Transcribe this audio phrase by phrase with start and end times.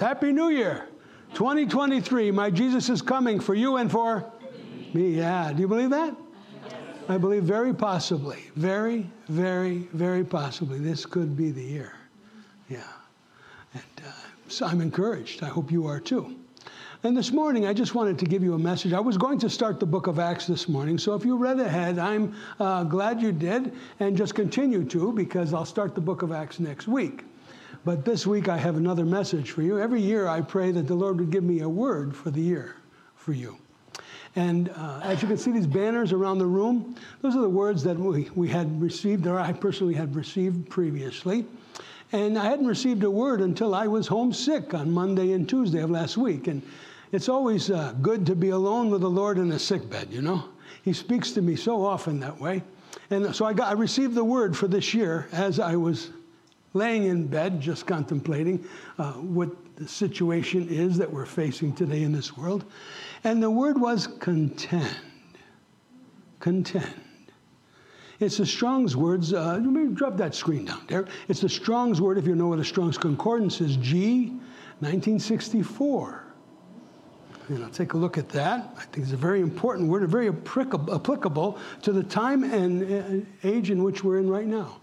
[0.00, 0.88] Happy New Year.
[1.34, 4.24] 2023, my Jesus is coming for you and for
[4.94, 5.10] me.
[5.10, 5.52] Yeah.
[5.52, 6.16] Do you believe that?
[7.10, 11.92] I believe very possibly, very, very, very possibly, this could be the year.
[12.70, 12.82] Yeah.
[13.74, 14.12] And uh,
[14.48, 15.42] so I'm encouraged.
[15.42, 16.34] I hope you are too.
[17.02, 18.94] And this morning, I just wanted to give you a message.
[18.94, 21.60] I was going to start the book of Acts this morning, so if you read
[21.60, 26.22] ahead, I'm uh, glad you did, and just continue to, because I'll start the book
[26.22, 27.24] of Acts next week.
[27.84, 29.78] But this week, I have another message for you.
[29.78, 32.76] Every year, I pray that the Lord would give me a word for the year
[33.14, 33.56] for you.
[34.36, 37.82] And uh, as you can see, these banners around the room, those are the words
[37.84, 41.46] that we, we had received, or I personally had received previously.
[42.12, 45.90] And I hadn't received a word until I was homesick on Monday and Tuesday of
[45.90, 46.48] last week.
[46.48, 46.62] And
[47.12, 50.20] it's always uh, good to be alone with the Lord in a sick bed, you
[50.20, 50.44] know?
[50.82, 52.62] He speaks to me so often that way.
[53.10, 56.10] And so I, got, I received the word for this year as I was
[56.72, 58.64] laying in bed, just contemplating
[58.98, 62.64] uh, what the situation is that we're facing today in this world.
[63.24, 64.96] And the word was contend.
[66.38, 66.94] Contend.
[68.20, 69.32] It's the Strong's words.
[69.32, 69.58] Uh,
[69.94, 71.08] drop that screen down there.
[71.28, 74.28] It's the Strong's word, if you know what a Strong's concordance is, G
[74.80, 76.24] 1964.
[77.48, 78.72] And I'll take a look at that.
[78.76, 83.70] I think it's a very important word, very applicable to the time and uh, age
[83.70, 84.80] in which we're in right now.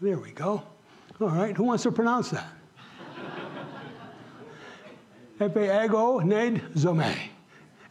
[0.00, 0.62] There we go.
[1.20, 2.46] All right, who wants to pronounce that?
[5.40, 7.16] Epiago ned zome.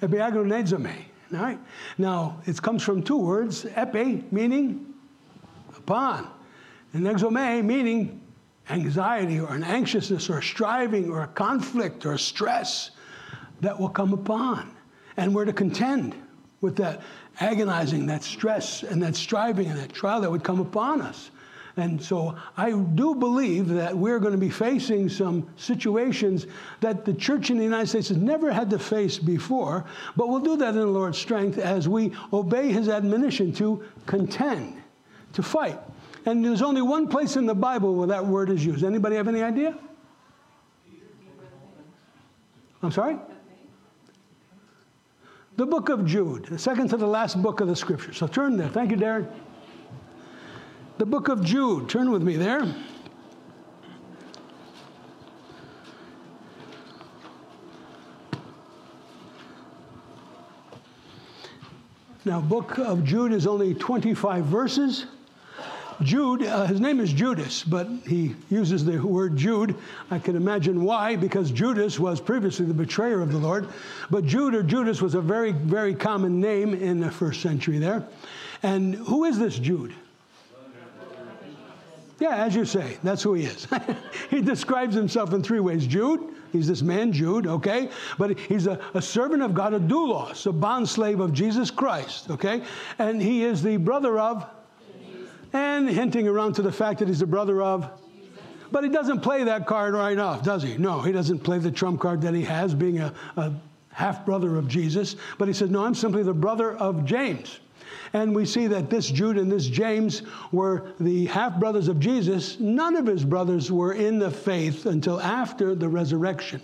[0.01, 0.95] Epiago ned zome.
[1.33, 1.59] All right.
[1.97, 4.93] Now, it comes from two words, epi, meaning
[5.75, 6.29] upon,
[6.93, 8.21] and exome, meaning
[8.69, 12.91] anxiety or an anxiousness or striving or a conflict or stress
[13.59, 14.73] that will come upon.
[15.17, 16.15] And we're to contend
[16.61, 17.01] with that
[17.39, 21.31] agonizing, that stress, and that striving and that trial that would come upon us.
[21.77, 26.47] And so I do believe that we're going to be facing some situations
[26.81, 30.39] that the church in the United States has never had to face before, but we'll
[30.39, 34.81] do that in the Lord's strength as we obey his admonition to contend,
[35.33, 35.79] to fight.
[36.25, 38.83] And there's only one place in the Bible where that word is used.
[38.83, 39.77] Anybody have any idea?
[42.81, 43.17] I'm sorry?
[45.57, 48.13] The book of Jude, the second to the last book of the scripture.
[48.13, 48.69] So turn there.
[48.69, 49.31] Thank you, Darren.
[50.97, 51.89] The book of Jude.
[51.89, 52.65] Turn with me there.
[62.25, 65.05] Now, book of Jude is only 25 verses.
[66.01, 69.75] Jude, uh, his name is Judas, but he uses the word Jude.
[70.09, 73.67] I can imagine why, because Judas was previously the betrayer of the Lord.
[74.09, 78.05] But Jude or Judas was a very, very common name in the first century there.
[78.63, 79.93] And who is this Jude?
[82.19, 83.67] Yeah, as you say, that's who he is.
[84.29, 87.89] he describes himself in three ways Jude, he's this man, Jude, okay?
[88.17, 92.63] But he's a, a servant of God, a doulos, a bondslave of Jesus Christ, okay?
[92.97, 94.45] And he is the brother of,
[95.53, 97.89] and hinting around to the fact that he's the brother of,
[98.71, 100.77] but he doesn't play that card right off, does he?
[100.77, 103.53] No, he doesn't play the trump card that he has, being a, a
[103.91, 105.15] half brother of Jesus.
[105.37, 107.59] But he says, No, I'm simply the brother of James.
[108.13, 112.59] And we see that this Jude and this James were the half brothers of Jesus.
[112.59, 116.61] None of his brothers were in the faith until after the resurrection.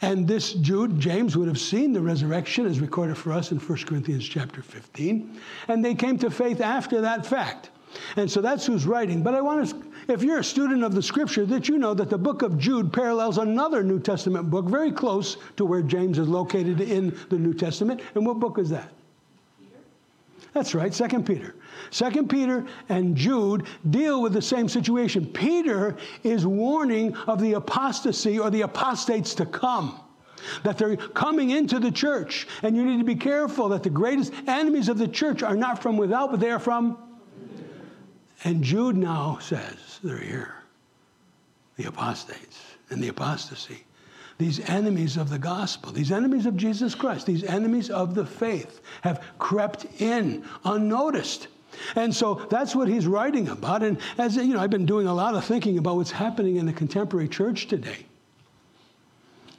[0.00, 3.78] And this Jude, James, would have seen the resurrection as recorded for us in 1
[3.84, 5.40] Corinthians chapter 15.
[5.66, 7.70] And they came to faith after that fact.
[8.16, 9.22] And so that's who's writing.
[9.22, 12.10] But I want to, if you're a student of the scripture, that you know that
[12.10, 16.28] the book of Jude parallels another New Testament book very close to where James is
[16.28, 18.00] located in the New Testament.
[18.14, 18.92] And what book is that?
[20.58, 21.54] That's right, Second Peter.
[21.90, 25.24] Second Peter and Jude deal with the same situation.
[25.24, 30.00] Peter is warning of the apostasy or the apostates to come.
[30.64, 34.32] That they're coming into the church, and you need to be careful that the greatest
[34.48, 36.98] enemies of the church are not from without, but they are from.
[38.42, 40.54] And Jude now says they're here
[41.76, 42.58] the apostates
[42.90, 43.84] and the apostasy
[44.38, 48.80] these enemies of the gospel, these enemies of Jesus Christ, these enemies of the faith
[49.02, 51.48] have crept in unnoticed.
[51.96, 53.82] And so that's what he's writing about.
[53.82, 56.66] And as you know, I've been doing a lot of thinking about what's happening in
[56.66, 58.06] the contemporary church today.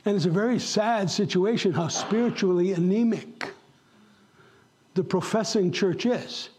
[0.06, 3.54] And it's a very sad situation how spiritually anemic
[4.94, 6.50] the professing church is.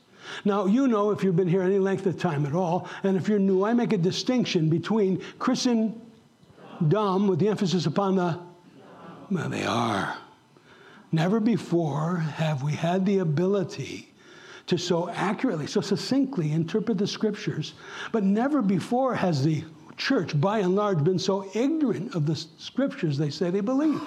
[0.44, 3.28] Now, you know if you've been here any length of time at all, and if
[3.28, 6.00] you're new, I make a distinction between Christian
[6.88, 8.38] dumb with the emphasis upon the,
[9.30, 10.16] well, they are.
[11.12, 14.12] Never before have we had the ability
[14.66, 17.74] to so accurately, so succinctly interpret the scriptures,
[18.12, 19.64] but never before has the
[19.96, 24.00] church, by and large, been so ignorant of the scriptures they say they believe.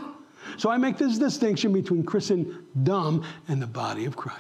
[0.57, 4.39] So I make this distinction between Christendom and the body of Christ.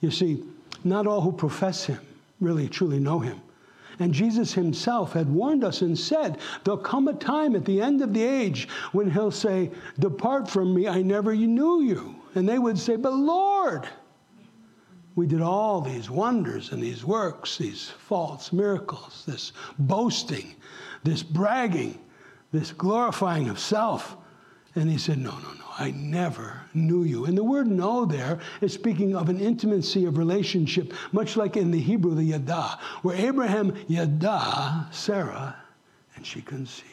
[0.00, 0.42] You see,
[0.84, 2.00] not all who profess him
[2.40, 3.40] really truly know him.
[3.98, 8.02] And Jesus himself had warned us and said, There'll come a time at the end
[8.02, 12.16] of the age when he'll say, Depart from me, I never knew you.
[12.34, 13.88] And they would say, But Lord,
[15.14, 20.54] we did all these wonders and these works, these false miracles, this boasting,
[21.02, 21.98] this bragging,
[22.52, 24.18] this glorifying of self.
[24.76, 27.24] And he said, No, no, no, I never knew you.
[27.24, 31.70] And the word know there is speaking of an intimacy of relationship, much like in
[31.70, 35.56] the Hebrew, the yada, where Abraham yada Sarah,
[36.14, 36.92] and she conceived.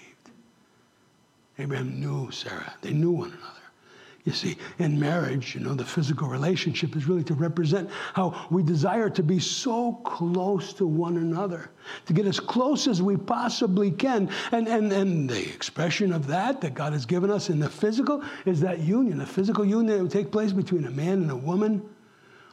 [1.59, 3.52] Abraham knew Sarah, they knew one another.
[4.25, 8.63] You see, in marriage, you know, the physical relationship is really to represent how we
[8.63, 11.71] desire to be so close to one another,
[12.05, 14.29] to get as close as we possibly can.
[14.53, 18.23] And, and, and the expression of that that God has given us in the physical
[18.45, 21.35] is that union, the physical union that would take place between a man and a
[21.35, 21.81] woman,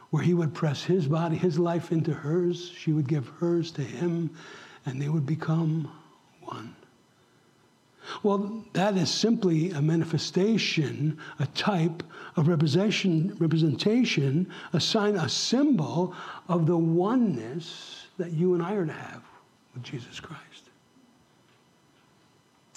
[0.09, 3.81] where he would press his body, his life into hers, she would give hers to
[3.81, 4.29] him,
[4.85, 5.89] and they would become
[6.41, 6.75] one.
[8.23, 12.03] Well, that is simply a manifestation, a type
[12.37, 16.15] a representation, representation, a sign, a symbol
[16.47, 19.21] of the oneness that you and I are to have
[19.73, 20.69] with Jesus Christ.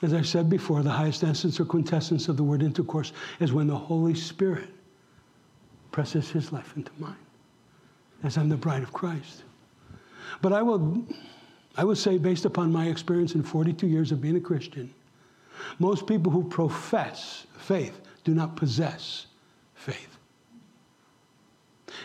[0.03, 3.69] As I said before, the highest essence or quintessence of the word intercourse is when
[3.69, 4.69] the Holy Spirit
[5.93, 7.15] presses his life into mine,
[8.25, 9.45] as I'm the bride of Christ.
[10.43, 11.05] But I will,
[11.77, 14.93] I will say, based upon my experience in 42 years of being a Christian,
[15.79, 19.27] most people who profess faith do not possess
[19.75, 20.17] faith.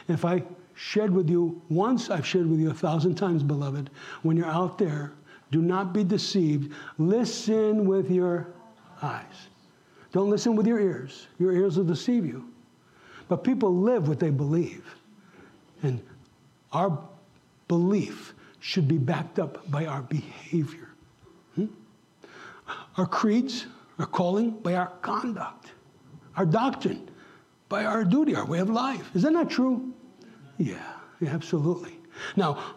[0.08, 0.44] If I
[0.76, 3.90] shared with you once, I've shared with you a thousand times, beloved.
[4.24, 5.14] When you're out there,
[5.52, 6.74] do not be deceived.
[6.98, 8.48] Listen with your
[9.02, 9.48] eyes.
[10.12, 11.28] Don't listen with your ears.
[11.40, 12.50] Your ears will deceive you.
[13.28, 14.86] But people live what they believe.
[15.84, 16.02] And
[16.72, 17.00] our
[17.68, 20.89] belief should be backed up by our behavior
[23.00, 23.66] our creeds,
[23.98, 25.72] our calling by our conduct,
[26.36, 27.10] our doctrine
[27.70, 29.16] by our duty, our way of life.
[29.16, 29.94] Is that not true?
[30.58, 30.76] Yeah,
[31.20, 32.00] yeah absolutely.
[32.36, 32.76] Now,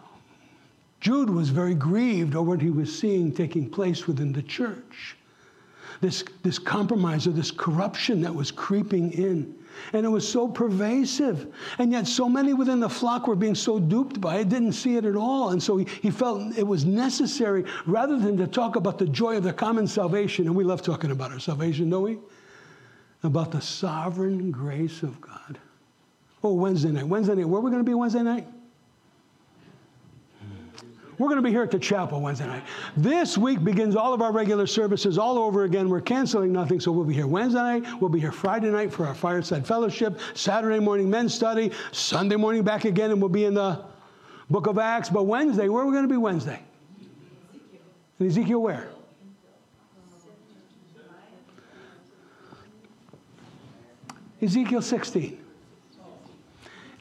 [1.01, 5.17] Jude was very grieved over what he was seeing taking place within the church.
[5.99, 9.55] This, this compromise or this corruption that was creeping in.
[9.93, 11.53] And it was so pervasive.
[11.77, 14.97] And yet, so many within the flock were being so duped by it, didn't see
[14.97, 15.49] it at all.
[15.49, 19.37] And so he, he felt it was necessary, rather than to talk about the joy
[19.37, 22.17] of the common salvation, and we love talking about our salvation, don't we?
[23.23, 25.59] About the sovereign grace of God.
[26.43, 27.07] Oh, Wednesday night.
[27.07, 27.47] Wednesday night.
[27.47, 28.47] Where are we going to be Wednesday night?
[31.17, 32.63] We're going to be here at the chapel Wednesday night.
[32.97, 35.89] This week begins all of our regular services all over again.
[35.89, 38.01] We're canceling nothing, so we'll be here Wednesday night.
[38.01, 42.63] We'll be here Friday night for our fireside fellowship, Saturday morning men's study, Sunday morning
[42.63, 43.83] back again, and we'll be in the
[44.49, 45.09] book of Acts.
[45.09, 46.59] But Wednesday, where are we going to be Wednesday?
[48.19, 48.89] In Ezekiel where?
[54.41, 55.39] Ezekiel 16.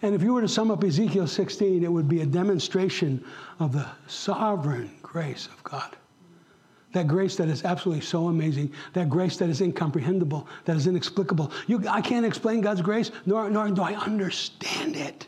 [0.02, 3.24] And if you were to sum up Ezekiel 16, it would be a demonstration
[3.62, 5.96] of the sovereign grace of God.
[6.92, 11.50] That grace that is absolutely so amazing, that grace that is incomprehensible, that is inexplicable.
[11.66, 15.26] You, I can't explain God's grace, nor, nor do I understand it.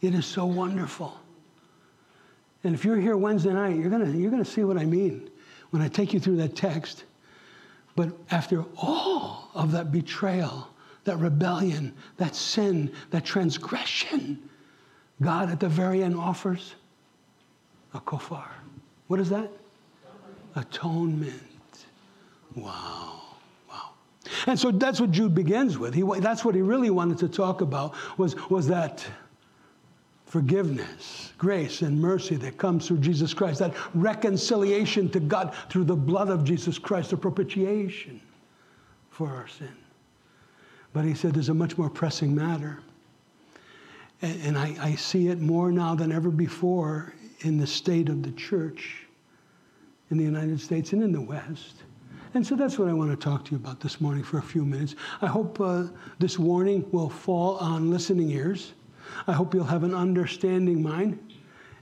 [0.00, 1.18] It is so wonderful.
[2.64, 5.30] And if you're here Wednesday night, you're going you're gonna see what I mean
[5.70, 7.04] when I take you through that text.
[7.94, 10.68] But after all of that betrayal,
[11.04, 14.48] that rebellion, that sin, that transgression,
[15.22, 16.74] God at the very end offers
[17.94, 18.50] a kofar.
[19.08, 19.50] What is that?
[20.54, 21.32] Atonement.
[22.54, 23.20] Wow.
[23.68, 23.90] Wow.
[24.46, 25.94] And so that's what Jude begins with.
[25.94, 29.06] He, that's what he really wanted to talk about was, was that
[30.24, 35.96] forgiveness, grace, and mercy that comes through Jesus Christ, that reconciliation to God through the
[35.96, 38.20] blood of Jesus Christ, the propitiation
[39.10, 39.74] for our sin.
[40.92, 42.80] But he said there's a much more pressing matter.
[44.22, 47.14] And, and I, I see it more now than ever before
[47.46, 49.06] in the state of the church
[50.10, 51.84] in the United States and in the West.
[52.34, 54.42] And so that's what I want to talk to you about this morning for a
[54.42, 54.96] few minutes.
[55.22, 55.84] I hope uh,
[56.18, 58.72] this warning will fall on listening ears.
[59.28, 61.18] I hope you'll have an understanding mind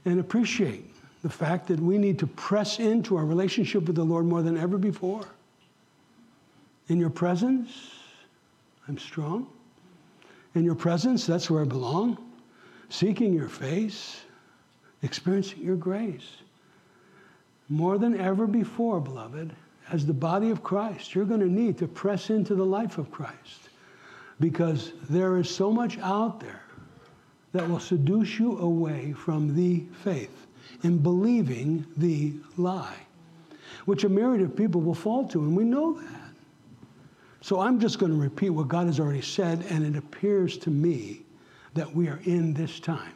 [0.05, 0.93] and appreciate
[1.23, 4.57] the fact that we need to press into our relationship with the Lord more than
[4.57, 5.25] ever before.
[6.89, 7.91] In your presence,
[8.87, 9.47] I'm strong.
[10.53, 12.19] In your presence, that's where I belong.
[12.89, 14.24] Seeking your face
[15.05, 16.37] experiencing your grace.
[17.69, 19.53] More than ever before, beloved,
[19.91, 23.11] as the body of Christ, you're going to need to press into the life of
[23.11, 23.69] Christ
[24.39, 26.63] because there is so much out there
[27.53, 30.47] that will seduce you away from the faith
[30.83, 32.97] and believing the lie,
[33.85, 36.21] which a myriad of people will fall to, and we know that.
[37.41, 40.71] So I'm just going to repeat what God has already said, and it appears to
[40.71, 41.21] me
[41.75, 43.14] that we are in this time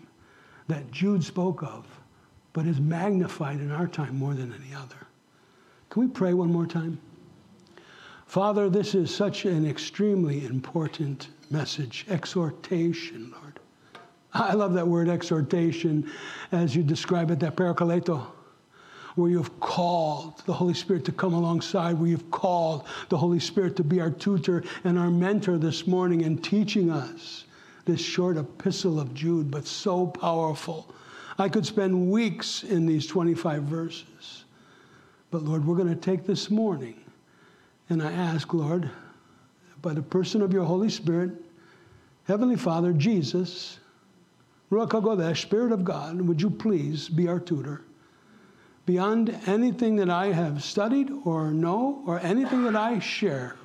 [0.70, 1.86] that Jude spoke of,
[2.54, 5.08] but is magnified in our time more than any other.
[5.90, 7.00] Can we pray one more time?
[8.28, 13.60] Father, this is such an extremely important message, exhortation, Lord.
[14.32, 16.10] I love that word exhortation
[16.52, 18.28] as you describe it, that parakleto,
[19.16, 23.76] where you've called the Holy Spirit to come alongside, where you've called the Holy Spirit
[23.78, 27.46] to be our tutor and our mentor this morning and teaching us
[27.90, 30.94] this short epistle of Jude, but so powerful.
[31.40, 34.44] I could spend weeks in these 25 verses.
[35.32, 37.04] But Lord, we're going to take this morning,
[37.90, 38.92] and I ask, Lord,
[39.82, 41.32] by the person of your Holy Spirit,
[42.26, 43.80] Heavenly Father, Jesus,
[44.72, 47.82] Ruach Spirit of God, would you please be our tutor?
[48.86, 53.56] Beyond anything that I have studied or know or anything that I share,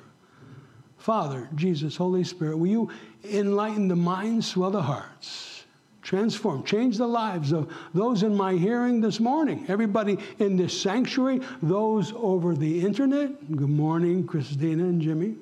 [1.05, 2.89] Father, Jesus, Holy Spirit, will you
[3.31, 5.63] enlighten the minds, swell the hearts,
[6.01, 11.41] transform, change the lives of those in my hearing this morning, everybody in this sanctuary,
[11.61, 13.55] those over the internet.
[13.55, 15.35] Good morning, Christina and Jimmy.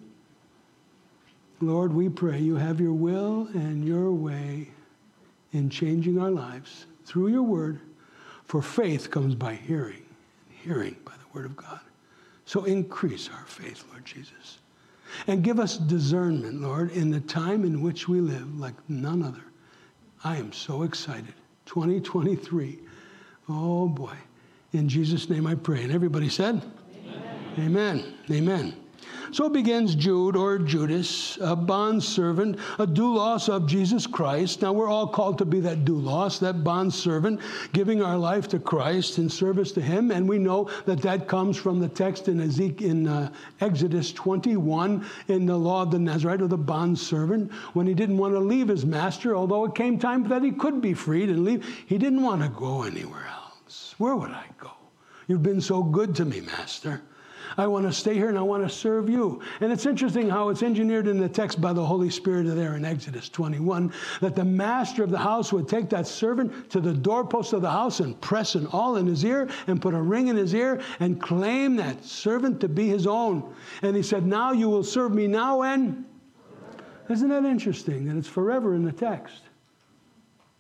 [1.62, 4.68] Lord, we pray you have your will and your way
[5.54, 7.80] in changing our lives through your word,
[8.44, 10.04] for faith comes by hearing,
[10.50, 11.80] and hearing by the word of God.
[12.44, 14.58] So increase our faith, Lord Jesus.
[15.28, 19.44] And give us discernment, Lord, in the time in which we live like none other.
[20.24, 21.34] I am so excited.
[21.66, 22.80] 2023.
[23.50, 24.16] Oh boy.
[24.72, 25.84] In Jesus' name I pray.
[25.84, 26.62] And everybody said,
[27.58, 27.60] Amen.
[27.60, 28.14] Amen.
[28.32, 28.83] Amen.
[29.34, 34.62] So begins Jude or Judas, a bondservant, a doulos of Jesus Christ.
[34.62, 37.40] Now we're all called to be that doulos, that bondservant,
[37.72, 40.12] giving our life to Christ in service to Him.
[40.12, 45.04] And we know that that comes from the text in, Ezekiel, in uh, Exodus 21
[45.30, 48.68] in the law of the Nazarite or the bondservant when he didn't want to leave
[48.68, 51.66] his master, although it came time that he could be freed and leave.
[51.88, 53.96] He didn't want to go anywhere else.
[53.98, 54.74] Where would I go?
[55.28, 57.02] You've been so good to me, master.
[57.58, 59.42] I want to stay here and I want to serve you.
[59.62, 62.86] And it's interesting how it's engineered in the text by the Holy Spirit there in
[62.86, 67.54] Exodus 21 that the master of the house would take that servant to the doorpost
[67.54, 70.36] of the house and press an awl in his ear and put a ring in
[70.36, 73.54] his ear and claim that servant to be his own.
[73.82, 76.06] And he said, Now you will serve me now and.
[77.10, 79.42] Isn't that interesting that it's forever in the text?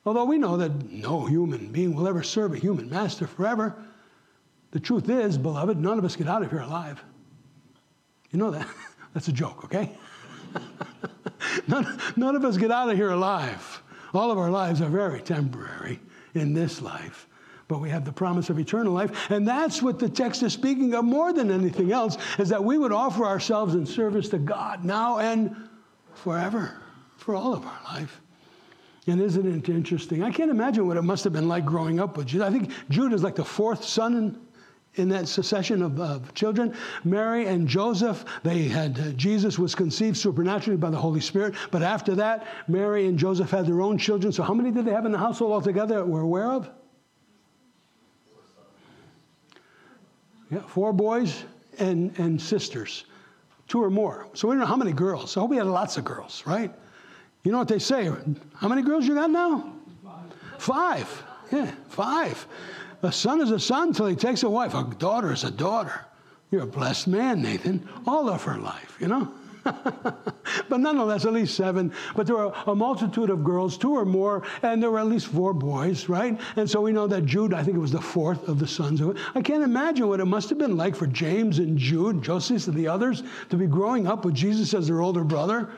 [0.05, 3.75] Although we know that no human being will ever serve a human master forever.
[4.73, 7.03] The truth is, beloved, none of us get out of here alive.
[8.31, 8.67] You know that?
[9.13, 9.91] That's a joke, okay?
[11.67, 13.83] none, none of us get out of here alive.
[14.15, 15.99] All of our lives are very temporary
[16.33, 17.27] in this life
[17.69, 19.31] but we have the promise of eternal life.
[19.31, 22.77] And that's what the text is speaking of more than anything else, is that we
[22.77, 25.55] would offer ourselves in service to God now and
[26.13, 26.77] forever,
[27.17, 28.21] for all of our life.
[29.07, 30.21] And isn't it interesting?
[30.21, 32.43] I can't imagine what it must have been like growing up with Jude.
[32.43, 34.42] I think Jude is like the fourth son
[34.95, 36.75] in, that succession of, of, children.
[37.03, 41.55] Mary and Joseph, they had, uh, Jesus was conceived supernaturally by the Holy Spirit.
[41.71, 44.31] But after that, Mary and Joseph had their own children.
[44.31, 46.69] So how many did they have in the household altogether that we're aware of?
[50.51, 51.45] Yeah, four boys
[51.79, 53.05] and, and sisters,
[53.67, 54.27] two or more.
[54.33, 55.31] So we don't know how many girls.
[55.31, 56.71] So we had lots of girls, right?
[57.43, 58.09] You know what they say?
[58.53, 59.73] How many girls you got now?
[60.03, 60.33] Five.
[60.59, 61.23] Five.
[61.51, 62.47] Yeah, five.
[63.03, 64.73] A son is a son until he takes a wife.
[64.73, 66.05] A daughter is a daughter.
[66.51, 69.31] You're a blessed man, Nathan, all of her life, you know?
[69.63, 71.91] but nonetheless, at least seven.
[72.15, 75.27] But there were a multitude of girls, two or more, and there were at least
[75.27, 76.39] four boys, right?
[76.55, 79.01] And so we know that Jude, I think it was the fourth of the sons.
[79.35, 82.75] I can't imagine what it must have been like for James and Jude, Joseph, and
[82.75, 85.71] the others to be growing up with Jesus as their older brother.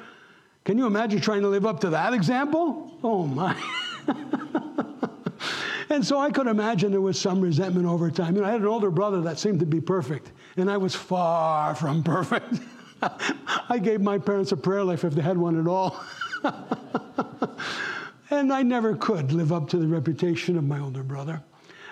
[0.63, 2.98] Can you imagine trying to live up to that example?
[3.03, 3.55] Oh, my.
[5.89, 8.36] And so I could imagine there was some resentment over time.
[8.36, 10.96] You know, I had an older brother that seemed to be perfect, and I was
[10.96, 12.60] far from perfect.
[13.70, 16.04] I gave my parents a prayer life if they had one at all.
[18.30, 21.44] and I never could live up to the reputation of my older brother,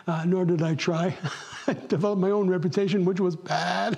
[0.07, 1.15] uh, nor did I try.
[1.67, 3.97] I developed my own reputation, which was bad.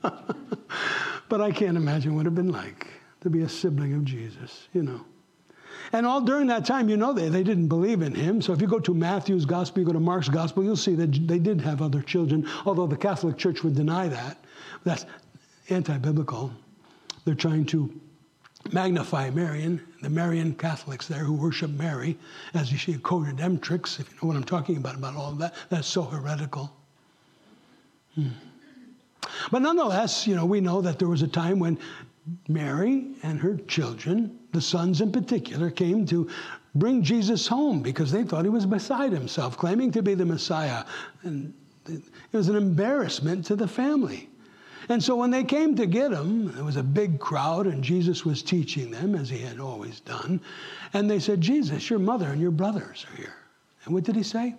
[0.00, 2.86] but I can't imagine what it would have been like
[3.22, 5.04] to be a sibling of Jesus, you know.
[5.94, 8.42] And all during that time, you know, they, they didn't believe in him.
[8.42, 11.28] So if you go to Matthew's gospel, you go to Mark's gospel, you'll see that
[11.28, 14.36] they did have other children, although the Catholic Church would deny that.
[14.82, 15.06] That's
[15.70, 16.52] anti biblical.
[17.24, 18.00] They're trying to
[18.72, 22.18] magnify Marian, the Marian Catholics there who worship Mary,
[22.54, 25.54] as you see co-redemptrix, if you know what I'm talking about, about all of that.
[25.68, 26.74] That's so heretical.
[28.16, 28.30] Hmm.
[29.52, 31.78] But nonetheless, you know, we know that there was a time when
[32.48, 36.28] Mary and her children, the sons in particular, came to
[36.74, 40.84] bring Jesus home because they thought he was beside himself, claiming to be the Messiah.
[41.22, 41.52] And
[41.86, 42.02] it
[42.32, 44.28] was an embarrassment to the family.
[44.88, 48.24] And so when they came to get him, there was a big crowd, and Jesus
[48.24, 50.40] was teaching them, as he had always done.
[50.92, 53.34] And they said, Jesus, your mother and your brothers are here.
[53.84, 54.54] And what did he say?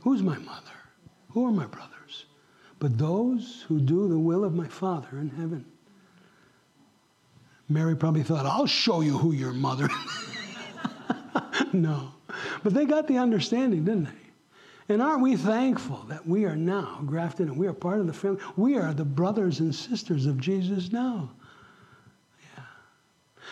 [0.00, 0.72] Who's my mother?
[1.30, 1.97] Who are my brothers?
[2.78, 5.64] But those who do the will of my Father in heaven.
[7.68, 9.88] Mary probably thought, I'll show you who your mother
[11.72, 12.12] no.
[12.62, 14.94] But they got the understanding, didn't they?
[14.94, 18.12] And aren't we thankful that we are now grafted and we are part of the
[18.12, 18.40] family?
[18.56, 21.30] We are the brothers and sisters of Jesus now.
[22.56, 22.64] Yeah.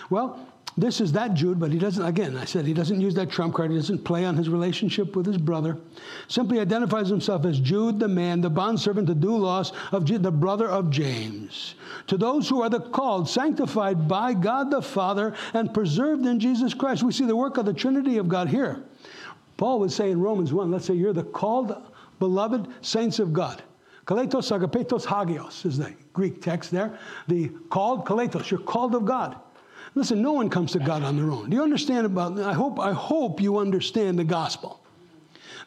[0.09, 3.31] Well, this is that Jude, but he doesn't, again, I said he doesn't use that
[3.31, 3.71] trump card.
[3.71, 5.79] He doesn't play on his relationship with his brother.
[6.29, 10.91] Simply identifies himself as Jude, the man, the bondservant, the doulos of the brother of
[10.91, 11.77] James.
[12.09, 16.75] To those who are the called, sanctified by God the Father, and preserved in Jesus
[16.75, 17.03] Christ.
[17.03, 18.85] We see the work of the Trinity of God here.
[19.57, 21.75] Paul would say in Romans 1, let's say you're the called,
[22.19, 23.63] beloved saints of God.
[24.07, 26.99] Kaletos agapetos hagios is the Greek text there.
[27.29, 29.37] The called kaletos, you're called of God.
[29.97, 31.49] Listen, no one comes to God on their own.
[31.49, 34.79] Do you understand about I hope I hope you understand the gospel.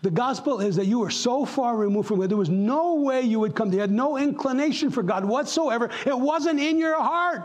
[0.03, 3.21] The gospel is that you were so far removed from God, there was no way
[3.21, 3.73] you would come.
[3.73, 5.89] You had no inclination for God whatsoever.
[6.05, 7.43] It wasn't in your heart,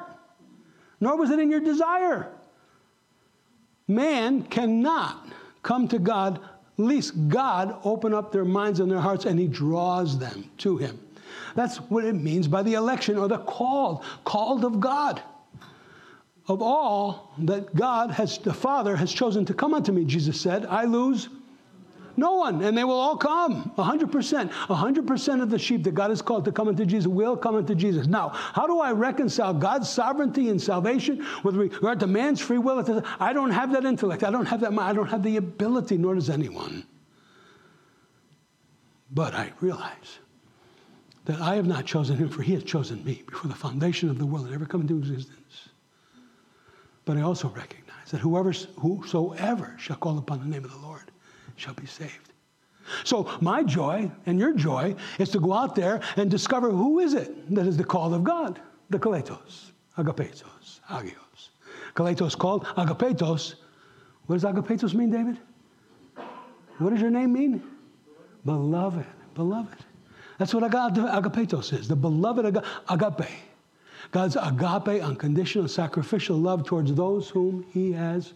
[1.00, 2.30] nor was it in your desire.
[3.88, 5.26] Man cannot
[5.62, 6.38] come to God,
[6.76, 11.00] least God open up their minds and their hearts and He draws them to Him.
[11.54, 15.22] That's what it means by the election or the called, called of God.
[16.46, 20.66] Of all that God has, the Father has chosen to come unto me, Jesus said,
[20.66, 21.28] I lose
[22.16, 23.72] no one, and they will all come.
[23.76, 24.50] 100%.
[24.50, 27.74] 100% of the sheep that God has called to come into Jesus will come into
[27.74, 28.06] Jesus.
[28.06, 33.04] Now, how do I reconcile God's sovereignty and salvation with regard to man's free will?
[33.18, 34.22] I don't have that intellect.
[34.22, 34.90] I don't have that mind.
[34.90, 36.86] I don't have the ability, nor does anyone.
[39.10, 40.18] But I realize
[41.24, 44.18] that I have not chosen him, for he has chosen me before the foundation of
[44.18, 45.38] the world had ever come into existence.
[47.04, 51.10] But I also recognize that whoever, whosoever shall call upon the name of the Lord
[51.56, 52.32] shall be saved.
[53.04, 57.14] So my joy and your joy is to go out there and discover who is
[57.14, 61.48] it that is the call of God, the kaletos, agapetos, agios.
[61.94, 63.54] Kaletos called, agapetos.
[64.26, 65.38] What does agapetos mean, David?
[66.78, 67.62] What does your name mean?
[68.44, 69.84] Beloved, beloved.
[70.38, 72.44] That's what agapetos is, the beloved
[72.88, 73.30] agape.
[74.10, 78.34] God's agape, unconditional, sacrificial love towards those whom he has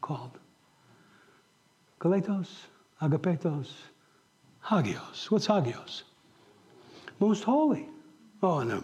[0.00, 0.38] called.
[2.00, 2.48] Kaletos,
[3.02, 3.72] agapetos,
[4.64, 5.30] hagios.
[5.30, 6.02] What's hagios?
[7.18, 7.86] Most holy.
[8.42, 8.82] Oh, in a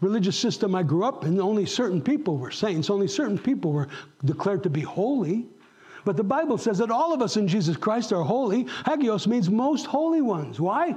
[0.00, 3.88] religious system I grew up in, only certain people were saints, only certain people were
[4.24, 5.46] declared to be holy.
[6.04, 8.66] But the Bible says that all of us in Jesus Christ are holy.
[8.86, 10.58] Hagios means most holy ones.
[10.58, 10.96] Why?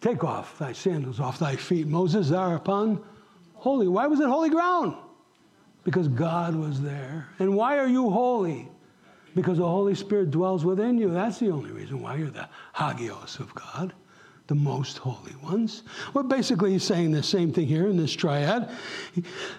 [0.00, 3.04] Take off thy sandals off thy feet, Moses, thou upon
[3.58, 3.88] holy.
[3.88, 4.96] Why was it holy ground?
[5.84, 7.28] Because God was there.
[7.38, 8.68] And why are you holy?
[9.34, 11.10] Because the Holy Spirit dwells within you.
[11.10, 13.92] That's the only reason why you're the hagios of God,
[14.48, 15.82] the most holy ones.
[16.14, 18.68] Well, basically, he's saying the same thing here in this triad.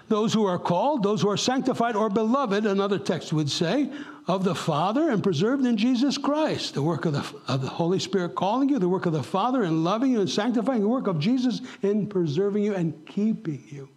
[0.08, 3.90] Those who are called, those who are sanctified or beloved, another text would say,
[4.26, 6.74] of the Father and preserved in Jesus Christ.
[6.74, 9.62] The work of the, of the Holy Spirit calling you, the work of the Father
[9.62, 13.88] in loving you and sanctifying, the work of Jesus in preserving you and keeping you.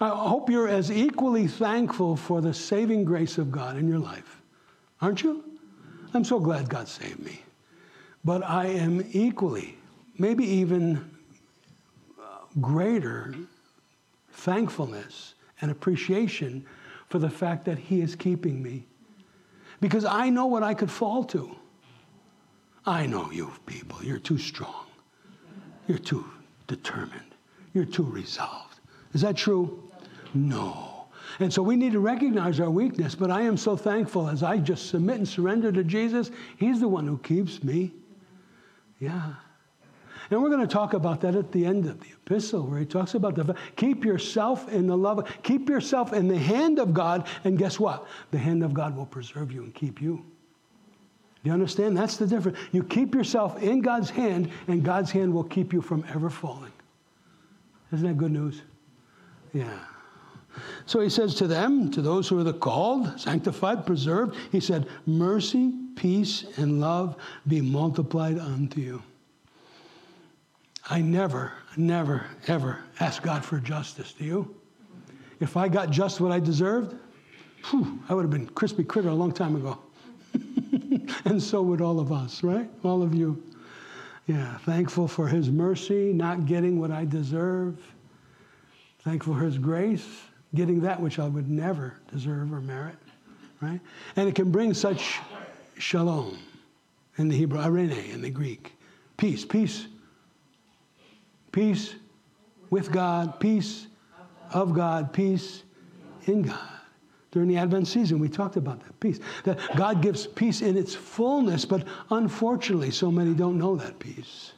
[0.00, 4.42] I hope you're as equally thankful for the saving grace of God in your life
[5.00, 5.42] Aren't you?
[6.14, 7.42] I'm so glad God saved me.
[8.24, 9.76] But I am equally,
[10.18, 11.10] maybe even
[12.20, 12.22] uh,
[12.60, 13.34] greater
[14.32, 16.64] thankfulness and appreciation
[17.08, 18.86] for the fact that He is keeping me.
[19.80, 21.56] Because I know what I could fall to.
[22.86, 24.86] I know you people, you're too strong.
[25.86, 26.24] You're too
[26.66, 27.34] determined.
[27.74, 28.80] You're too resolved.
[29.14, 29.82] Is that true?
[30.34, 31.06] No.
[31.40, 34.58] And so we need to recognize our weakness, but I am so thankful as I
[34.58, 36.30] just submit and surrender to Jesus.
[36.58, 37.92] He's the one who keeps me.
[39.02, 39.34] Yeah.
[40.30, 42.86] And we're going to talk about that at the end of the epistle, where he
[42.86, 47.26] talks about the keep yourself in the love, keep yourself in the hand of God,
[47.42, 48.06] and guess what?
[48.30, 50.24] The hand of God will preserve you and keep you.
[51.42, 51.96] Do you understand?
[51.96, 52.56] That's the difference.
[52.70, 56.72] You keep yourself in God's hand, and God's hand will keep you from ever falling.
[57.92, 58.62] Isn't that good news?
[59.52, 59.80] Yeah.
[60.86, 64.88] So he says to them, to those who are the called, sanctified, preserved, he said,
[65.06, 69.02] Mercy, peace, and love be multiplied unto you.
[70.90, 74.12] I never, never, ever ask God for justice.
[74.12, 74.56] Do you?
[75.40, 76.96] If I got just what I deserved,
[77.70, 79.78] whew, I would have been crispy critter a long time ago.
[81.24, 82.68] and so would all of us, right?
[82.84, 83.42] All of you.
[84.26, 87.80] Yeah, thankful for his mercy, not getting what I deserve.
[89.00, 90.06] Thankful for his grace,
[90.54, 92.96] getting that which I would never deserve or merit,
[93.60, 93.80] right?
[94.16, 95.18] And it can bring such
[95.78, 96.38] shalom
[97.16, 98.72] in the Hebrew, eirene in the Greek.
[99.16, 99.86] Peace, peace,
[101.52, 101.94] peace
[102.70, 103.86] with God, peace
[104.52, 105.62] of God, peace
[106.26, 106.58] in God.
[107.30, 109.18] During the Advent season, we talked about that peace.
[109.44, 114.52] That God gives peace in its fullness, but unfortunately, so many don't know that peace.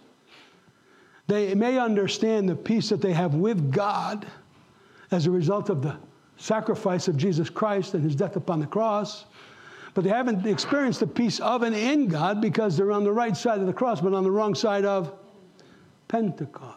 [1.29, 4.27] They may understand the peace that they have with God
[5.15, 5.97] as a result of the
[6.37, 9.25] sacrifice of Jesus Christ and his death upon the cross,
[9.95, 13.37] but they haven't experienced the peace of and in God because they're on the right
[13.37, 15.15] side of the cross, but on the wrong side of
[16.09, 16.75] Pentecost.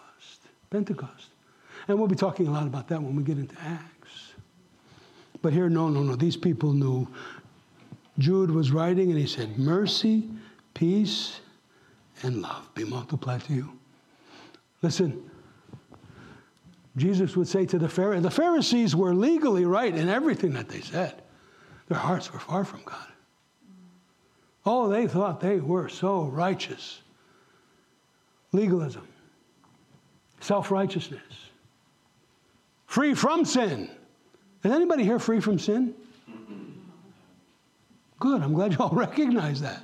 [0.69, 1.29] Pentecost.
[1.87, 4.33] And we'll be talking a lot about that when we get into Acts.
[5.41, 6.15] But here, no, no, no.
[6.15, 7.07] These people knew.
[8.19, 10.27] Jude was writing and he said, Mercy,
[10.73, 11.39] peace,
[12.23, 13.71] and love be multiplied to you.
[14.81, 15.29] Listen,
[16.97, 20.81] Jesus would say to the Pharisees, the Pharisees were legally right in everything that they
[20.81, 21.21] said.
[21.87, 23.07] Their hearts were far from God.
[24.65, 26.99] Oh, they thought they were so righteous.
[28.51, 29.07] Legalism,
[30.41, 31.21] self righteousness,
[32.87, 33.89] free from sin.
[34.63, 35.93] Is anybody here free from sin?
[38.19, 39.83] Good, I'm glad you all recognize that.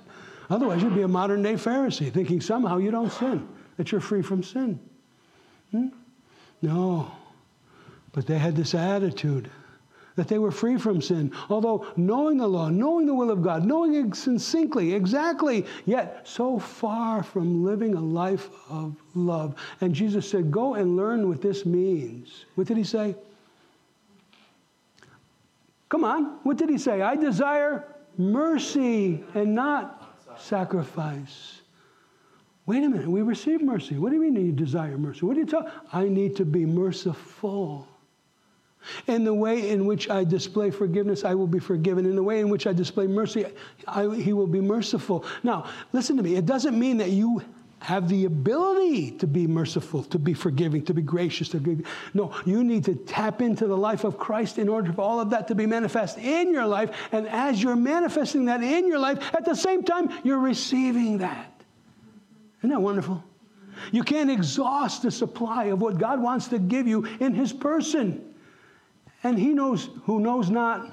[0.50, 3.48] Otherwise, you'd be a modern day Pharisee thinking somehow you don't sin,
[3.78, 4.80] that you're free from sin.
[5.72, 5.90] Hmm?
[6.64, 7.12] No.
[8.14, 9.52] But they had this attitude
[10.16, 11.32] that they were free from sin.
[11.50, 16.60] Although knowing the law, knowing the will of God, knowing it succinctly, exactly, yet so
[16.60, 19.56] far from living a life of love.
[19.82, 22.46] And Jesus said, Go and learn what this means.
[22.56, 23.16] What did he say?
[25.90, 27.02] Come on, what did he say?
[27.02, 27.84] I desire
[28.18, 31.60] mercy and not sacrifice.
[32.66, 33.98] Wait a minute, we receive mercy.
[33.98, 35.26] What do you mean you desire mercy?
[35.26, 35.70] What do you talk?
[35.92, 37.88] I need to be merciful.
[39.08, 42.06] In the way in which I display forgiveness, I will be forgiven.
[42.06, 43.46] In the way in which I display mercy,
[43.88, 45.26] I, he will be merciful.
[45.42, 46.36] Now, listen to me.
[46.36, 47.42] It doesn't mean that you
[47.80, 51.50] have the ability to be merciful, to be forgiving, to be gracious.
[51.50, 55.02] To be, no, you need to tap into the life of Christ in order for
[55.02, 56.92] all of that to be manifest in your life.
[57.12, 61.53] And as you're manifesting that in your life, at the same time, you're receiving that.
[62.64, 63.24] Isn't that wonderful?
[63.92, 68.34] You can't exhaust the supply of what God wants to give you in His person.
[69.24, 70.90] And He knows who knows not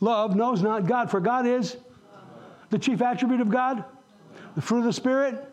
[0.00, 1.10] love, knows not God.
[1.10, 1.76] For God is
[2.70, 3.84] the chief attribute of God,
[4.54, 5.46] the fruit of the Spirit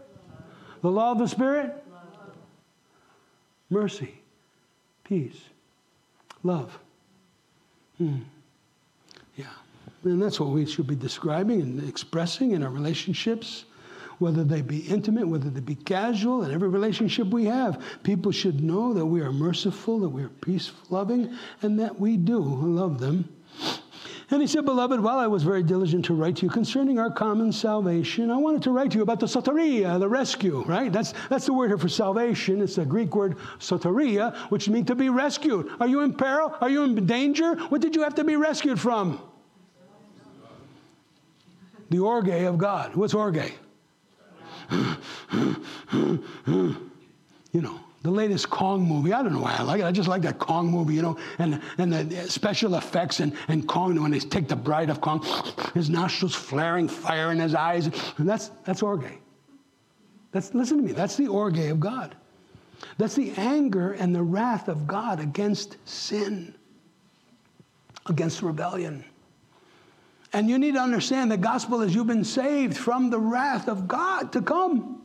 [0.84, 1.74] the law of the Spirit?
[3.70, 4.14] Mercy,
[5.06, 5.42] peace,
[6.44, 6.78] love.
[7.98, 8.20] Hmm.
[9.38, 9.46] Yeah.
[10.04, 13.64] And that's what we should be describing and expressing in our relationships,
[14.24, 17.84] whether they be intimate, whether they be casual, in every relationship we have.
[18.04, 22.16] People should know that we are merciful, that we are peace loving, and that we
[22.16, 23.28] do love them.
[24.32, 27.12] And he said, Beloved, while I was very diligent to write to you concerning our
[27.12, 30.92] common salvation, I wanted to write to you about the soteria, the rescue, right?
[30.92, 32.62] That's, that's the word here for salvation.
[32.62, 35.70] It's the Greek word soteria, which means to be rescued.
[35.82, 36.56] Are you in peril?
[36.62, 37.56] Are you in danger?
[37.68, 39.22] What did you have to be rescued from?
[41.90, 42.96] The orge of God.
[42.96, 43.52] What's orge?
[47.52, 49.14] You know, the latest Kong movie.
[49.14, 49.86] I don't know why I like it.
[49.86, 53.68] I just like that Kong movie, you know, and, and the special effects and, and
[53.68, 55.26] Kong, when they take the bride of Kong,
[55.74, 57.88] his nostrils flaring, fire in his eyes.
[58.18, 59.06] And that's, that's orge.
[60.32, 62.16] That's, listen to me, that's the orge of God.
[62.98, 66.54] That's the anger and the wrath of God against sin,
[68.08, 69.06] against rebellion.
[70.34, 73.88] And you need to understand the gospel is you've been saved from the wrath of
[73.88, 75.02] God to come.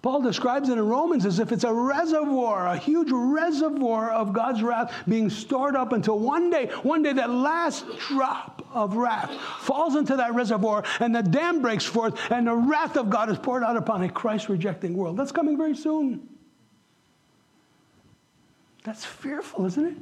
[0.00, 4.62] Paul describes it in Romans as if it's a reservoir, a huge reservoir of God's
[4.62, 9.30] wrath being stored up until one day, one day, that last drop of wrath
[9.60, 13.38] falls into that reservoir, and the dam breaks forth, and the wrath of God is
[13.38, 15.16] poured out upon a Christ rejecting world.
[15.16, 16.28] That's coming very soon.
[18.84, 19.96] That's fearful, isn't it?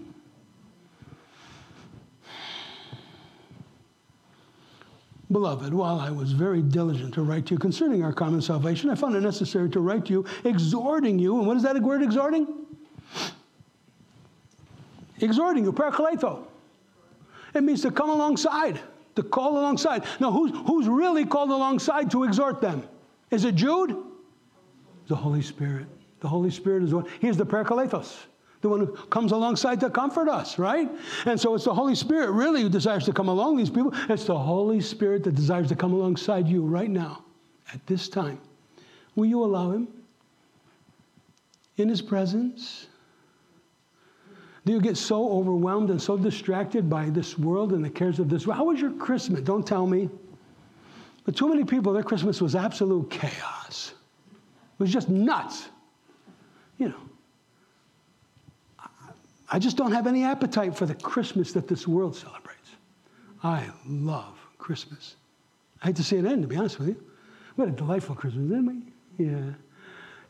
[5.32, 8.94] Beloved, while I was very diligent to write to you concerning our common salvation, I
[8.94, 11.38] found it necessary to write to you, exhorting you.
[11.38, 12.46] And what is that word, exhorting?
[15.20, 16.44] Exhorting you, parakleto.
[17.54, 18.80] It means to come alongside,
[19.16, 20.04] to call alongside.
[20.20, 22.86] Now, who's, who's really called alongside to exhort them?
[23.30, 23.96] Is it Jude?
[25.08, 25.86] The Holy Spirit.
[26.20, 27.06] The Holy Spirit is the one.
[27.20, 28.26] He is the parakletos
[28.62, 30.88] the one who comes alongside to comfort us, right?
[31.26, 33.92] And so it's the Holy Spirit really who desires to come along these people.
[34.08, 37.24] It's the Holy Spirit that desires to come alongside you right now,
[37.74, 38.40] at this time.
[39.16, 39.88] Will you allow Him
[41.76, 42.86] in His presence?
[44.64, 48.30] Do you get so overwhelmed and so distracted by this world and the cares of
[48.30, 48.58] this world?
[48.58, 49.40] How was your Christmas?
[49.40, 50.08] Don't tell me.
[51.24, 53.94] But too many people, their Christmas was absolute chaos.
[54.74, 55.68] It was just nuts.
[56.78, 56.94] You know.
[59.52, 62.70] I just don't have any appetite for the Christmas that this world celebrates.
[63.44, 65.16] I love Christmas.
[65.82, 66.96] I hate to see it end, to be honest with you.
[67.56, 68.64] We had a delightful Christmas, didn't
[69.18, 69.24] we?
[69.26, 69.52] Yeah.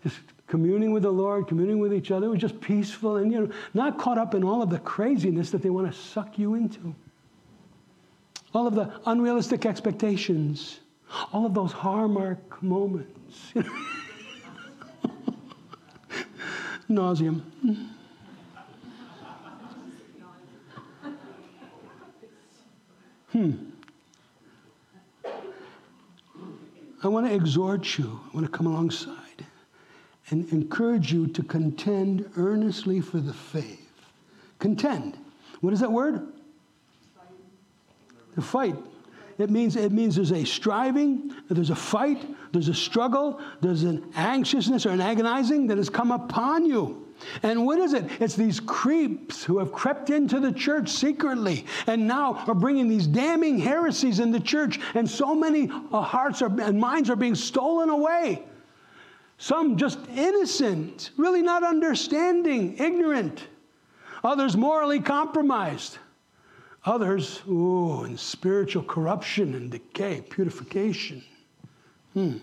[0.02, 2.26] Just communing with the Lord, communing with each other.
[2.26, 5.50] It was just peaceful and, you know, not caught up in all of the craziness
[5.50, 6.92] that they want to suck you into.
[8.52, 10.80] All of the unrealistic expectations,
[11.32, 13.52] all of those hallmark moments.
[16.90, 17.42] Nauseum.
[23.32, 23.52] Hmm.
[27.02, 29.16] I want to exhort you, I want to come alongside
[30.30, 33.90] and encourage you to contend earnestly for the faith.
[34.58, 35.18] Contend.
[35.60, 36.26] What is that word?
[38.34, 38.76] To fight.
[39.38, 44.04] It means, it means there's a striving, there's a fight, there's a struggle, there's an
[44.14, 47.01] anxiousness or an agonizing that has come upon you.
[47.42, 48.04] And what is it?
[48.20, 53.06] It's these creeps who have crept into the church secretly and now are bringing these
[53.06, 57.34] damning heresies in the church, and so many uh, hearts are, and minds are being
[57.34, 58.42] stolen away.
[59.38, 63.48] Some just innocent, really not understanding, ignorant.
[64.22, 65.98] Others morally compromised.
[66.84, 71.22] Others, ooh, in spiritual corruption and decay, purification.
[72.14, 72.38] Hmm.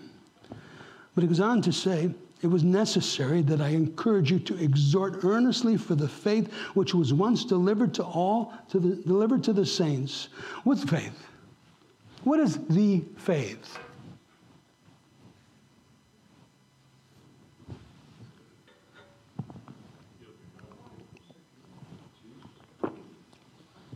[1.14, 2.10] But he goes on to say,
[2.42, 7.12] it was necessary that I encourage you to exhort earnestly for the faith which was
[7.12, 10.28] once delivered to all, to the, delivered to the saints.
[10.64, 11.26] What's faith?
[12.24, 13.78] What is the faith?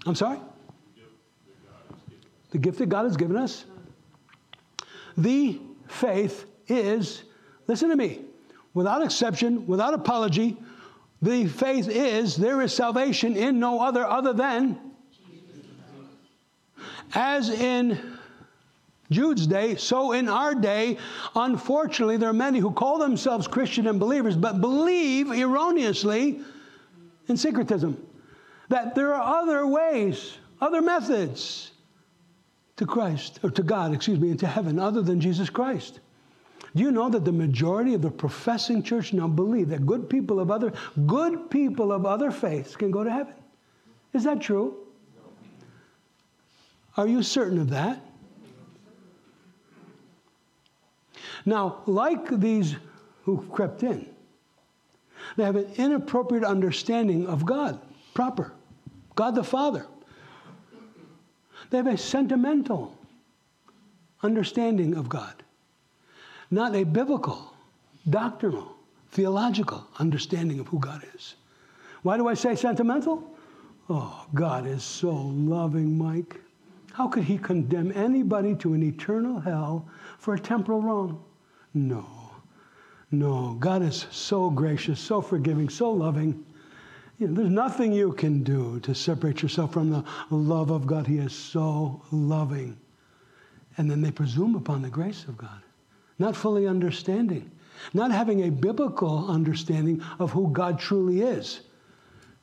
[0.07, 0.39] I'm sorry?
[2.51, 3.65] The gift that God has given us.
[5.17, 7.23] The faith is,
[7.67, 8.21] listen to me,
[8.75, 10.57] without exception, without apology,
[11.23, 14.79] the faith is there is salvation in no other other than
[17.15, 18.19] as in
[19.11, 20.99] Jude's day, so in our day,
[21.37, 26.41] unfortunately, there are many who call themselves Christian and believers, but believe erroneously
[27.29, 28.05] in syncretism.
[28.71, 31.71] That there are other ways, other methods
[32.77, 36.01] to Christ, or to God, excuse me, into heaven, other than Jesus Christ.
[36.75, 40.41] Do you know that the majority of the professing church now believe that good people
[40.41, 40.73] of other
[41.07, 43.35] good people of other faiths can go to heaven?
[44.13, 44.77] Is that true?
[46.97, 48.01] Are you certain of that?
[51.47, 52.77] Now, like these
[53.25, 54.09] who crept in,
[55.37, 57.81] they have an inappropriate understanding of God,
[58.15, 58.53] proper,
[59.15, 59.87] God the Father.
[61.71, 62.97] They have a sentimental
[64.23, 65.44] understanding of God
[66.55, 67.53] not a biblical,
[68.09, 68.77] doctrinal,
[69.11, 71.35] theological understanding of who God is.
[72.03, 73.37] Why do I say sentimental?
[73.91, 76.41] Oh, God is so loving, Mike.
[76.93, 79.89] How could he condemn anybody to an eternal hell
[80.19, 81.23] for a temporal wrong?
[81.75, 82.07] No.
[83.11, 83.57] No.
[83.59, 86.45] God is so gracious, so forgiving, so loving.
[87.19, 91.07] You know, there's nothing you can do to separate yourself from the love of God.
[91.07, 92.79] He is so loving.
[93.77, 95.64] And then they presume upon the grace of God
[96.19, 97.51] not fully understanding,
[97.93, 101.61] not having a biblical understanding of who God truly is.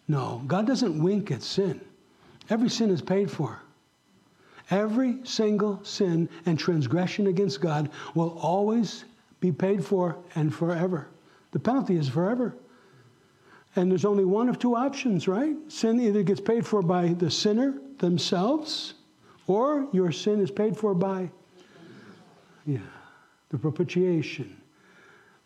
[0.08, 1.80] No, God doesn't wink at sin.
[2.50, 3.62] Every sin is paid for.
[4.70, 9.06] Every single sin and transgression against God will always
[9.40, 11.08] be paid for and forever.
[11.52, 12.56] The penalty is forever.
[13.76, 15.56] And there's only one of two options, right?
[15.68, 18.96] Sin either gets paid for by the sinner themselves
[19.48, 21.30] Or your sin is paid for by,
[22.66, 22.80] yeah,
[23.52, 24.58] the propitiation,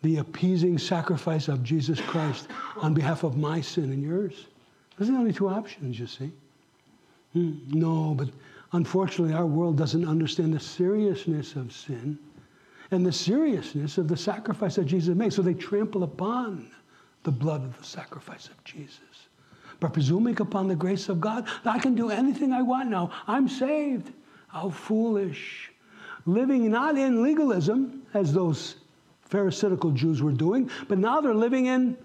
[0.02, 4.46] the appeasing sacrifice of Jesus Christ on behalf of my sin and yours.
[4.96, 6.30] Those are the only two options, you see.
[7.32, 8.28] Hmm, no, but
[8.72, 12.18] unfortunately, our world doesn't understand the seriousness of sin
[12.92, 15.32] and the seriousness of the sacrifice that Jesus made.
[15.32, 16.70] So they trample upon
[17.24, 19.00] the blood of the sacrifice of Jesus.
[19.80, 23.10] But presuming upon the grace of God, I can do anything I want now.
[23.26, 24.12] I'm saved.
[24.46, 25.72] How foolish.
[26.26, 28.76] Living not in legalism, as those
[29.22, 31.96] Pharisaical Jews were doing, but now they're living in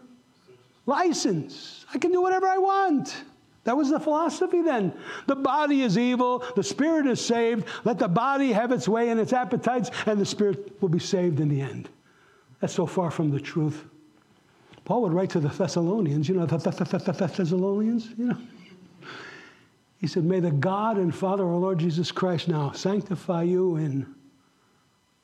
[0.85, 1.85] license.
[1.93, 3.23] I can do whatever I want.
[3.63, 4.93] That was the philosophy then.
[5.27, 7.67] The body is evil, the spirit is saved.
[7.83, 11.39] Let the body have its way and its appetites, and the spirit will be saved
[11.39, 11.89] in the end.
[12.59, 13.85] That's so far from the truth.
[14.83, 18.37] Paul would write to the Thessalonians, you know, the Thessalonians, you know.
[20.01, 23.75] He said, May the God and Father of our Lord Jesus Christ now sanctify you
[23.75, 24.15] in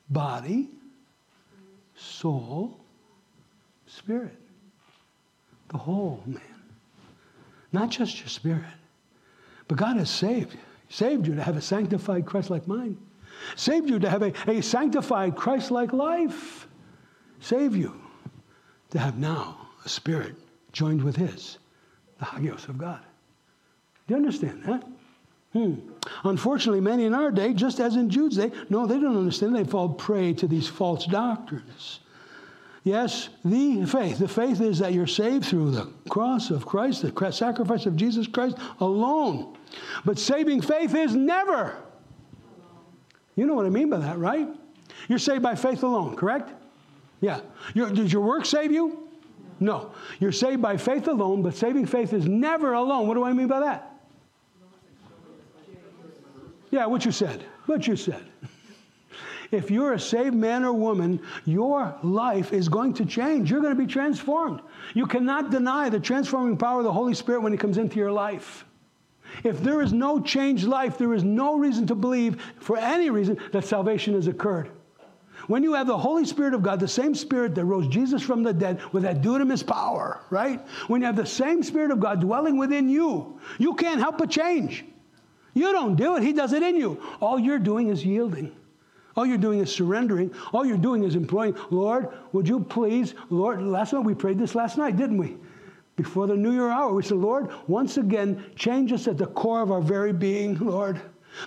[0.08, 0.68] body,
[1.96, 2.78] soul,
[3.86, 4.36] spirit.
[5.70, 6.40] The whole man.
[7.72, 8.62] Not just your spirit.
[9.66, 10.56] But God has saved.
[10.88, 12.96] Saved you to have a sanctified Christ like mind.
[13.56, 16.68] Saved you to have a, a sanctified Christ like life.
[17.40, 18.00] Saved you
[18.90, 20.36] to have now a spirit
[20.72, 21.58] joined with his,
[22.18, 23.00] the Hagios of God.
[24.08, 24.84] Do you understand that?
[25.52, 25.74] Hmm.
[26.24, 29.54] Unfortunately, many in our day, just as in Jude's day, no, they don't understand.
[29.54, 32.00] They fall prey to these false doctrines.
[32.84, 34.18] Yes, the faith.
[34.18, 38.26] The faith is that you're saved through the cross of Christ, the sacrifice of Jesus
[38.26, 39.56] Christ alone.
[40.06, 41.76] But saving faith is never.
[43.36, 44.48] You know what I mean by that, right?
[45.08, 46.50] You're saved by faith alone, correct?
[47.20, 47.40] Yeah.
[47.74, 49.08] Your, did your work save you?
[49.60, 49.92] No.
[50.18, 53.06] You're saved by faith alone, but saving faith is never alone.
[53.06, 53.97] What do I mean by that?
[56.70, 57.44] Yeah, what you said.
[57.66, 58.24] What you said.
[59.50, 63.50] If you're a saved man or woman, your life is going to change.
[63.50, 64.60] You're going to be transformed.
[64.94, 68.12] You cannot deny the transforming power of the Holy Spirit when He comes into your
[68.12, 68.66] life.
[69.44, 73.38] If there is no changed life, there is no reason to believe, for any reason,
[73.52, 74.70] that salvation has occurred.
[75.46, 78.42] When you have the Holy Spirit of God, the same Spirit that rose Jesus from
[78.42, 80.60] the dead with that dunamis power, right?
[80.88, 84.30] When you have the same Spirit of God dwelling within you, you can't help but
[84.30, 84.84] change.
[85.58, 87.02] You don't do it, He does it in you.
[87.20, 88.54] All you're doing is yielding.
[89.16, 90.32] All you're doing is surrendering.
[90.52, 94.54] All you're doing is imploring, Lord, would you please, Lord, last night we prayed this
[94.54, 95.36] last night, didn't we?
[95.96, 99.60] Before the New Year hour, we said, Lord, once again, change us at the core
[99.60, 101.00] of our very being, Lord.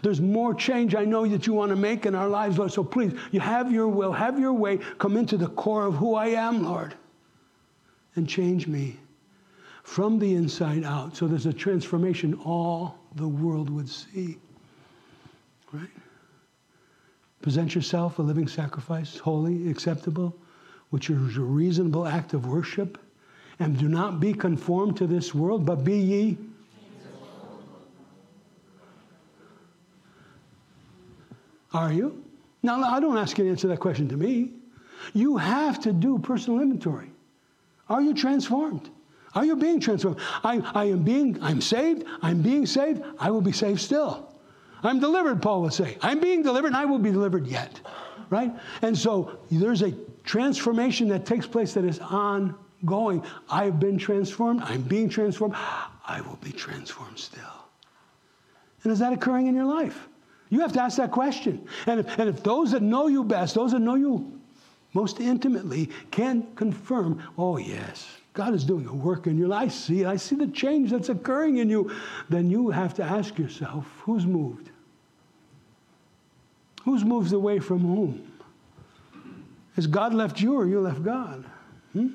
[0.04, 2.74] There's more change I know that you want to make in our lives, Lord.
[2.74, 6.16] So please, you have your will, have your way, come into the core of who
[6.16, 6.94] I am, Lord,
[8.16, 8.98] and change me
[9.84, 11.16] from the inside out.
[11.16, 14.38] So there's a transformation all the world would see.
[15.72, 15.90] Right?
[17.42, 20.36] Present yourself a living sacrifice, holy, acceptable,
[20.92, 23.00] which is a reasonable act of worship.
[23.60, 26.38] And do not be conformed to this world, but be ye.
[31.74, 32.24] Are you?
[32.64, 34.52] Now, I don't ask you to answer that question to me.
[35.14, 37.10] You have to do personal inventory.
[37.90, 38.90] Are you transformed?
[39.34, 40.20] Are you being transformed?
[40.44, 44.34] I, I am being, I'm saved, I'm being saved, I will be saved still.
[44.84, 45.98] I'm delivered, Paul would say.
[46.02, 47.80] I'm being delivered and I will be delivered yet.
[48.30, 48.52] Right?
[48.82, 53.24] And so there's a transformation that takes place that is ongoing.
[53.50, 54.62] I've been transformed.
[54.64, 55.56] I'm being transformed.
[55.56, 57.42] I will be transformed still.
[58.84, 60.08] And is that occurring in your life?
[60.50, 61.68] You have to ask that question.
[61.86, 64.42] And if, and if those that know you best, those that know you
[64.94, 69.62] most intimately, can confirm, oh, yes, God is doing a work in your life.
[69.64, 71.92] I see, I see the change that's occurring in you.
[72.30, 74.70] Then you have to ask yourself, who's moved?
[76.84, 78.32] Who's moved away from whom?
[79.76, 81.46] Has God left you or you left God?
[81.94, 82.08] Hmm?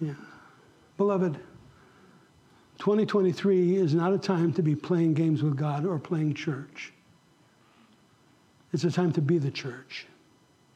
[0.00, 0.14] Yeah.
[0.96, 1.34] Beloved,
[2.78, 6.92] 2023 is not a time to be playing games with God or playing church.
[8.72, 10.06] It's a time to be the church.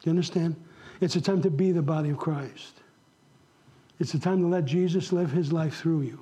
[0.00, 0.56] Do you understand?
[1.00, 2.73] It's a time to be the body of Christ.
[4.00, 6.18] It's the time to let Jesus live his life through you,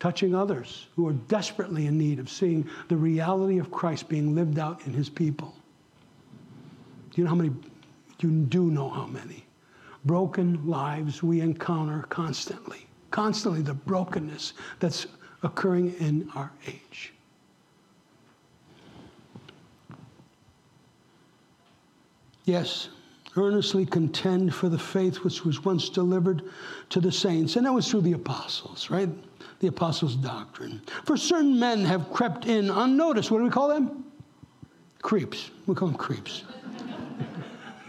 [0.00, 4.58] touching others who are desperately in need of seeing the reality of Christ being lived
[4.58, 5.54] out in his people.
[7.12, 7.52] Do you know how many?
[8.20, 9.44] You do know how many
[10.04, 12.86] broken lives we encounter constantly.
[13.10, 15.06] Constantly, the brokenness that's
[15.42, 17.12] occurring in our age.
[22.44, 22.88] Yes,
[23.36, 26.42] earnestly contend for the faith which was once delivered
[26.90, 27.56] to the saints.
[27.56, 29.08] And that was through the apostles, right?
[29.60, 30.80] The apostles' doctrine.
[31.04, 33.30] For certain men have crept in unnoticed.
[33.30, 34.04] What do we call them?
[35.02, 35.50] Creeps.
[35.66, 36.44] We call them creeps.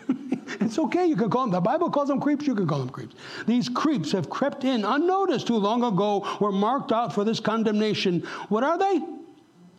[0.61, 1.51] it's okay, you can call them.
[1.51, 3.15] The Bible calls them creeps, you can call them creeps.
[3.45, 8.21] These creeps have crept in unnoticed who long ago were marked out for this condemnation.
[8.49, 9.01] What are they?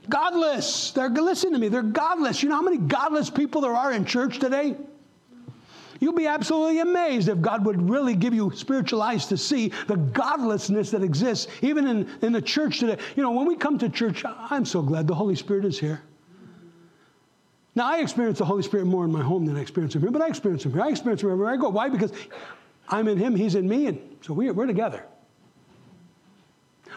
[0.08, 0.92] Godless.
[0.92, 2.42] They're, listen to me, they're godless.
[2.42, 4.76] You know how many godless people there are in church today?
[6.00, 9.96] You'll be absolutely amazed if God would really give you spiritual eyes to see the
[9.96, 12.98] godlessness that exists even in, in the church today.
[13.16, 16.02] You know, when we come to church, I'm so glad the Holy Spirit is here.
[17.74, 20.10] Now, I experience the Holy Spirit more in my home than I experience Him here,
[20.10, 20.82] but I experience Him here.
[20.82, 21.68] I experience Him wherever I go.
[21.68, 21.90] Why?
[21.90, 22.10] Because
[22.88, 25.04] I'm in Him, He's in me, and so we, we're together.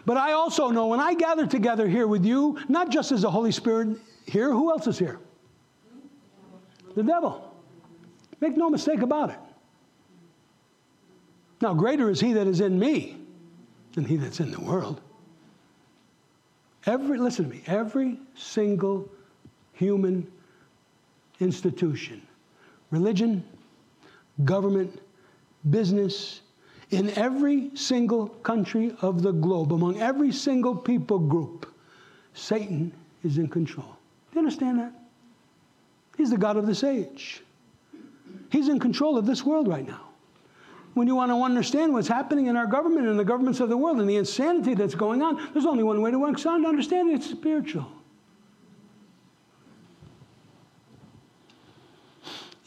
[0.06, 3.32] But I also know when I gather together here with you, not just as the
[3.32, 5.20] Holy Spirit here, who else is here?
[6.96, 7.49] The devil.
[8.42, 9.40] Make no mistake about it.
[11.62, 13.18] Now, greater is he that is in me
[13.94, 15.02] than he that's in the world.
[16.86, 19.10] Every, listen to me, every single
[19.74, 20.26] human
[21.40, 22.22] institution,
[22.92, 23.44] religion,
[24.46, 25.02] government,
[25.70, 26.42] business,
[26.92, 31.72] in every single country of the globe, among every single people group,
[32.34, 32.92] Satan
[33.24, 33.98] is in control.
[34.32, 34.94] Do you understand that?
[36.18, 37.44] He's the God of this age.
[38.50, 40.10] He's in control of this world right now.
[40.96, 43.78] When you want to understand what's happening in our government and the governments of the
[43.78, 47.30] world and the insanity that's going on, there's only one way to understand it it's
[47.30, 47.86] spiritual.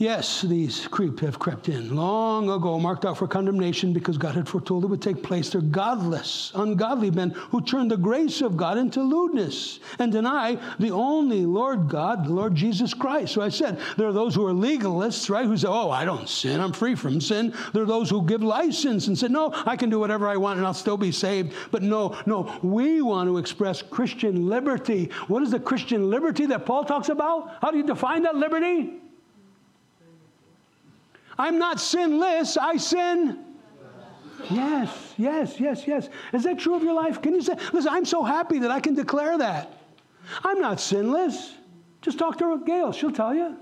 [0.03, 4.48] Yes, these creep have crept in long ago, marked out for condemnation because God had
[4.48, 5.50] foretold it would take place.
[5.50, 10.90] They're godless, ungodly men who turn the grace of God into lewdness and deny the
[10.90, 13.34] only Lord God, the Lord Jesus Christ.
[13.34, 16.28] So I said, there are those who are legalists, right, who say, oh, I don't
[16.28, 17.55] sin, I'm free from sin.
[17.72, 20.59] There are those who give license and say, no, I can do whatever I want
[20.59, 21.55] and I'll still be saved.
[21.70, 25.11] But no, no, we want to express Christian liberty.
[25.28, 27.59] What is the Christian liberty that Paul talks about?
[27.62, 29.01] How do you define that liberty?
[31.43, 33.45] I'm not sinless, I sin.
[34.49, 36.09] Yes, yes, yes, yes.
[36.32, 37.20] Is that true of your life?
[37.20, 39.76] Can you say, listen, I'm so happy that I can declare that.
[40.45, 41.55] I'm not sinless.
[42.01, 43.57] Just talk to Gail, she'll tell you.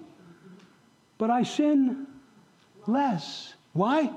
[1.17, 2.07] But I sin
[2.87, 3.55] less.
[3.73, 4.13] Why?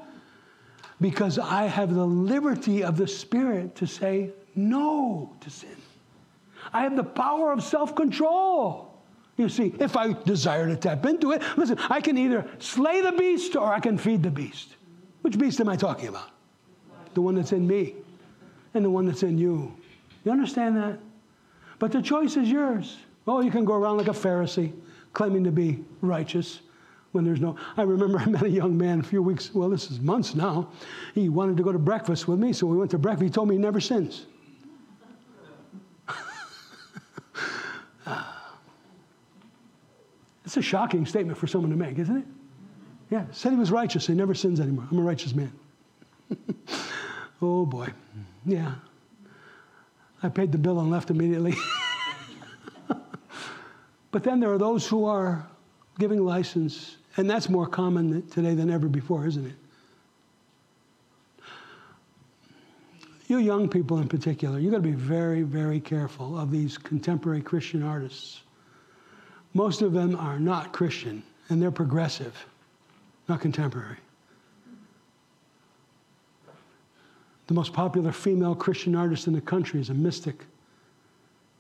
[0.99, 5.77] Because I have the liberty of the Spirit to say no to sin.
[6.73, 8.92] I have the power of self control.
[9.37, 13.11] You see, if I desire to tap into it, listen, I can either slay the
[13.13, 14.75] beast or I can feed the beast.
[15.21, 16.29] Which beast am I talking about?
[17.13, 17.95] The one that's in me
[18.73, 19.73] and the one that's in you.
[20.23, 20.99] You understand that?
[21.79, 22.97] But the choice is yours.
[23.27, 24.71] Oh, you can go around like a Pharisee,
[25.13, 26.59] claiming to be righteous
[27.13, 27.55] when there's no.
[27.77, 30.69] I remember I met a young man a few weeks, well, this is months now.
[31.15, 33.23] He wanted to go to breakfast with me, so we went to breakfast.
[33.23, 34.27] He told me he never sins.
[40.53, 42.25] It's a shocking statement for someone to make, isn't it?
[43.09, 44.05] Yeah, said he was righteous.
[44.05, 44.85] He never sins anymore.
[44.91, 45.51] I'm a righteous man.
[47.41, 47.87] oh boy.
[48.45, 48.75] Yeah.
[50.21, 51.55] I paid the bill and left immediately.
[54.11, 55.43] but then there are those who are
[55.97, 59.55] giving license, and that's more common today than ever before, isn't it?
[63.25, 67.41] You young people in particular, you've got to be very, very careful of these contemporary
[67.41, 68.42] Christian artists
[69.53, 72.45] most of them are not Christian and they're progressive,
[73.27, 73.97] not contemporary.
[77.47, 80.45] The most popular female Christian artist in the country is a mystic.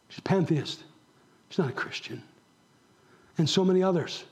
[0.09, 0.83] She's a pantheist.
[1.49, 2.23] She's not a Christian.
[3.37, 4.23] And so many others.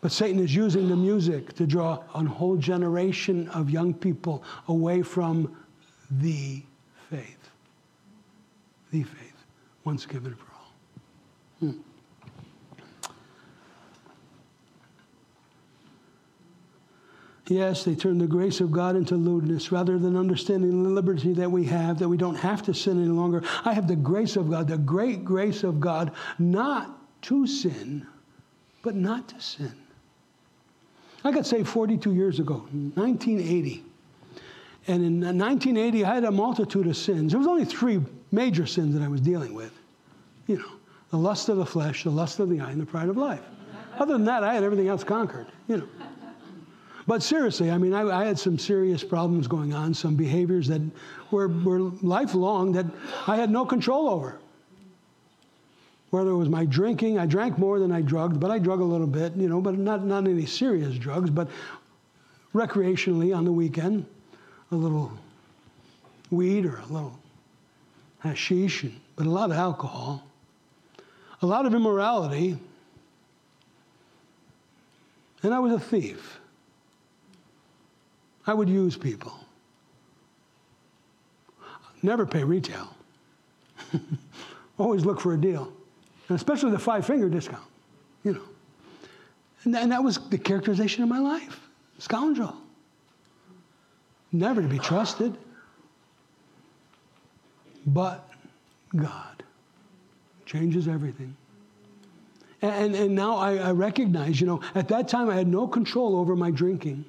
[0.00, 5.02] But Satan is using the music to draw a whole generation of young people away
[5.02, 5.56] from
[6.10, 6.62] the
[7.08, 7.50] faith.
[8.90, 9.44] The faith,
[9.84, 10.72] once given for all.
[11.60, 11.78] Hmm.
[17.48, 21.50] Yes, they turn the grace of God into lewdness rather than understanding the liberty that
[21.50, 23.42] we have, that we don't have to sin any longer.
[23.64, 28.06] I have the grace of God, the great grace of God, not to sin,
[28.82, 29.72] but not to sin.
[31.24, 33.84] I got saved 42 years ago, 1980.
[34.88, 37.32] And in 1980, I had a multitude of sins.
[37.32, 38.00] There was only three
[38.32, 39.72] major sins that I was dealing with.
[40.46, 40.72] You know,
[41.10, 43.42] the lust of the flesh, the lust of the eye, and the pride of life.
[43.98, 45.88] Other than that, I had everything else conquered, you know.
[47.06, 50.80] But seriously, I mean, I, I, had some serious problems going on, some behaviors that
[51.30, 52.86] were, were lifelong that
[53.26, 54.38] I had no control over.
[56.10, 58.84] whether it was my drinking, I drank more than I drugged, but I drug a
[58.84, 61.48] little bit, you know, but not, not any serious drugs, but
[62.54, 64.06] recreationally on the weekend,
[64.70, 65.10] a little
[66.30, 67.18] weed or a little
[68.20, 68.86] hashish,
[69.16, 70.22] but a lot of alcohol,
[71.40, 72.56] a lot of immorality,
[75.42, 76.38] and I was a thief.
[78.46, 79.32] I would use people.
[82.02, 82.88] Never pay retail.
[84.78, 85.72] Always look for a deal,
[86.28, 87.62] and especially the five finger discount,
[88.24, 88.42] you know.
[89.64, 91.60] And, and that was the characterization of my life
[91.98, 92.56] scoundrel.
[94.32, 95.36] Never to be trusted.
[97.86, 98.28] But
[98.96, 99.42] God
[100.46, 101.36] changes everything.
[102.62, 106.16] And, and now I, I recognize, you know, at that time I had no control
[106.16, 107.04] over my drinking.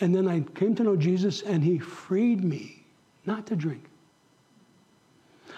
[0.00, 2.84] And then I came to know Jesus and he freed me
[3.26, 3.84] not to drink.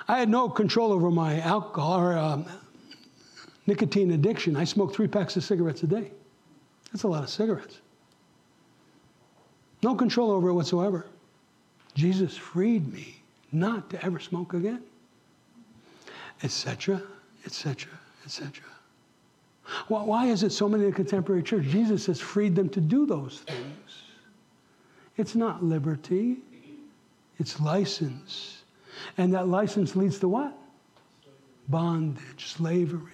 [0.08, 2.46] I had no control over my alcohol or um,
[3.66, 4.56] nicotine addiction.
[4.56, 6.12] I smoked three packs of cigarettes a day.
[6.92, 7.80] That's a lot of cigarettes.
[9.82, 11.06] No control over it whatsoever.
[11.94, 13.22] Jesus freed me
[13.52, 14.82] not to ever smoke again,
[16.42, 17.02] etc.,
[17.44, 17.90] etc.,
[18.24, 18.64] etc.
[19.88, 21.64] Why is it so many in the contemporary church?
[21.64, 24.02] Jesus has freed them to do those things.
[25.16, 26.38] It's not liberty,
[27.38, 28.62] it's license.
[29.18, 30.56] And that license leads to what?
[31.68, 33.12] Bondage, slavery.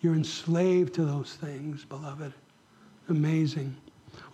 [0.00, 2.32] You're enslaved to those things, beloved.
[3.08, 3.76] Amazing.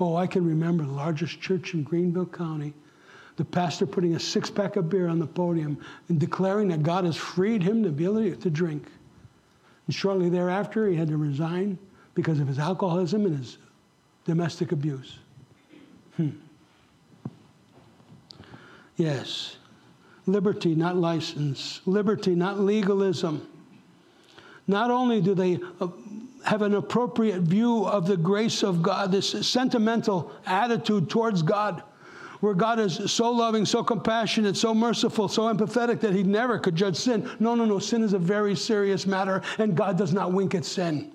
[0.00, 2.74] Oh, I can remember the largest church in Greenville County.
[3.36, 5.78] The pastor putting a six pack of beer on the podium
[6.08, 8.88] and declaring that God has freed him the ability to drink.
[9.86, 11.78] And shortly thereafter, he had to resign
[12.14, 13.58] because of his alcoholism and his
[14.24, 15.18] domestic abuse.
[16.16, 16.30] Hmm.
[18.98, 19.56] Yes.
[20.26, 21.80] Liberty, not license.
[21.86, 23.48] Liberty, not legalism.
[24.66, 25.88] Not only do they uh,
[26.44, 31.82] have an appropriate view of the grace of God, this sentimental attitude towards God,
[32.40, 36.76] where God is so loving, so compassionate, so merciful, so empathetic that He never could
[36.76, 37.28] judge sin.
[37.40, 37.78] No, no, no.
[37.78, 41.12] Sin is a very serious matter, and God does not wink at sin.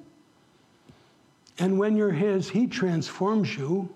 [1.60, 3.94] And when you're His, He transforms you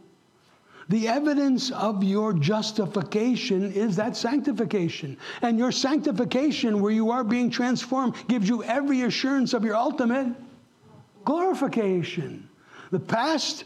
[0.90, 5.18] the evidence of your justification is that sanctification.
[5.42, 10.34] And your sanctification, where you are being transformed, gives you every assurance of your ultimate
[11.26, 12.48] glorification.
[12.92, 13.66] The past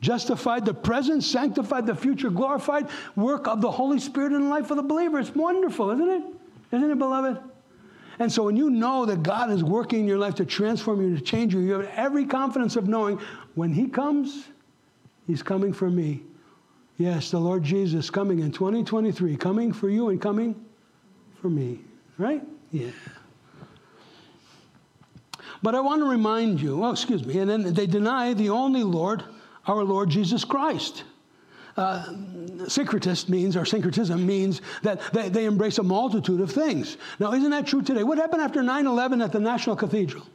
[0.00, 4.70] justified, the present sanctified, the future glorified work of the Holy Spirit in the life
[4.72, 5.20] of the believer.
[5.20, 6.22] It's wonderful, isn't it?
[6.72, 7.38] Isn't it, beloved?
[8.18, 11.16] And so when you know that God is working in your life to transform you,
[11.16, 13.20] to change you, you have every confidence of knowing
[13.54, 14.46] when He comes,
[15.28, 16.22] He's coming for me.
[16.98, 20.64] Yes, the Lord Jesus coming in 2023, coming for you and coming
[21.40, 21.80] for me.
[22.16, 22.42] Right?
[22.72, 22.90] Yeah.
[25.62, 28.82] But I want to remind you, oh, excuse me, and then they deny the only
[28.82, 29.24] Lord,
[29.66, 31.04] our Lord Jesus Christ.
[31.76, 32.02] Uh,
[32.64, 36.96] syncretist means, or syncretism means that they, they embrace a multitude of things.
[37.18, 38.02] Now, isn't that true today?
[38.02, 40.26] What happened after 9 11 at the National Cathedral?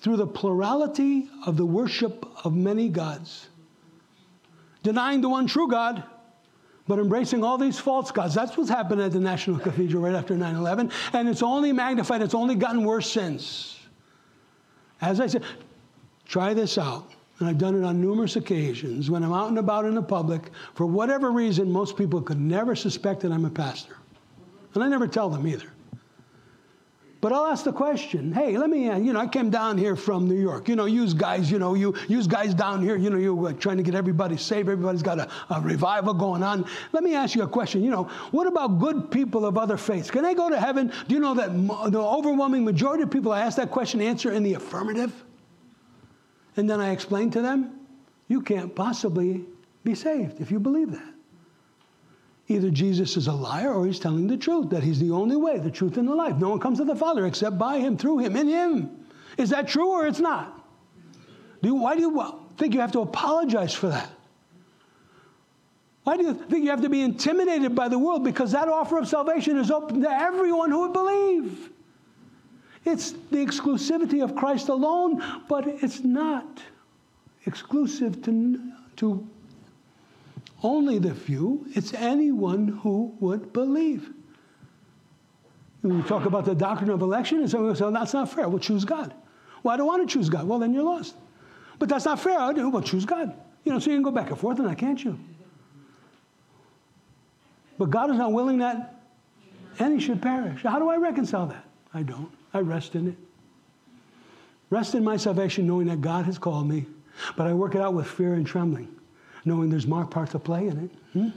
[0.00, 3.48] Through the plurality of the worship of many gods.
[4.82, 6.02] Denying the one true God,
[6.88, 8.34] but embracing all these false gods.
[8.34, 10.90] That's what's happened at the National Cathedral right after 9 11.
[11.12, 13.78] And it's only magnified, it's only gotten worse since.
[15.02, 15.44] As I said,
[16.24, 17.10] try this out.
[17.38, 19.10] And I've done it on numerous occasions.
[19.10, 22.76] When I'm out and about in the public, for whatever reason, most people could never
[22.76, 23.96] suspect that I'm a pastor.
[24.74, 25.72] And I never tell them either.
[27.20, 29.94] But I'll ask the question, hey, let me, uh, you know, I came down here
[29.94, 30.68] from New York.
[30.68, 33.76] You know, use guys, you know, you use guys down here, you know, you're trying
[33.76, 34.70] to get everybody saved.
[34.70, 36.64] Everybody's got a, a, revival going on.
[36.92, 37.84] Let me ask you a question.
[37.84, 40.10] You know, what about good people of other faiths?
[40.10, 40.90] Can they go to heaven?
[41.08, 41.52] Do you know that
[41.92, 45.12] the overwhelming majority of people I ask that question answer in the affirmative?
[46.56, 47.80] And then I explain to them,
[48.28, 49.44] you can't possibly
[49.84, 51.14] be saved if you believe that.
[52.50, 55.60] Either Jesus is a liar or he's telling the truth, that he's the only way,
[55.60, 56.36] the truth, and the life.
[56.36, 59.06] No one comes to the Father except by him, through him, in him.
[59.38, 60.60] Is that true or it's not?
[61.62, 64.10] Do you, why do you think you have to apologize for that?
[66.02, 68.24] Why do you think you have to be intimidated by the world?
[68.24, 71.70] Because that offer of salvation is open to everyone who would believe.
[72.84, 76.60] It's the exclusivity of Christ alone, but it's not
[77.46, 79.28] exclusive to, to
[80.62, 84.12] only the few, it's anyone who would believe.
[85.82, 88.48] When we talk about the doctrine of election, and someone say, Well that's not fair.
[88.48, 89.14] We'll choose God.
[89.62, 90.46] Well, I don't want to choose God.
[90.46, 91.14] Well, then you're lost.
[91.78, 92.38] But that's not fair.
[92.38, 92.52] I.
[92.52, 93.34] Well, choose God.
[93.64, 95.18] You know, so you can go back and forth on that, can't you?
[97.78, 99.00] But God is not willing that
[99.78, 100.62] any should perish.
[100.62, 101.64] How do I reconcile that?
[101.94, 102.30] I don't.
[102.52, 103.16] I rest in it.
[104.68, 106.86] Rest in my salvation, knowing that God has called me,
[107.36, 108.88] but I work it out with fear and trembling,
[109.44, 110.90] knowing there's my part to play in it.
[111.12, 111.28] Hmm?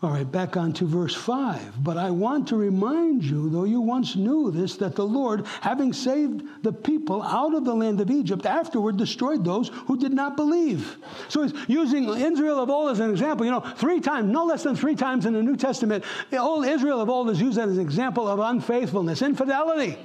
[0.00, 1.82] All right, back on to verse 5.
[1.82, 5.92] But I want to remind you, though you once knew this, that the Lord, having
[5.92, 10.36] saved the people out of the land of Egypt, afterward destroyed those who did not
[10.36, 10.98] believe.
[11.28, 13.44] So he's using Israel of old as an example.
[13.44, 16.64] You know, three times, no less than three times in the New Testament, the old
[16.64, 19.98] Israel of old is used as an example of unfaithfulness, infidelity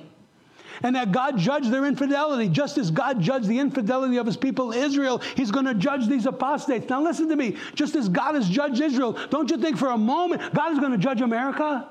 [0.82, 2.50] and that God judged their infidelity.
[2.50, 6.26] Just as God judged the infidelity of his people Israel, he's going to judge these
[6.26, 6.90] apostates.
[6.90, 7.58] Now, listen to me.
[7.76, 10.92] Just as God has judged Israel, don't you think for a moment God is going
[10.92, 11.90] to judge America?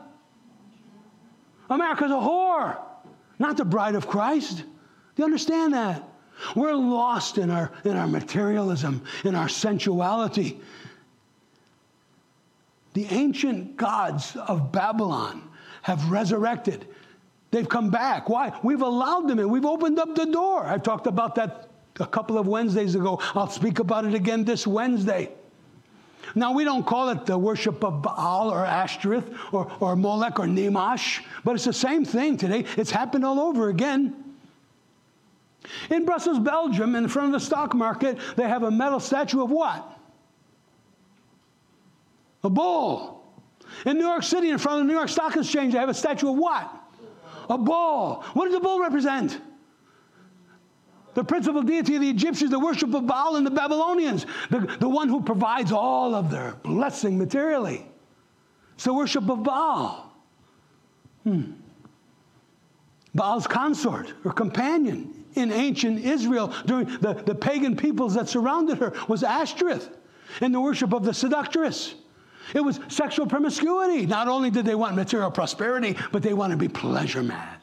[1.71, 2.79] America's a whore,
[3.39, 4.59] not the bride of Christ.
[4.59, 4.65] Do
[5.17, 6.09] you understand that?
[6.57, 10.61] We're lost in our, in our materialism, in our sensuality.
[12.95, 15.49] The ancient gods of Babylon
[15.83, 16.87] have resurrected.
[17.53, 18.29] They've come back.
[18.29, 18.59] Why?
[18.63, 19.49] We've allowed them in.
[19.51, 20.65] We've opened up the door.
[20.65, 21.69] I've talked about that
[22.01, 23.21] a couple of Wednesdays ago.
[23.35, 25.31] I'll speak about it again this Wednesday.
[26.35, 30.47] Now, we don't call it the worship of Baal or Ashtoreth or, or Molech or
[30.47, 32.65] Chemosh, but it's the same thing today.
[32.79, 34.17] It's happened all over again.
[35.91, 39.51] In Brussels, Belgium, in front of the stock market, they have a metal statue of
[39.51, 39.87] what?
[42.45, 43.25] A bull.
[43.85, 45.95] In New York City, in front of the New York Stock Exchange, they have a
[45.95, 46.82] statue of what?
[47.53, 48.25] A bull.
[48.33, 49.39] What does the bull represent?
[51.13, 54.89] The principal deity of the Egyptians, the worship of Baal and the Babylonians, the, the
[54.89, 57.87] one who provides all of their blessing materially.
[58.75, 60.11] It's the worship of Baal.
[61.25, 61.53] Hmm.
[63.15, 68.95] Baal's consort or companion in ancient Israel during the, the pagan peoples that surrounded her
[69.09, 69.91] was Ashtoreth
[70.41, 71.97] in the worship of the seductress.
[72.55, 74.07] It was sexual promiscuity.
[74.07, 77.59] Not only did they want material prosperity, but they wanted to be pleasure mad.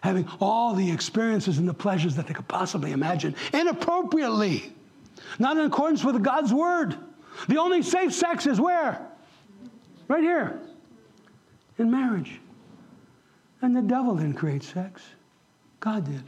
[0.00, 4.72] Having all the experiences and the pleasures that they could possibly imagine inappropriately,
[5.38, 6.96] not in accordance with God's word.
[7.48, 9.06] The only safe sex is where?
[10.08, 10.60] Right here,
[11.78, 12.40] in marriage.
[13.62, 15.02] And the devil didn't create sex,
[15.78, 16.24] God did.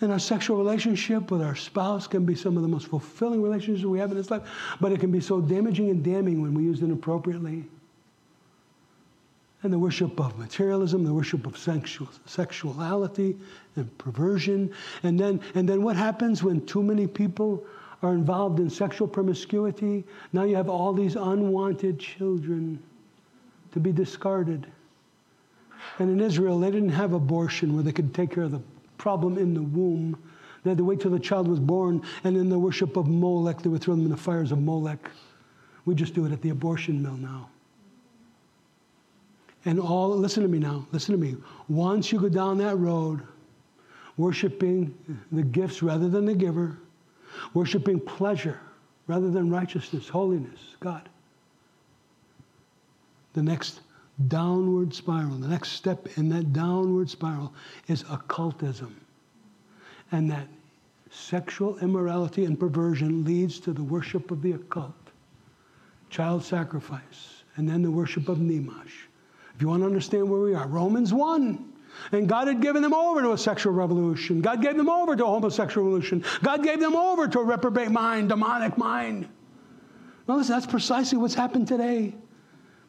[0.00, 3.84] And our sexual relationship with our spouse can be some of the most fulfilling relationships
[3.86, 4.42] we have in this life,
[4.80, 7.64] but it can be so damaging and damning when we use it inappropriately.
[9.62, 13.36] And the worship of materialism, the worship of sexual, sexuality
[13.76, 14.72] and perversion.
[15.02, 17.64] And then, and then what happens when too many people
[18.02, 20.04] are involved in sexual promiscuity?
[20.34, 22.82] Now you have all these unwanted children
[23.72, 24.66] to be discarded.
[25.98, 28.60] And in Israel, they didn't have abortion where they could take care of the
[28.98, 30.16] problem in the womb.
[30.62, 33.62] They had to wait till the child was born, and in the worship of Molech,
[33.62, 35.10] they would throw them in the fires of Molech.
[35.84, 37.48] We just do it at the abortion mill now.
[39.64, 41.36] And all, listen to me now, listen to me.
[41.68, 43.22] Once you go down that road,
[44.16, 44.94] worshiping
[45.32, 46.78] the gifts rather than the giver,
[47.54, 48.60] worshiping pleasure
[49.06, 51.08] rather than righteousness, holiness, God.
[53.34, 53.80] The next
[54.28, 55.36] downward spiral.
[55.36, 57.52] The next step in that downward spiral
[57.88, 58.98] is occultism.
[60.12, 60.48] And that
[61.10, 64.94] sexual immorality and perversion leads to the worship of the occult,
[66.10, 69.06] child sacrifice, and then the worship of Chemosh.
[69.54, 71.72] If you want to understand where we are, Romans 1.
[72.12, 74.42] And God had given them over to a sexual revolution.
[74.42, 76.22] God gave them over to a homosexual revolution.
[76.42, 79.26] God gave them over to a reprobate mind, demonic mind.
[80.26, 82.14] Well, listen, that's precisely what's happened today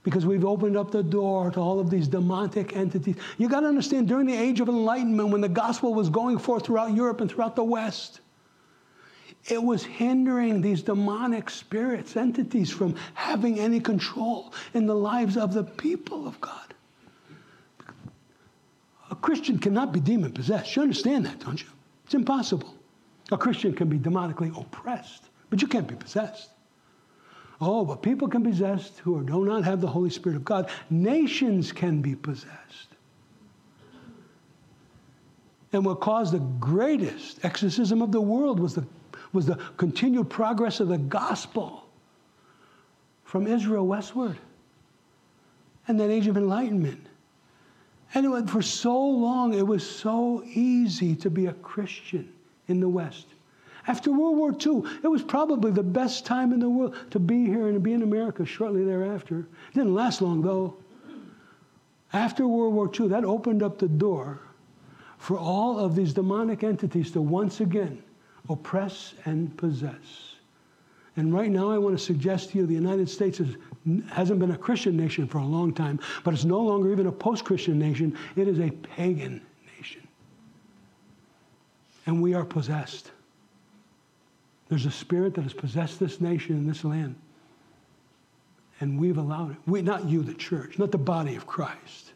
[0.07, 3.17] because we've opened up the door to all of these demonic entities.
[3.37, 6.65] You got to understand, during the age of enlightenment, when the gospel was going forth
[6.65, 8.21] throughout Europe and throughout the West,
[9.49, 15.53] it was hindering these demonic spirits, entities, from having any control in the lives of
[15.53, 16.73] the people of God.
[19.11, 20.73] A Christian cannot be demon possessed.
[20.73, 21.67] You understand that, don't you?
[22.05, 22.73] It's impossible.
[23.33, 26.51] A Christian can be demonically oppressed, but you can't be possessed.
[27.59, 30.69] Oh, but people can be possessed who do not have the Holy Spirit of God.
[30.89, 32.87] Nations can be possessed.
[35.73, 38.85] And what caused the greatest exorcism of the world was the,
[39.33, 41.83] was the continued progress of the gospel
[43.23, 44.37] from Israel westward
[45.87, 47.05] and that age of enlightenment.
[48.13, 52.31] And it, for so long, it was so easy to be a Christian
[52.67, 53.27] in the West.
[53.87, 57.45] After World War II, it was probably the best time in the world to be
[57.45, 59.47] here and to be in America shortly thereafter.
[59.71, 60.75] It didn't last long, though.
[62.11, 64.39] After World War II, that opened up the door
[65.17, 68.03] for all of these demonic entities to once again
[68.49, 70.35] oppress and possess.
[71.15, 73.55] And right now, I want to suggest to you the United States is,
[74.09, 77.11] hasn't been a Christian nation for a long time, but it's no longer even a
[77.11, 78.17] post Christian nation.
[78.35, 79.41] It is a pagan
[79.77, 80.07] nation.
[82.05, 83.11] And we are possessed.
[84.69, 87.15] There's a spirit that has possessed this nation and this land.
[88.79, 89.57] And we've allowed it.
[89.65, 92.13] We, not you, the church, not the body of Christ,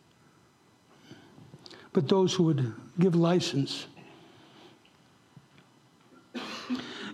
[1.93, 3.87] but those who would give license.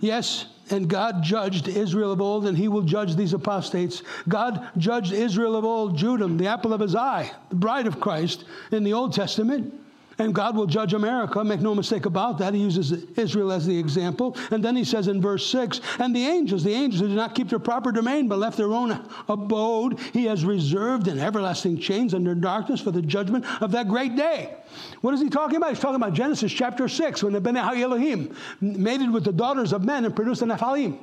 [0.02, 4.04] Yes, and God judged Israel of old, and he will judge these apostates.
[4.28, 8.44] God judged Israel of old, Judah, the apple of his eye, the bride of Christ
[8.72, 9.74] in the Old Testament.
[10.20, 12.54] And God will judge America, make no mistake about that.
[12.54, 14.36] He uses Israel as the example.
[14.50, 17.36] And then he says in verse 6 And the angels, the angels who did not
[17.36, 22.16] keep their proper domain, but left their own abode, he has reserved in everlasting chains
[22.16, 24.56] under darkness for the judgment of that great day.
[25.02, 25.70] What is he talking about?
[25.70, 29.84] He's talking about Genesis chapter 6, when the Bene Elohim mated with the daughters of
[29.84, 30.98] men and produced the Nephilim.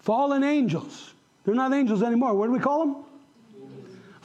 [0.00, 1.14] Fallen angels.
[1.44, 2.34] They're not angels anymore.
[2.34, 3.04] What do we call them?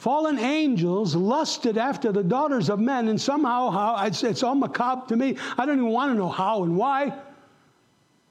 [0.00, 5.06] Fallen angels lusted after the daughters of men, and somehow, how it's, it's all macabre
[5.06, 5.36] to me.
[5.58, 7.12] I don't even want to know how and why.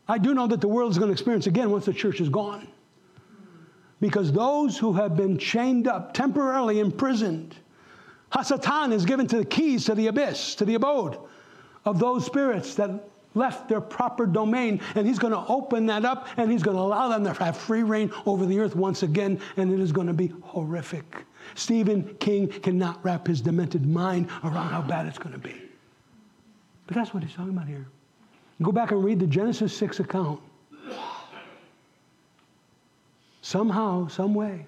[0.08, 2.30] I do know that the world is going to experience again once the church is
[2.30, 2.68] gone.
[4.02, 7.56] Because those who have been chained up, temporarily imprisoned,
[8.32, 11.20] Hasatan is given to the keys to the abyss, to the abode
[11.86, 12.90] of those spirits that
[13.36, 16.82] left their proper domain, and he's going to open that up and he's going to
[16.82, 20.08] allow them to have free reign over the earth once again, and it is going
[20.08, 21.28] to be horrific.
[21.56, 25.56] Stephen King cannot wrap his demented mind around how bad it's going to be.
[26.88, 27.88] But that's what he's talking about here.
[28.62, 30.42] Go back and read the Genesis 6 account.
[33.42, 34.68] Somehow, some way,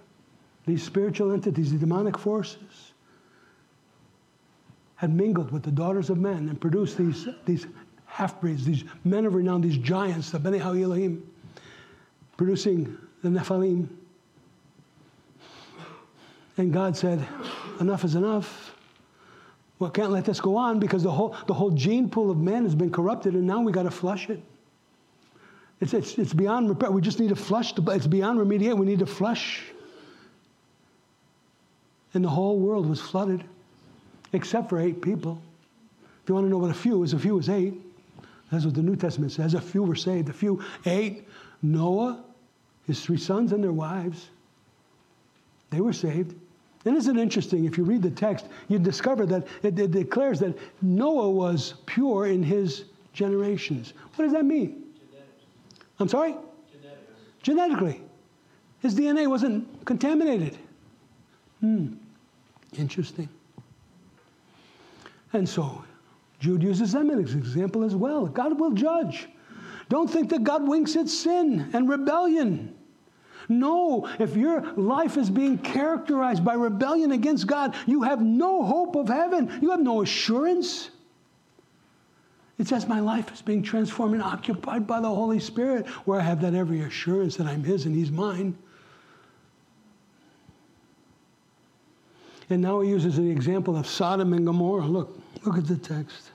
[0.65, 2.93] these spiritual entities, the demonic forces,
[4.95, 7.67] had mingled with the daughters of men and produced these, these
[8.05, 11.27] half breeds, these men of renown, these giants, the Bene Elohim,
[12.37, 13.87] producing the Nephilim.
[16.57, 17.25] And God said,
[17.79, 18.75] Enough is enough.
[19.79, 22.63] Well, can't let this go on because the whole, the whole gene pool of man
[22.65, 24.39] has been corrupted and now we got to flush it.
[25.79, 26.91] It's, it's, it's beyond repair.
[26.91, 27.73] We just need to flush.
[27.73, 28.77] The, it's beyond remediate.
[28.77, 29.63] We need to flush.
[32.13, 33.43] And the whole world was flooded
[34.33, 35.41] except for eight people.
[36.23, 37.73] If you want to know what a few is, a few is eight.
[38.51, 39.53] That's what the New Testament says.
[39.55, 40.29] A few were saved.
[40.29, 41.27] A few, eight.
[41.63, 42.23] Noah,
[42.85, 44.29] his three sons, and their wives.
[45.71, 46.35] They were saved.
[46.85, 47.65] And isn't it interesting?
[47.65, 52.27] If you read the text, you discover that it, it declares that Noah was pure
[52.27, 53.93] in his generations.
[54.15, 54.83] What does that mean?
[55.11, 55.45] Genetics.
[55.99, 56.35] I'm sorry?
[56.71, 57.01] Genetics.
[57.43, 58.01] Genetically.
[58.79, 60.57] His DNA wasn't contaminated.
[61.59, 61.93] Hmm.
[62.77, 63.29] Interesting.
[65.33, 65.83] And so,
[66.39, 68.25] Jude uses them as an example as well.
[68.25, 69.27] God will judge.
[69.89, 72.75] Don't think that God winks at sin and rebellion.
[73.51, 78.95] No, if your life is being characterized by rebellion against God, you have no hope
[78.95, 79.59] of heaven.
[79.61, 80.89] You have no assurance.
[82.57, 86.23] It says, My life is being transformed and occupied by the Holy Spirit, where I
[86.23, 88.57] have that every assurance that I'm His and He's mine.
[92.49, 94.85] And now he uses the example of Sodom and Gomorrah.
[94.85, 96.31] Look, look at the text.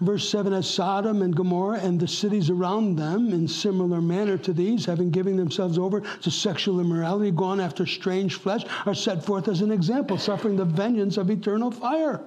[0.00, 4.52] Verse 7 As Sodom and Gomorrah and the cities around them, in similar manner to
[4.52, 9.48] these, having given themselves over to sexual immorality, gone after strange flesh, are set forth
[9.48, 12.20] as an example, suffering the vengeance of eternal fire.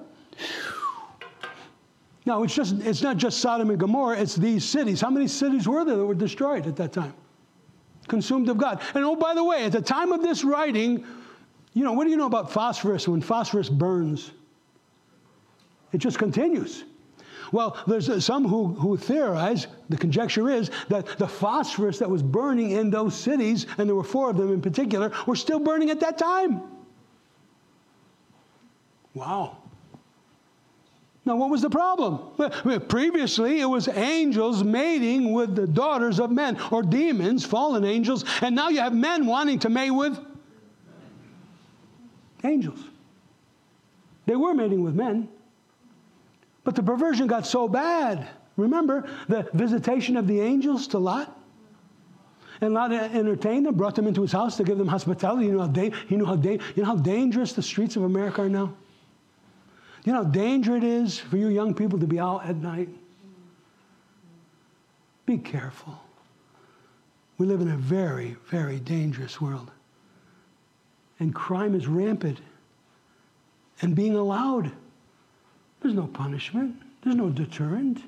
[2.26, 5.00] Now, it's, just, it's not just Sodom and Gomorrah, it's these cities.
[5.00, 7.14] How many cities were there that were destroyed at that time?
[8.06, 8.80] Consumed of God.
[8.94, 11.04] And oh, by the way, at the time of this writing,
[11.72, 14.30] you know, what do you know about phosphorus when phosphorus burns?
[15.92, 16.84] It just continues.
[17.52, 22.70] Well, there's some who, who theorize, the conjecture is, that the phosphorus that was burning
[22.70, 26.00] in those cities, and there were four of them in particular, were still burning at
[26.00, 26.62] that time.
[29.12, 29.58] Wow.
[31.26, 32.20] Now, what was the problem?
[32.88, 38.56] Previously, it was angels mating with the daughters of men, or demons, fallen angels, and
[38.56, 40.18] now you have men wanting to mate with
[42.42, 42.82] angels.
[44.24, 45.28] They were mating with men.
[46.64, 48.28] But the perversion got so bad.
[48.56, 51.38] Remember the visitation of the angels to Lot?
[52.60, 55.46] And Lot entertained them, brought them into his house to give them hospitality.
[55.46, 58.04] You know how, da- you know how, da- you know how dangerous the streets of
[58.04, 58.72] America are now?
[60.04, 62.88] You know how dangerous it is for you young people to be out at night?
[65.26, 65.98] Be careful.
[67.38, 69.70] We live in a very, very dangerous world.
[71.18, 72.40] And crime is rampant
[73.80, 74.70] and being allowed.
[75.82, 78.02] There's no punishment, there's no deterrent.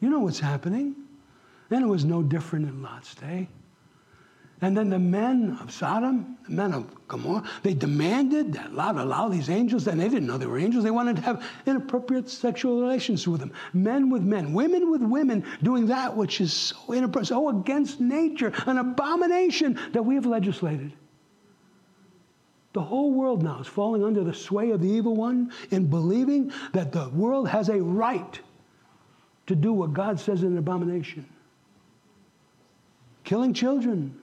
[0.00, 0.94] You know what's happening.
[1.70, 3.48] And it was no different in Lot's day.
[4.62, 9.28] And then the men of Sodom, the men of Gomorrah, they demanded that Lot allow
[9.28, 10.82] these angels, and they didn't know they were angels.
[10.82, 13.52] They wanted to have inappropriate sexual relations with them.
[13.74, 18.52] Men with men, women with women, doing that which is so inappropriate, so against nature,
[18.66, 20.92] an abomination that we have legislated.
[22.76, 26.52] The whole world now is falling under the sway of the evil one in believing
[26.74, 28.38] that the world has a right
[29.46, 31.24] to do what God says is an abomination.
[33.24, 34.20] Killing children,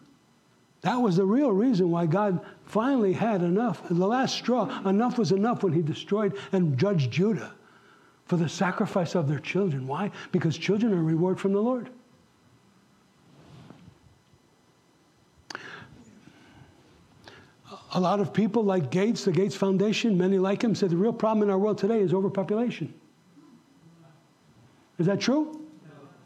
[0.81, 3.87] that was the real reason why God finally had enough.
[3.89, 7.55] The last straw, enough was enough when he destroyed and judged Judah
[8.25, 9.87] for the sacrifice of their children.
[9.87, 10.11] Why?
[10.31, 11.89] Because children are a reward from the Lord.
[17.95, 21.13] A lot of people like Gates, the Gates Foundation, many like him, said the real
[21.13, 22.93] problem in our world today is overpopulation.
[24.97, 25.61] Is that true?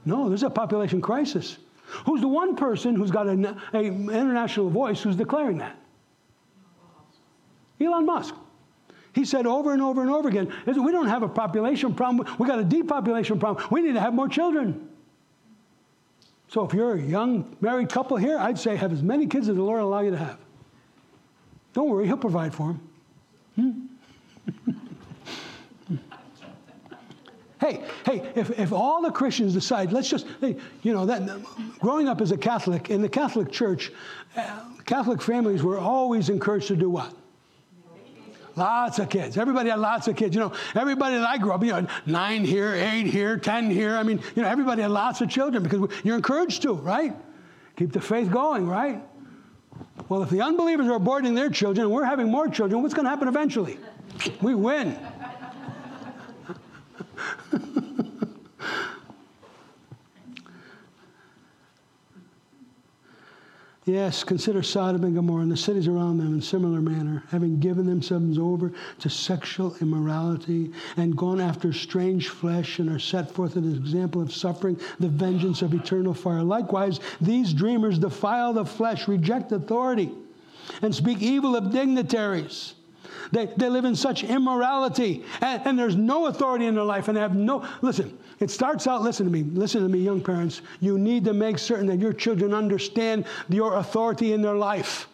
[0.05, 1.57] No, there's a population crisis.
[2.05, 5.77] Who's the one person who's got an international voice who's declaring that?
[7.81, 8.33] Elon Musk.
[9.13, 12.47] He said over and over and over again, we don't have a population problem, we
[12.47, 13.67] got a depopulation problem.
[13.71, 14.89] We need to have more children.
[16.47, 19.55] So if you're a young married couple here, I'd say have as many kids as
[19.55, 20.37] the Lord allow you to have.
[21.77, 22.75] Don't worry, he'll provide for
[23.55, 23.87] them.
[25.87, 25.95] Hmm?
[27.59, 31.21] Hey, hey, if, if all the Christians decide, let's just, hey, you know, that
[31.77, 33.91] growing up as a Catholic, in the Catholic Church,
[34.35, 37.13] uh, Catholic families were always encouraged to do what?
[38.55, 39.37] Lots of kids.
[39.37, 40.33] Everybody had lots of kids.
[40.33, 43.97] You know, everybody that I grew up, you know, nine here, eight here, ten here.
[43.97, 47.15] I mean, you know, everybody had lots of children because you're encouraged to, right?
[47.75, 48.99] Keep the faith going, right?
[50.09, 53.05] Well, if the unbelievers are aborting their children and we're having more children, what's going
[53.05, 53.77] to happen eventually?
[54.41, 54.97] We win.
[63.87, 67.85] Yes, consider Sodom and Gomorrah and the cities around them in similar manner, having given
[67.85, 73.63] themselves over to sexual immorality and gone after strange flesh and are set forth as
[73.63, 76.43] an example of suffering the vengeance of eternal fire.
[76.43, 80.11] Likewise, these dreamers defile the flesh, reject authority,
[80.81, 82.73] and speak evil of dignitaries.
[83.31, 87.17] They, they live in such immorality, and, and there's no authority in their life, and
[87.17, 87.67] they have no.
[87.81, 90.61] Listen, it starts out, listen to me, listen to me, young parents.
[90.79, 95.07] You need to make certain that your children understand your authority in their life.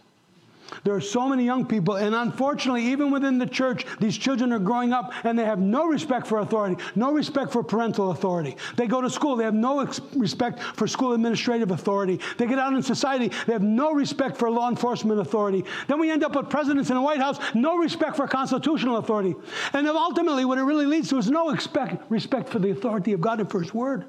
[0.83, 4.59] There are so many young people, and unfortunately, even within the church, these children are
[4.59, 8.57] growing up and they have no respect for authority, no respect for parental authority.
[8.75, 12.19] They go to school, they have no ex- respect for school administrative authority.
[12.37, 15.63] They get out in society, they have no respect for law enforcement authority.
[15.87, 19.35] Then we end up with presidents in the White House, no respect for constitutional authority.
[19.73, 23.21] And ultimately, what it really leads to is no expect, respect for the authority of
[23.21, 24.05] God and for His Word.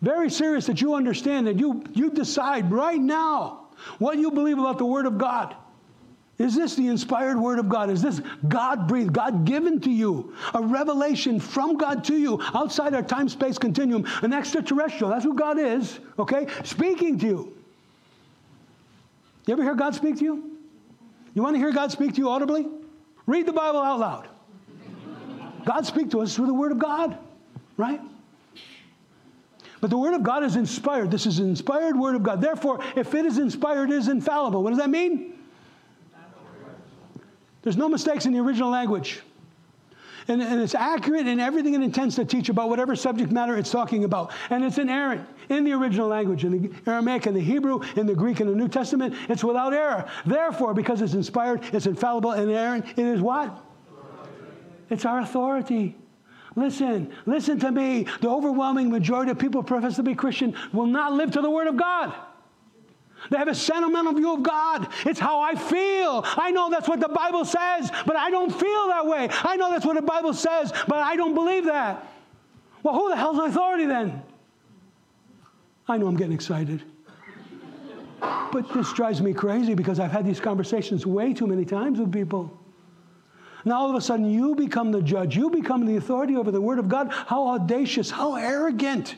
[0.00, 3.61] Very serious that you understand that you, you decide right now
[3.98, 5.54] what you believe about the Word of God.
[6.38, 7.90] Is this the inspired Word of God?
[7.90, 12.94] Is this God breathed, God given to you, a revelation from God to you outside
[12.94, 15.10] our time space continuum, an extraterrestrial?
[15.10, 16.46] That's who God is, okay?
[16.64, 17.56] Speaking to you.
[19.46, 20.58] You ever hear God speak to you?
[21.34, 22.66] You want to hear God speak to you audibly?
[23.26, 24.28] Read the Bible out loud.
[25.64, 27.16] God speak to us through the Word of God,
[27.76, 28.00] right?
[29.82, 31.10] But the Word of God is inspired.
[31.10, 32.40] This is an inspired Word of God.
[32.40, 34.62] Therefore, if it is inspired, it is infallible.
[34.62, 35.34] What does that mean?
[37.62, 39.22] There's no mistakes in the original language.
[40.28, 43.72] And, and, it's accurate in everything it intends to teach about whatever subject matter it's
[43.72, 44.30] talking about.
[44.50, 48.14] And it's inerrant in the original language, in the Aramaic and the Hebrew, in the
[48.14, 49.16] Greek in the New Testament.
[49.28, 50.08] It's without error.
[50.24, 53.64] Therefore, because it's inspired, it's infallible and inerrant, it is what?
[54.90, 55.96] It's our authority.
[56.54, 58.06] Listen, listen to me.
[58.20, 61.50] The overwhelming majority of people who profess to be Christian will not live to the
[61.50, 62.14] Word of God.
[63.30, 64.88] They have a sentimental view of God.
[65.06, 66.22] It's how I feel.
[66.24, 69.28] I know that's what the Bible says, but I don't feel that way.
[69.44, 72.06] I know that's what the Bible says, but I don't believe that.
[72.82, 74.22] Well, who the hell's authority then?
[75.88, 76.82] I know I'm getting excited.
[78.20, 82.12] But this drives me crazy because I've had these conversations way too many times with
[82.12, 82.58] people.
[83.64, 85.36] Now all of a sudden you become the judge.
[85.36, 87.10] You become the authority over the Word of God.
[87.10, 89.14] How audacious, how arrogant,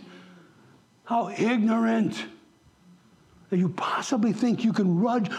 [1.04, 2.26] how ignorant
[3.50, 4.98] that you possibly think you can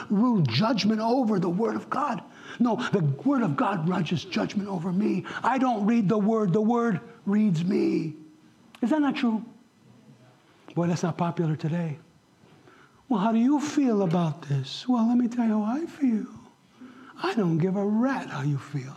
[0.10, 2.22] rule judgment over the Word of God.
[2.60, 5.26] No, the Word of God judges judgment over me.
[5.44, 8.14] I don't read the Word, the Word reads me.
[8.82, 9.44] Is that not true?
[10.76, 11.98] Boy, that's not popular today.
[13.10, 14.88] Well, how do you feel about this?
[14.88, 16.26] Well, let me tell you how I feel.
[17.22, 18.96] I don't give a rat how you feel.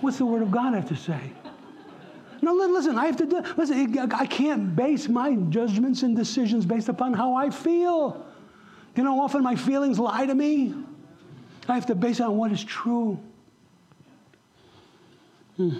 [0.00, 1.32] What's the Word of God have to say?
[2.40, 6.88] No, listen, I have to do, listen, I can't base my judgments and decisions based
[6.88, 8.24] upon how I feel.
[8.94, 10.74] You know, often my feelings lie to me.
[11.68, 13.18] I have to base it on what is true.
[15.56, 15.78] Hmm.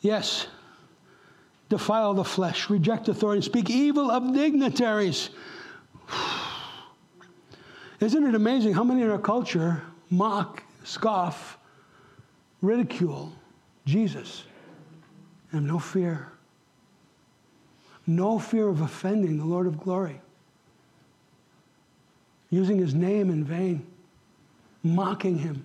[0.00, 0.46] Yes,
[1.70, 5.30] defile the flesh, reject authority, speak evil of dignitaries.
[8.04, 11.56] Isn't it amazing how many in our culture mock, scoff,
[12.60, 13.32] ridicule
[13.86, 14.44] Jesus
[15.52, 16.30] and no fear?
[18.06, 20.20] No fear of offending the Lord of glory,
[22.50, 23.86] using his name in vain,
[24.82, 25.64] mocking him.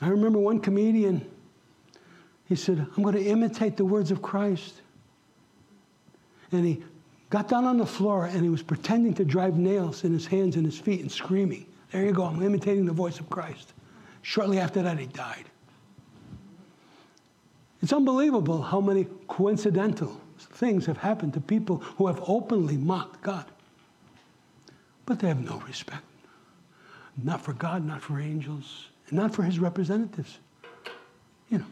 [0.00, 1.28] I remember one comedian,
[2.48, 4.82] he said, I'm going to imitate the words of Christ.
[6.52, 6.84] And he
[7.36, 10.56] got down on the floor and he was pretending to drive nails in his hands
[10.56, 13.74] and his feet and screaming, There you go, I'm imitating the voice of Christ.
[14.22, 15.44] Shortly after that, he died.
[17.82, 23.44] It's unbelievable how many coincidental things have happened to people who have openly mocked God.
[25.04, 26.04] But they have no respect.
[27.22, 30.38] Not for God, not for angels, and not for his representatives.
[31.50, 31.66] You know,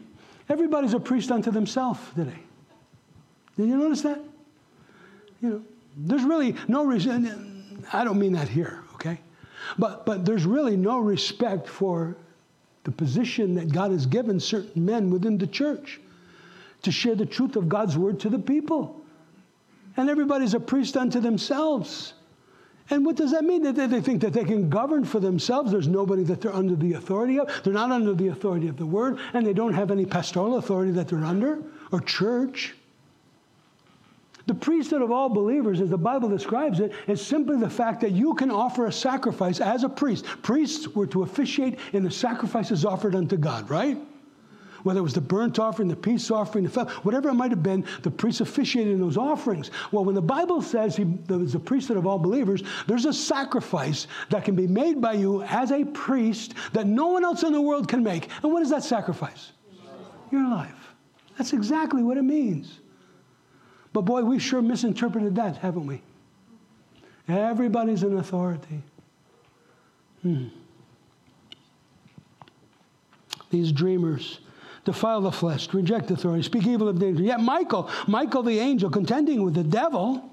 [0.47, 2.43] everybody's a priest unto themselves today.
[3.57, 4.21] Did you notice that?
[5.41, 5.63] You know,
[5.97, 9.19] there's really no reason, I don't mean that here, okay?
[9.77, 12.17] But, but there's really no respect for
[12.83, 15.99] the position that God has given certain men within the church
[16.83, 19.01] to share the truth of God's word to the people.
[19.97, 22.13] And everybody's a priest unto themselves.
[22.89, 23.63] And what does that mean?
[23.63, 25.71] That they think that they can govern for themselves.
[25.71, 27.49] There's nobody that they're under the authority of.
[27.63, 30.91] They're not under the authority of the word, and they don't have any pastoral authority
[30.91, 32.75] that they're under or church.
[34.47, 38.11] The priesthood of all believers, as the Bible describes it, is simply the fact that
[38.11, 40.25] you can offer a sacrifice as a priest.
[40.43, 43.97] Priests were to officiate in the sacrifices offered unto God, right?
[44.83, 47.83] Whether it was the burnt offering, the peace offering, the whatever it might have been,
[48.03, 49.71] the priests officiated in those offerings.
[49.91, 54.05] Well, when the Bible says he, there's the priesthood of all believers, there's a sacrifice
[54.29, 57.61] that can be made by you as a priest that no one else in the
[57.61, 58.29] world can make.
[58.43, 59.53] And what is that sacrifice?
[60.31, 60.93] Your life.
[61.35, 62.79] That's exactly what it means.
[63.95, 66.01] But boy, we sure misinterpreted that, haven't we?
[67.29, 68.81] Everybody's an authority.
[70.21, 70.47] Hmm.
[73.51, 74.39] These dreamers
[74.83, 77.23] defile the flesh, reject authority, speak evil of danger.
[77.23, 80.29] Yet Michael, Michael the angel, contending with the devil,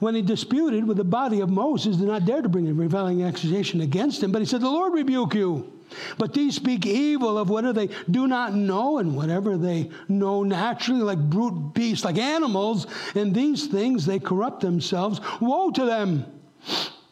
[0.00, 3.22] when he disputed with the body of Moses, did not dare to bring a reviling
[3.22, 5.72] accusation against him, but he said, The Lord rebuke you.
[6.16, 11.02] But these speak evil of whatever they do not know and whatever they know naturally,
[11.02, 12.86] like brute beasts, like animals.
[13.14, 15.20] And these things they corrupt themselves.
[15.40, 16.26] Woe to them!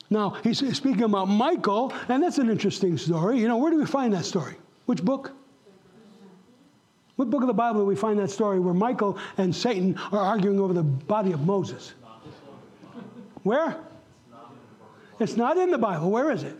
[0.08, 3.40] Now, he's speaking about Michael, and that's an interesting story.
[3.40, 4.54] You know, where do we find that story?
[4.86, 5.32] Which book?
[7.16, 10.20] What book of the Bible do we find that story where Michael and Satan are
[10.20, 11.94] arguing over the body of Moses?
[13.42, 13.76] Where?
[15.18, 16.10] It's not in the Bible.
[16.10, 16.56] Where is it?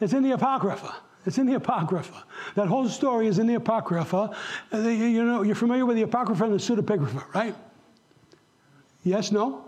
[0.00, 0.94] It's in the Apocrypha.
[1.26, 2.24] It's in the Apocrypha.
[2.54, 4.36] That whole story is in the Apocrypha.
[4.72, 7.54] Uh, you know, you're familiar with the Apocrypha and the Pseudepigrapha, right?
[9.04, 9.64] Yes, no?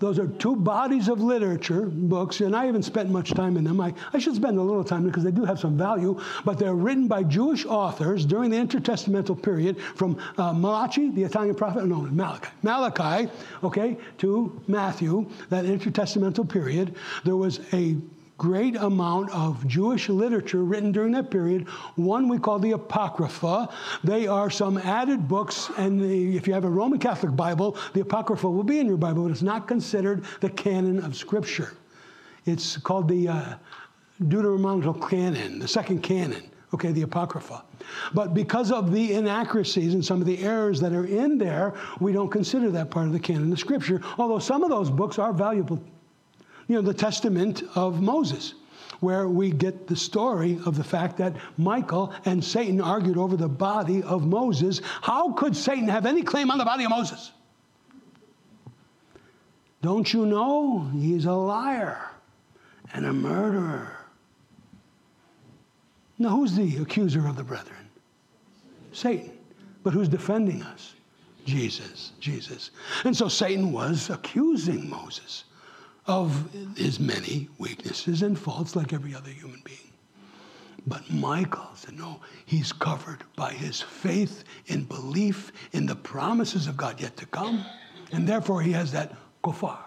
[0.00, 3.82] Those are two bodies of literature, books, and I haven't spent much time in them.
[3.82, 6.74] I, I should spend a little time because they do have some value, but they're
[6.74, 12.00] written by Jewish authors during the intertestamental period from uh, Malachi, the Italian prophet, no,
[12.00, 13.30] Malachi, Malachi,
[13.62, 16.96] okay, to Matthew, that intertestamental period.
[17.24, 17.96] There was a
[18.40, 21.68] great amount of Jewish literature written during that period.
[21.96, 23.68] One we call the Apocrypha.
[24.02, 28.00] They are some added books, and the, if you have a Roman Catholic Bible, the
[28.00, 31.74] Apocrypha will be in your Bible, but it's not considered the canon of Scripture.
[32.46, 33.54] It's called the uh,
[34.26, 36.42] Deuteronomical canon, the second canon.
[36.72, 37.62] Okay, the Apocrypha.
[38.14, 42.12] But because of the inaccuracies and some of the errors that are in there, we
[42.12, 45.34] don't consider that part of the canon of Scripture, although some of those books are
[45.34, 45.82] valuable
[46.70, 48.54] you know, the testament of Moses,
[49.00, 53.48] where we get the story of the fact that Michael and Satan argued over the
[53.48, 54.80] body of Moses.
[55.02, 57.32] How could Satan have any claim on the body of Moses?
[59.82, 62.08] Don't you know he's a liar
[62.94, 63.96] and a murderer?
[66.20, 67.88] Now, who's the accuser of the brethren?
[68.92, 69.32] Satan.
[69.82, 70.94] But who's defending us?
[71.44, 72.70] Jesus, Jesus.
[73.02, 75.44] And so Satan was accusing Moses
[76.06, 79.78] of his many weaknesses and faults like every other human being.
[80.86, 86.76] But Michael said, no, he's covered by his faith in belief in the promises of
[86.76, 87.64] God yet to come.
[88.12, 89.78] And therefore, he has that kofar,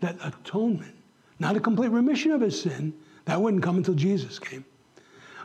[0.00, 0.94] that atonement,
[1.38, 2.92] not a complete remission of his sin.
[3.24, 4.64] That wouldn't come until Jesus came.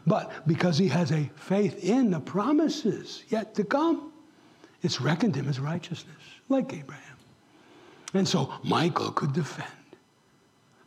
[0.06, 4.12] But because he has a faith in the promises yet to come,
[4.84, 6.16] it's reckoned him as righteousness,
[6.50, 7.18] like Abraham.
[8.14, 9.70] And so Michael could defend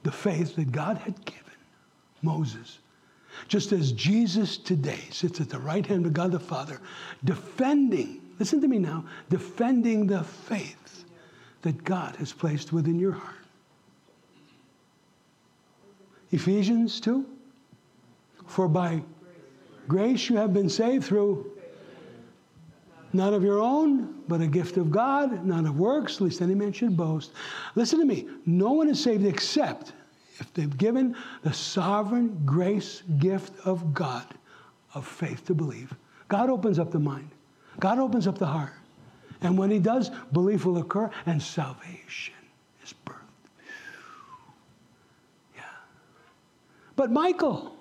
[0.05, 1.43] the faith that God had given
[2.23, 2.79] Moses.
[3.49, 6.81] Just as Jesus today sits at the right hand of God the Father,
[7.25, 11.05] defending, listen to me now, defending the faith
[11.63, 13.35] that God has placed within your heart.
[16.31, 17.25] Ephesians 2
[18.47, 19.03] For by
[19.89, 21.51] grace you have been saved through
[23.15, 26.73] not of your own, but a gift of God, not of works, lest any man
[26.73, 27.33] should boast.
[27.75, 28.27] Listen to me.
[28.45, 29.93] No one is saved except
[30.39, 34.27] if they've given the sovereign grace gift of God
[34.95, 35.95] of faith to believe.
[36.29, 37.31] God opens up the mind,
[37.79, 38.73] God opens up the heart.
[39.41, 42.35] And when He does, belief will occur and salvation
[42.83, 43.19] is birthed.
[45.55, 45.63] Yeah.
[46.97, 47.77] But Michael,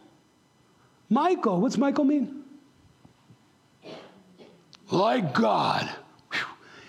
[1.09, 2.42] Michael, what's Michael mean?
[4.93, 5.89] Like God.
[6.31, 6.45] Whew.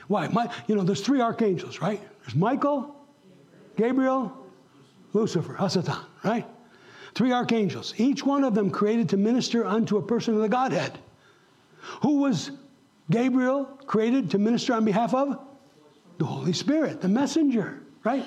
[0.08, 0.28] Why?
[0.28, 2.00] My, you know, there's three archangels, right?
[2.22, 2.94] There's Michael,
[3.76, 4.32] Gabriel,
[5.12, 6.46] Lucifer, Hasatan, right?
[7.14, 10.98] Three archangels, each one of them created to minister unto a person of the Godhead.
[12.02, 12.50] Who was
[13.10, 15.38] Gabriel created to minister on behalf of?
[16.18, 18.24] The Holy Spirit, the messenger, right?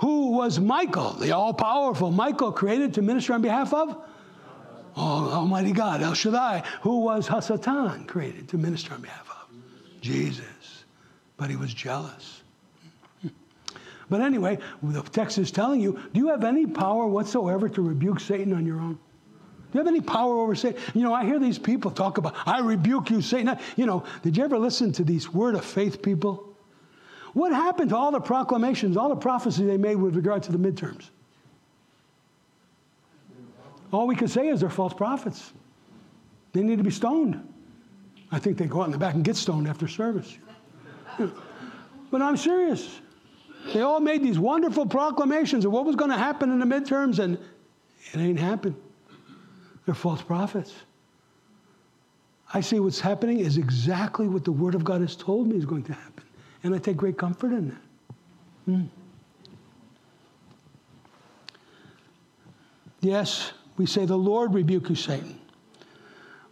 [0.00, 4.04] Who was Michael, the all powerful Michael, created to minister on behalf of?
[5.02, 9.48] Oh, Almighty God, El Shaddai, who was Hasatan created to minister on behalf of?
[10.02, 10.84] Jesus.
[11.38, 12.42] But he was jealous.
[14.10, 18.20] But anyway, the text is telling you do you have any power whatsoever to rebuke
[18.20, 18.94] Satan on your own?
[18.94, 20.82] Do you have any power over Satan?
[20.94, 23.56] You know, I hear these people talk about, I rebuke you, Satan.
[23.76, 26.54] You know, did you ever listen to these word of faith people?
[27.32, 30.58] What happened to all the proclamations, all the prophecy they made with regard to the
[30.58, 31.08] midterms?
[33.92, 35.52] All we can say is they're false prophets.
[36.52, 37.46] They need to be stoned.
[38.32, 40.38] I think they go out in the back and get stoned after service.
[42.10, 43.00] But I'm serious.
[43.72, 47.18] They all made these wonderful proclamations of what was going to happen in the midterms,
[47.18, 47.38] and
[48.12, 48.74] it ain't happened.
[49.84, 50.72] They're false prophets.
[52.52, 55.64] I see what's happening is exactly what the Word of God has told me is
[55.64, 56.24] going to happen.
[56.62, 57.80] And I take great comfort in that.
[58.68, 58.88] Mm.
[63.00, 65.40] Yes, we say, The Lord rebuke you, Satan.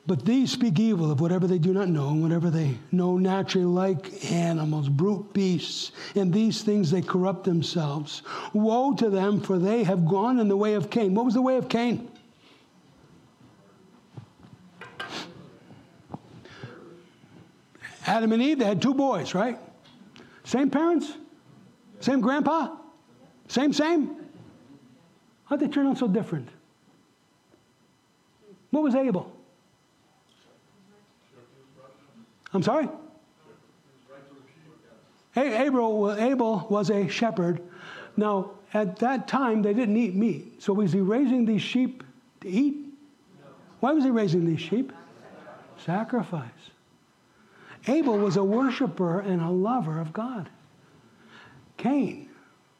[0.06, 3.66] But these speak evil of whatever they do not know, and whatever they know naturally,
[3.66, 5.92] like animals, brute beasts.
[6.14, 8.22] In these things they corrupt themselves.
[8.54, 11.12] Woe to them, for they have gone in the way of Cain.
[11.12, 12.10] What was the way of Cain?
[18.06, 19.58] Adam and Eve, they had two boys, right?
[20.44, 21.12] Same parents?
[22.00, 22.74] Same grandpa?
[23.48, 24.16] Same, same?
[25.44, 26.48] How'd they turn out so different?
[28.70, 29.32] What was Abel?
[32.52, 32.88] I'm sorry?
[35.36, 37.60] Abel, Abel was a shepherd.
[38.16, 40.62] Now, at that time, they didn't eat meat.
[40.62, 42.02] So was he raising these sheep
[42.40, 42.76] to eat?
[43.80, 44.92] Why was he raising these sheep?
[45.84, 46.50] Sacrifice.
[47.86, 50.48] Abel was a worshiper and a lover of God.
[51.76, 52.28] Cain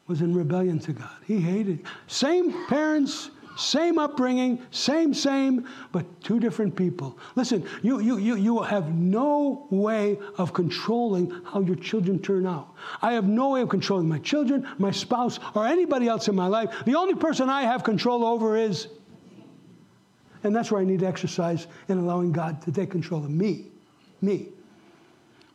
[0.07, 1.09] was in rebellion to God.
[1.25, 1.85] He hated.
[2.07, 7.17] Same parents, same upbringing, same, same, but two different people.
[7.35, 12.73] Listen, you, you, you, you have no way of controlling how your children turn out.
[13.01, 16.47] I have no way of controlling my children, my spouse, or anybody else in my
[16.47, 16.73] life.
[16.85, 18.87] The only person I have control over is,
[20.43, 23.65] and that's where I need to exercise in allowing God to take control of me.
[24.21, 24.47] Me.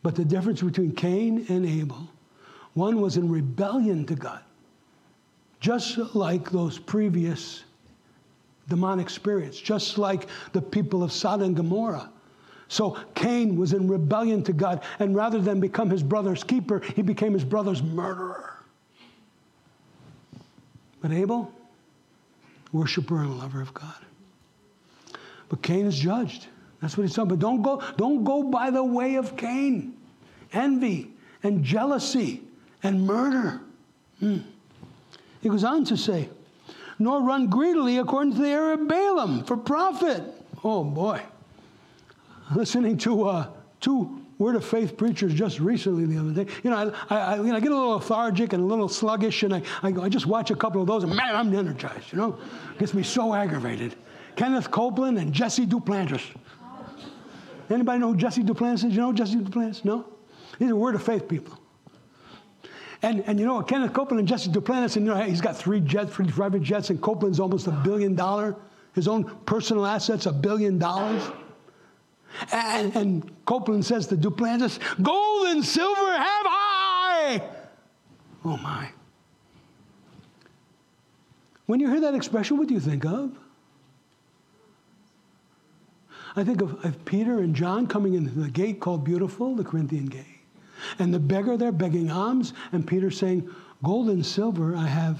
[0.03, 2.07] But the difference between Cain and Abel,
[2.75, 4.41] one was in rebellion to God,
[5.59, 7.63] just like those previous
[8.67, 12.09] demonic spirits, just like the people of Sodom and Gomorrah.
[12.67, 17.01] So Cain was in rebellion to God, and rather than become his brother's keeper, he
[17.01, 18.55] became his brother's murderer.
[21.01, 21.51] But Abel,
[22.71, 23.93] worshiper and lover of God.
[25.49, 26.47] But Cain is judged.
[26.81, 27.39] That's what he's talking about.
[27.39, 29.95] Don't go, don't go by the way of Cain.
[30.51, 31.11] Envy
[31.43, 32.41] and jealousy
[32.81, 33.61] and murder.
[34.19, 34.39] Hmm.
[35.41, 36.29] He goes on to say,
[36.99, 40.23] nor run greedily according to the error of Balaam for profit.
[40.63, 41.21] Oh boy.
[42.55, 43.47] Listening to uh,
[43.81, 46.51] two Word of Faith preachers just recently the other day.
[46.63, 49.43] You know, I, I, you know, I get a little lethargic and a little sluggish,
[49.43, 52.17] and I, I, I just watch a couple of those, and man, I'm energized, you
[52.17, 52.37] know?
[52.77, 53.95] Gets me so aggravated.
[54.35, 56.21] Kenneth Copeland and Jesse Duplantis.
[57.69, 58.93] Anybody know who Jesse Duplantis is?
[58.93, 59.85] You know Jesse Duplantis?
[59.85, 60.05] No?
[60.59, 61.57] These are Word of Faith people.
[63.01, 65.79] And, and you know, Kenneth Copeland and Jesse Duplantis, and you know, he's got three
[65.79, 68.55] jets, three private jets, and Copeland's almost a billion dollar
[68.95, 71.21] his own personal assets, a billion dollars.
[72.51, 77.41] And, and Copeland says to Duplantis, Gold and silver have I.
[78.45, 78.89] Oh my.
[81.65, 83.37] When you hear that expression, what do you think of?
[86.37, 90.05] I think of, of Peter and John coming into the gate called Beautiful, the Corinthian
[90.05, 90.34] gate.
[90.99, 93.49] And the beggar there begging alms, and Peter saying,
[93.83, 95.19] Gold and silver I have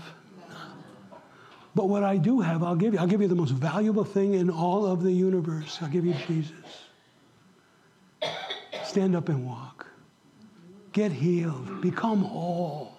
[1.76, 2.99] but what I do have, I'll give you.
[2.99, 5.77] I'll give you the most valuable thing in all of the universe.
[5.82, 6.53] I'll give you Jesus.
[8.86, 9.86] Stand up and walk.
[10.94, 11.82] Get healed.
[11.82, 12.94] Become whole.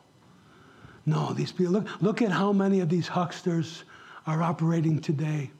[1.06, 3.84] No, these people, look, look at how many of these hucksters
[4.26, 5.50] are operating today.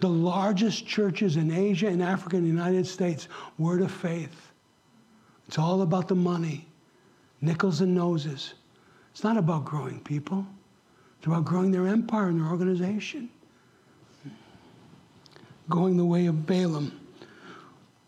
[0.00, 3.28] The largest churches in Asia and Africa and the United States,
[3.58, 4.51] word of faith.
[5.52, 6.64] It's all about the money,
[7.42, 8.54] nickels and noses.
[9.10, 10.46] It's not about growing people,
[11.18, 13.28] it's about growing their empire and their organization.
[15.68, 16.98] Going the way of Balaam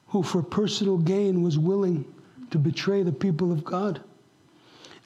[0.06, 2.06] who for personal gain was willing
[2.50, 4.00] to betray the people of God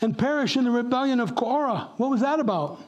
[0.00, 1.90] and perish in the rebellion of Korah.
[1.96, 2.80] What was that about?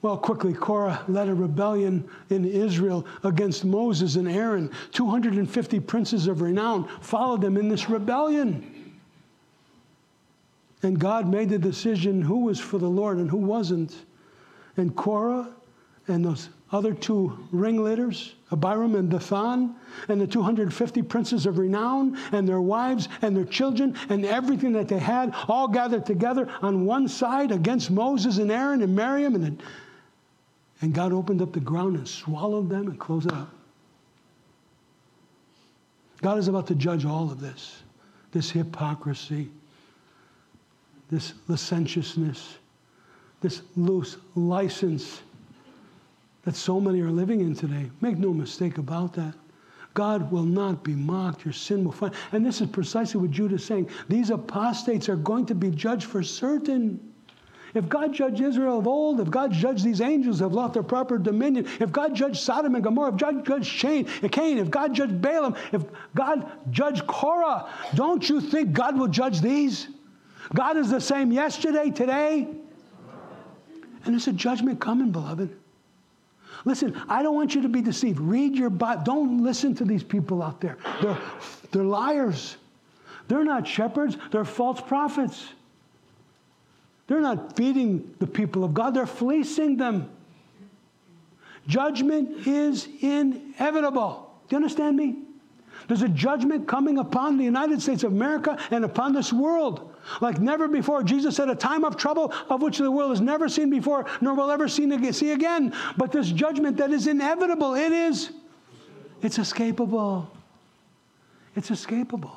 [0.00, 4.70] Well, quickly, Korah led a rebellion in Israel against Moses and Aaron.
[4.92, 8.94] 250 princes of renown followed them in this rebellion.
[10.84, 13.92] And God made the decision who was for the Lord and who wasn't.
[14.76, 15.48] And Korah
[16.06, 19.74] and those other two ringleaders, Abiram and Dathan,
[20.08, 24.86] and the 250 princes of renown, and their wives and their children, and everything that
[24.86, 29.34] they had, all gathered together on one side against Moses and Aaron and Miriam.
[29.34, 29.62] And,
[30.80, 33.52] and God opened up the ground and swallowed them and closed it up.
[36.20, 37.82] God is about to judge all of this
[38.30, 39.48] this hypocrisy,
[41.10, 42.58] this licentiousness,
[43.40, 45.22] this loose license
[46.42, 47.90] that so many are living in today.
[48.00, 49.34] Make no mistake about that.
[49.94, 51.44] God will not be mocked.
[51.44, 52.14] Your sin will find.
[52.32, 53.90] And this is precisely what Judah is saying.
[54.08, 57.00] These apostates are going to be judged for certain.
[57.74, 60.82] If God judged Israel of old, if God judged these angels who have lost their
[60.82, 65.20] proper dominion, if God judged Sodom and Gomorrah, if God judged Cain, if God judged
[65.20, 65.84] Balaam, if
[66.14, 69.88] God judged Korah, don't you think God will judge these?
[70.54, 72.48] God is the same yesterday, today.
[74.04, 75.54] And there's a judgment coming, beloved.
[76.64, 78.18] Listen, I don't want you to be deceived.
[78.18, 79.02] Read your Bible.
[79.04, 80.78] Don't listen to these people out there.
[81.02, 81.18] They're,
[81.70, 82.56] they're liars.
[83.28, 85.48] They're not shepherds, they're false prophets.
[87.08, 90.10] They're not feeding the people of God, they're fleecing them.
[91.66, 94.32] Judgment is inevitable.
[94.48, 95.16] Do you understand me?
[95.86, 100.40] There's a judgment coming upon the United States of America and upon this world like
[100.40, 101.02] never before.
[101.02, 104.34] Jesus said, A time of trouble of which the world has never seen before, nor
[104.34, 104.84] will ever see
[105.30, 105.74] again.
[105.96, 108.30] But this judgment that is inevitable, it is,
[109.22, 110.26] it's escapable.
[111.56, 112.32] It's escapable.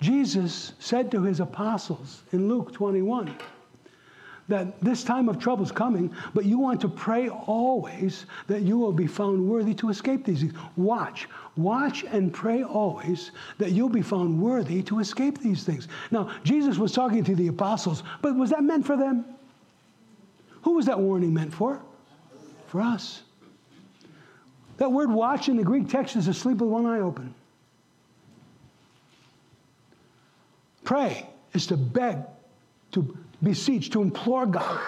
[0.00, 3.36] Jesus said to his apostles in Luke 21,
[4.48, 8.78] that this time of trouble is coming, but you want to pray always that you
[8.78, 10.52] will be found worthy to escape these things.
[10.76, 11.28] Watch.
[11.56, 15.88] Watch and pray always that you'll be found worthy to escape these things.
[16.10, 19.24] Now, Jesus was talking to the apostles, but was that meant for them?
[20.62, 21.80] Who was that warning meant for?
[22.68, 23.22] For us.
[24.76, 27.34] That word watch in the Greek text is asleep with one eye open.
[30.86, 32.18] Pray is to beg,
[32.92, 34.80] to beseech, to implore God.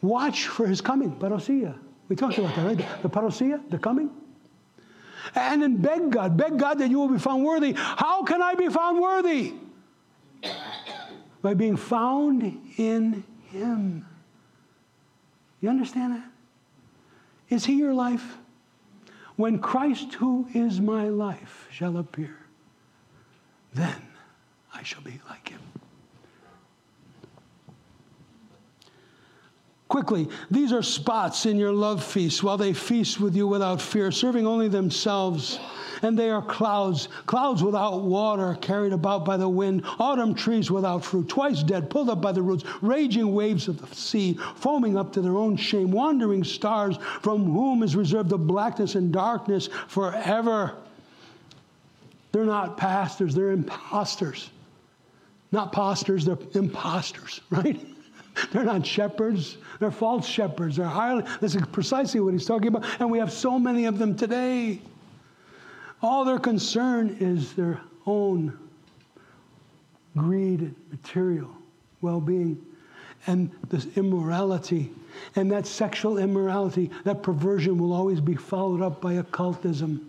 [0.00, 1.76] Watch for his coming, parousia.
[2.08, 3.02] We talked about that, right?
[3.02, 4.10] The parousia, the coming.
[5.34, 7.74] And then beg God, beg God that you will be found worthy.
[7.76, 9.54] How can I be found worthy?
[11.42, 12.42] By being found
[12.76, 14.06] in him.
[15.60, 16.30] You understand that?
[17.48, 18.38] Is he your life?
[19.34, 22.37] When Christ, who is my life, shall appear,
[23.78, 24.02] then
[24.74, 25.60] I shall be like him.
[29.88, 34.12] Quickly, these are spots in your love feast while they feast with you without fear,
[34.12, 35.58] serving only themselves.
[36.02, 41.04] And they are clouds, clouds without water, carried about by the wind, autumn trees without
[41.04, 45.12] fruit, twice dead, pulled up by the roots, raging waves of the sea, foaming up
[45.14, 50.76] to their own shame, wandering stars, from whom is reserved the blackness and darkness forever.
[52.32, 54.50] They're not pastors, they're imposters.
[55.50, 57.80] Not pastors, they're imposters, right?
[58.52, 59.56] They're not shepherds.
[59.80, 60.76] They're false shepherds.
[60.76, 61.24] They're highly.
[61.40, 62.84] This is precisely what he's talking about.
[63.00, 64.80] And we have so many of them today.
[66.02, 68.56] All their concern is their own
[70.16, 71.50] greed material
[72.00, 72.64] well being.
[73.26, 74.92] and this immorality.
[75.34, 80.08] And that sexual immorality, that perversion will always be followed up by occultism.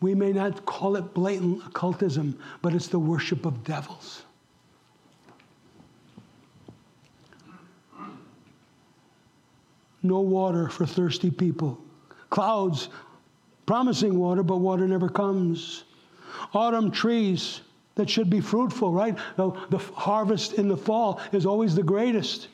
[0.00, 4.22] We may not call it blatant occultism, but it's the worship of devils.
[10.02, 11.78] No water for thirsty people.
[12.30, 12.88] Clouds
[13.66, 15.84] promising water, but water never comes.
[16.54, 17.60] Autumn trees
[17.96, 19.18] that should be fruitful, right?
[19.36, 19.50] The,
[19.94, 22.48] harvest in the fall is always the greatest,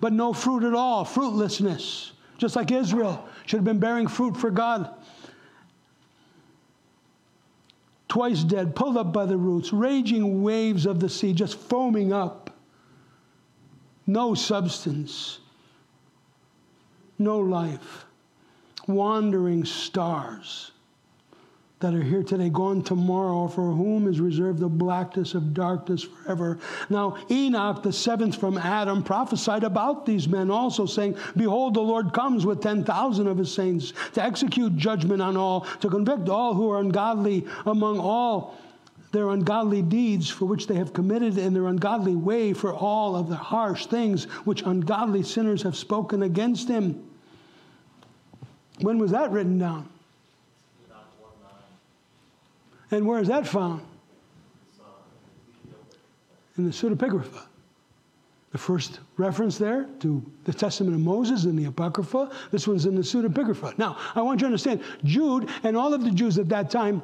[0.00, 2.12] but no fruit at all, fruitlessness.
[2.36, 4.92] Just like Israel should have been bearing fruit for God.
[8.08, 12.50] Twice dead, pulled up by the roots, raging waves of the sea just foaming up.
[14.06, 15.38] No substance,
[17.18, 18.06] no life.
[18.86, 20.72] Wandering stars
[21.80, 26.58] that are here today, gone tomorrow, for whom is reserved the blackness of darkness forever.
[26.90, 32.12] Now, Enoch, the seventh from Adam, prophesied about these men also, saying, Behold, the Lord
[32.12, 36.68] comes with 10,000 of his saints to execute judgment on all, to convict all who
[36.70, 38.56] are ungodly among all
[39.12, 43.28] their ungodly deeds for which they have committed in their ungodly way, for all of
[43.28, 47.08] the harsh things which ungodly sinners have spoken against him.
[48.80, 49.88] When was that written down?
[52.90, 53.82] And where is that found?
[56.56, 57.42] In the pseudepigrapha.
[58.50, 62.94] The first reference there to the Testament of Moses in the Apocrypha, this one's in
[62.94, 63.76] the pseudepigrapha.
[63.78, 67.02] Now, I want you to understand, Jude and all of the Jews at that time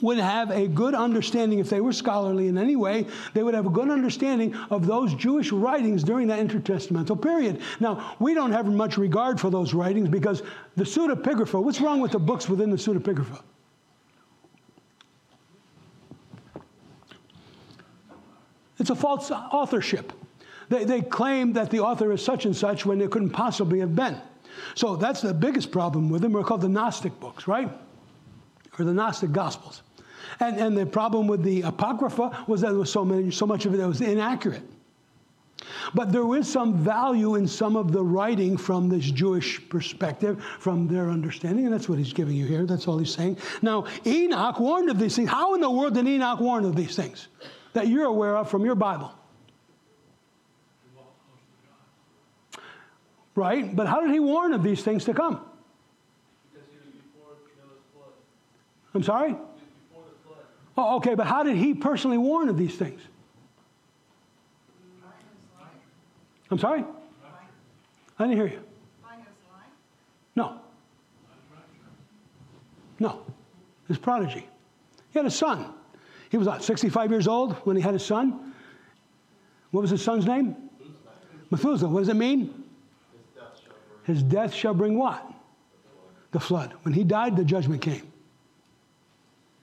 [0.00, 3.66] would have a good understanding, if they were scholarly in any way, they would have
[3.66, 7.60] a good understanding of those Jewish writings during that intertestamental period.
[7.80, 10.42] Now, we don't have much regard for those writings because
[10.76, 13.42] the pseudepigrapha, what's wrong with the books within the pseudepigrapha?
[18.78, 20.12] It's a false authorship.
[20.68, 23.94] They, they claim that the author is such and such when it couldn't possibly have
[23.94, 24.20] been.
[24.74, 26.32] So that's the biggest problem with them.
[26.32, 27.70] We're called the Gnostic books, right?
[28.78, 29.82] Or the Gnostic Gospels.
[30.40, 33.66] And, and the problem with the Apocrypha was that there was so, many, so much
[33.66, 34.62] of it that was inaccurate.
[35.94, 40.88] But there is some value in some of the writing from this Jewish perspective, from
[40.88, 42.66] their understanding, and that's what he's giving you here.
[42.66, 43.38] That's all he's saying.
[43.62, 45.30] Now, Enoch warned of these things.
[45.30, 47.28] How in the world did Enoch warn of these things?
[47.74, 49.12] That you're aware of from your Bible.
[53.34, 53.74] Right?
[53.74, 55.40] But how did he warn of these things to come?
[58.94, 59.36] I'm sorry?
[60.76, 63.00] Oh, okay, but how did he personally warn of these things?
[66.50, 66.84] I'm sorry?
[68.18, 68.60] I didn't hear you.
[70.36, 70.60] No.
[73.00, 73.22] No.
[73.88, 74.46] His prodigy.
[75.12, 75.72] He had a son.
[76.34, 78.52] He was what, 65 years old when he had his son?
[79.70, 80.56] What was his son's name?
[81.52, 81.88] Methuselah.
[81.88, 82.64] What does it mean?
[84.02, 85.24] His death shall bring what?
[86.32, 86.74] The flood.
[86.82, 88.12] When he died, the judgment came.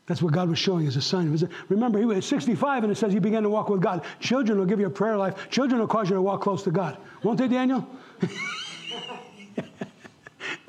[0.05, 1.37] That's what God was showing as a sign.
[1.67, 4.05] remember, he was 65 and it says he began to walk with God.
[4.21, 5.49] Children will give you a prayer life.
[5.49, 6.97] Children will cause you to walk close to God.
[7.21, 7.85] Won't they, Daniel?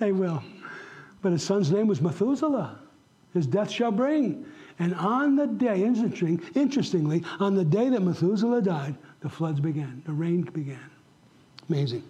[0.01, 0.43] they will.
[1.23, 2.81] But his son's name was Methuselah.
[3.35, 4.47] His death shall bring.
[4.79, 10.03] And on the day, interesting, interestingly, on the day that Methuselah died, the floods began,
[10.07, 10.91] the rain began.
[11.69, 12.03] Amazing.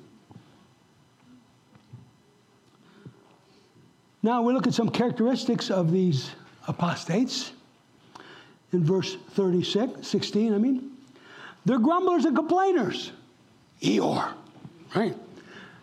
[4.22, 6.30] Now we look at some characteristics of these
[6.68, 7.52] apostates
[8.72, 10.90] in verse 36, 16, I mean.
[11.64, 13.12] They're grumblers and complainers.
[13.82, 14.32] Eeyore,
[14.94, 15.14] right?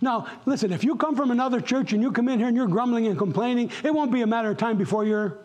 [0.02, 2.68] Now, listen, if you come from another church and you come in here and you're
[2.68, 5.38] grumbling and complaining, it won't be a matter of time before you're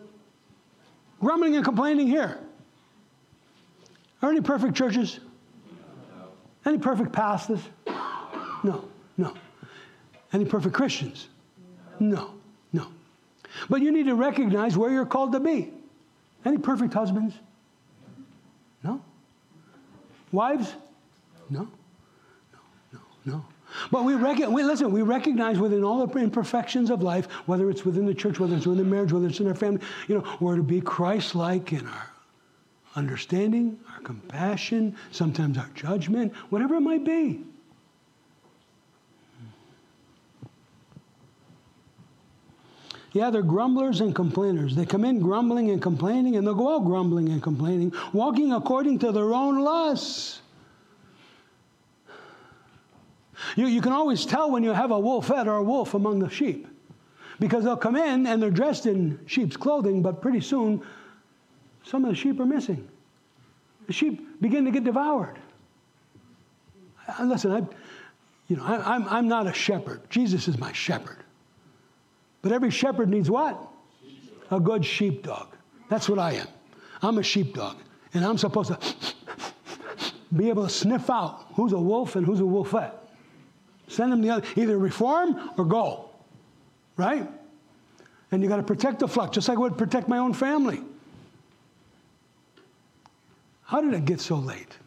[1.19, 2.39] grumbling and complaining here.
[4.21, 5.19] Are any perfect churches?
[6.65, 7.59] Any perfect pastors?
[8.63, 8.85] No,
[9.17, 9.33] no.
[10.33, 11.27] Any perfect Christians?
[11.99, 12.33] No,
[12.73, 12.87] no.
[13.69, 15.71] But you need to recognize where you're called to be.
[16.43, 17.35] Any perfect husbands?
[18.83, 19.01] No.
[20.31, 20.73] Wives?
[21.49, 21.67] No.
[22.51, 22.59] No,
[22.93, 23.45] no, no.
[23.91, 28.05] But we, we listen, we recognize within all the imperfections of life, whether it's within
[28.05, 30.63] the church, whether it's within marriage, whether it's in our family, you know, we're to
[30.63, 32.09] be Christ like in our
[32.95, 37.43] understanding, our compassion, sometimes our judgment, whatever it might be.
[43.15, 44.75] Yeah, they're grumblers and complainers.
[44.75, 48.99] They come in grumbling and complaining, and they'll go out grumbling and complaining, walking according
[48.99, 50.41] to their own lusts.
[53.55, 56.19] You, you can always tell when you have a wolf wolfette or a wolf among
[56.19, 56.67] the sheep
[57.39, 60.81] because they'll come in and they're dressed in sheep's clothing, but pretty soon
[61.83, 62.87] some of the sheep are missing.
[63.87, 65.37] The sheep begin to get devoured.
[67.07, 67.61] Uh, listen, I,
[68.47, 70.01] you know, I, I'm, I'm not a shepherd.
[70.09, 71.17] Jesus is my shepherd.
[72.41, 73.59] But every shepherd needs what?
[74.51, 75.47] A good sheepdog.
[75.89, 76.47] That's what I am.
[77.01, 77.77] I'm a sheepdog.
[78.13, 78.79] And I'm supposed to
[80.35, 82.93] be able to sniff out who's a wolf and who's a wolfette.
[83.87, 86.09] Send them the other, either reform or go.
[86.97, 87.29] Right?
[88.31, 90.81] And you got to protect the flock, just like I would protect my own family.
[93.63, 94.77] How did it get so late?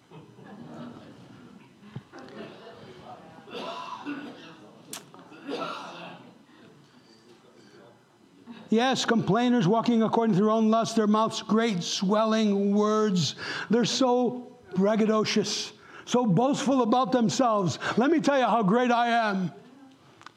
[8.70, 13.34] Yes, complainers walking according to their own lust, their mouths great swelling words.
[13.70, 15.72] They're so braggadocious,
[16.09, 17.78] so boastful about themselves.
[17.98, 19.52] Let me tell you how great I am.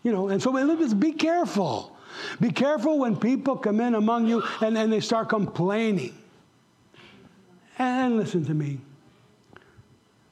[0.04, 0.52] You know, and so
[0.96, 1.96] be careful.
[2.42, 6.14] Be careful when people come in among you and, and they start complaining.
[7.80, 8.80] And listen to me.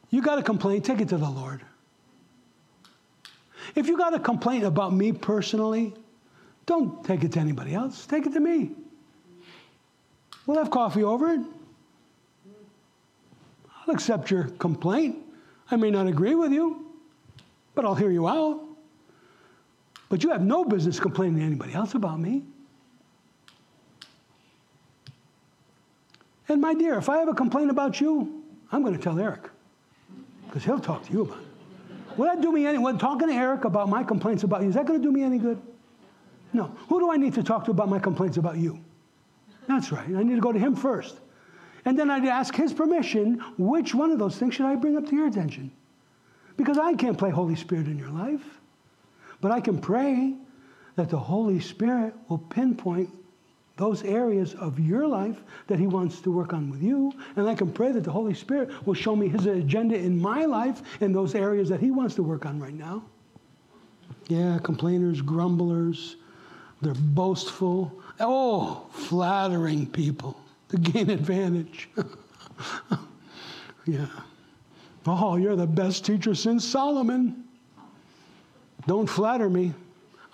[0.10, 1.62] You got a complaint, take it to the Lord.
[3.76, 5.94] If you got a complaint about me personally,
[6.66, 8.06] don't take it to anybody else.
[8.06, 8.72] Take it to me.
[10.46, 11.42] We'll have coffee over it.
[13.88, 15.28] I'll accept your complaint.
[15.72, 16.86] I may not agree with you,
[17.76, 18.62] but I'll hear you out.
[20.10, 22.44] But you have no business complaining to anybody else about me.
[26.48, 29.50] And my dear, if I have a complaint about you, I'm going to tell Eric
[30.48, 32.18] because he'll talk to you about it.
[32.18, 32.80] Will that do me any?
[32.80, 35.22] When talking to Eric about my complaints about you, is that going to do me
[35.22, 35.62] any good?
[36.54, 36.76] No.
[36.88, 38.80] Who do I need to talk to about my complaints about you?
[39.68, 40.08] That's right.
[40.08, 41.20] I need to go to him first.
[41.86, 45.08] And then I'd ask his permission which one of those things should I bring up
[45.08, 45.72] to your attention?
[46.58, 48.44] Because I can't play Holy Spirit in your life.
[49.42, 50.36] But I can pray
[50.96, 53.10] that the Holy Spirit will pinpoint
[53.78, 55.38] those areas of your life
[55.68, 57.14] that He wants to work on with you.
[57.38, 60.44] And I can pray that the Holy Spirit will show me His agenda in my
[60.44, 63.04] life in those areas that He wants to work on right now.
[64.28, 66.18] Yeah, complainers, grumblers,
[66.82, 68.02] they're boastful.
[68.20, 70.38] Oh, flattering people
[70.70, 71.90] to gain advantage.
[73.86, 74.06] yeah.
[75.06, 77.44] Oh, you're the best teacher since Solomon.
[78.88, 79.74] Don't flatter me.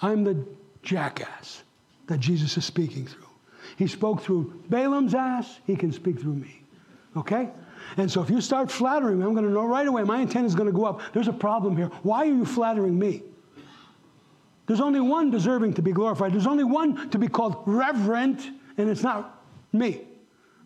[0.02, 0.45] I'm the
[0.84, 1.64] jackass
[2.07, 3.24] that Jesus is speaking through.
[3.78, 6.62] He spoke through Balaam's ass, he can speak through me.
[7.18, 7.49] Okay?
[7.98, 10.45] And so if you start flattering me, I'm going to know right away my intent
[10.45, 11.02] is going to go up.
[11.14, 11.88] There's a problem here.
[12.03, 13.24] Why are you flattering me?
[14.68, 16.34] There's only one deserving to be glorified.
[16.34, 20.02] There's only one to be called reverent, and it's not me,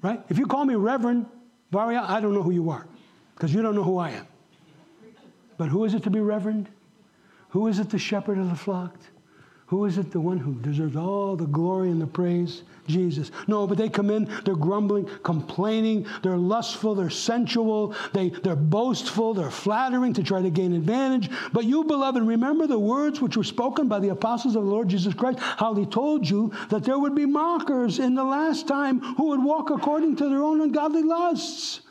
[0.02, 0.22] right?
[0.30, 1.26] If you call me Reverend
[1.72, 2.88] Varia, I don't know who you are
[3.36, 4.28] because you don't know who I am.
[5.58, 6.70] But who is it to be reverend?
[7.50, 8.96] Who is it the shepherd of the flock?
[9.70, 12.64] Who is it the one who deserves all the glory and the praise?
[12.88, 13.30] Jesus.
[13.48, 19.36] No, but they come in, they're grumbling, complaining, they're lustful, they're sensual, they, they're boastful,
[19.36, 21.30] they're flattering to try to gain advantage.
[21.54, 24.88] But you, beloved, remember the words which were spoken by the apostles of the Lord
[24.88, 29.00] Jesus Christ, how he told you that there would be mockers in the last time
[29.00, 31.82] who would walk according to their own ungodly lusts.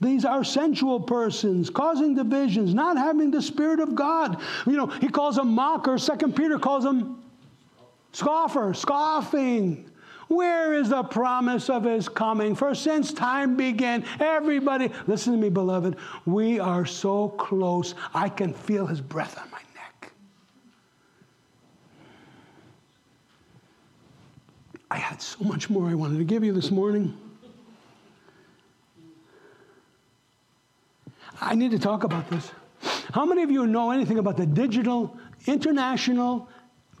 [0.00, 4.40] These are sensual persons, causing divisions, not having the Spirit of God.
[4.66, 6.02] You know, he calls them mockers.
[6.02, 7.22] Second Peter calls them
[8.12, 9.90] scoffer, scoffing.
[10.28, 12.54] Where is the promise of his coming?
[12.54, 15.96] For since time began, everybody, listen to me, beloved,
[16.26, 17.94] we are so close.
[18.12, 20.12] I can feel his breath on my neck.
[24.90, 27.16] I had so much more I wanted to give you this morning.
[31.40, 32.50] I need to talk about this.
[33.12, 35.16] How many of you know anything about the digital,
[35.46, 36.48] international,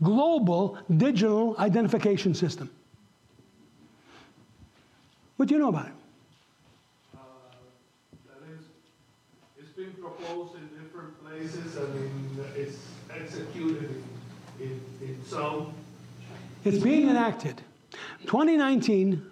[0.02, 2.70] global digital identification system?
[5.36, 5.92] What do you know about it?
[7.14, 7.18] Uh,
[8.28, 8.64] that is,
[9.58, 11.76] it's been proposed in different places.
[11.76, 12.78] I mean, it's
[13.14, 14.02] executed
[14.60, 15.74] in, in, in some.
[16.64, 17.60] It's being enacted.
[18.26, 19.22] 2019,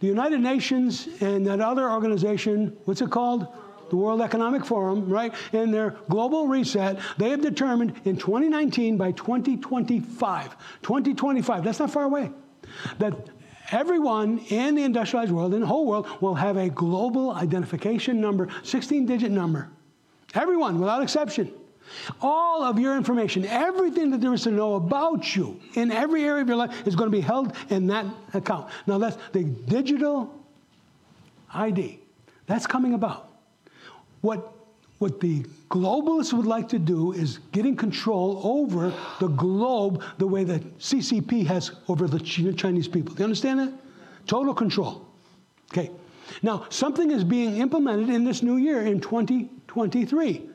[0.00, 3.48] the United Nations and that other organization, what's it called?
[3.90, 9.12] The World Economic Forum, right, in their global reset, they have determined in 2019 by
[9.12, 12.30] 2025, 2025, that's not far away,
[12.98, 13.14] that
[13.70, 18.48] everyone in the industrialized world, in the whole world, will have a global identification number,
[18.62, 19.70] 16 digit number.
[20.34, 21.52] Everyone, without exception.
[22.20, 26.42] All of your information, everything that there is to know about you in every area
[26.42, 28.04] of your life is going to be held in that
[28.34, 28.70] account.
[28.86, 30.34] Now, that's the digital
[31.52, 31.98] ID.
[32.46, 33.27] That's coming about.
[34.20, 34.54] What,
[34.98, 40.44] what the globalists would like to do is getting control over the globe the way
[40.44, 43.14] that CCP has over the Chinese people.
[43.14, 43.72] Do you understand that?
[44.26, 45.06] Total control.
[45.72, 45.90] Okay.
[46.42, 50.48] Now, something is being implemented in this new year in 2023.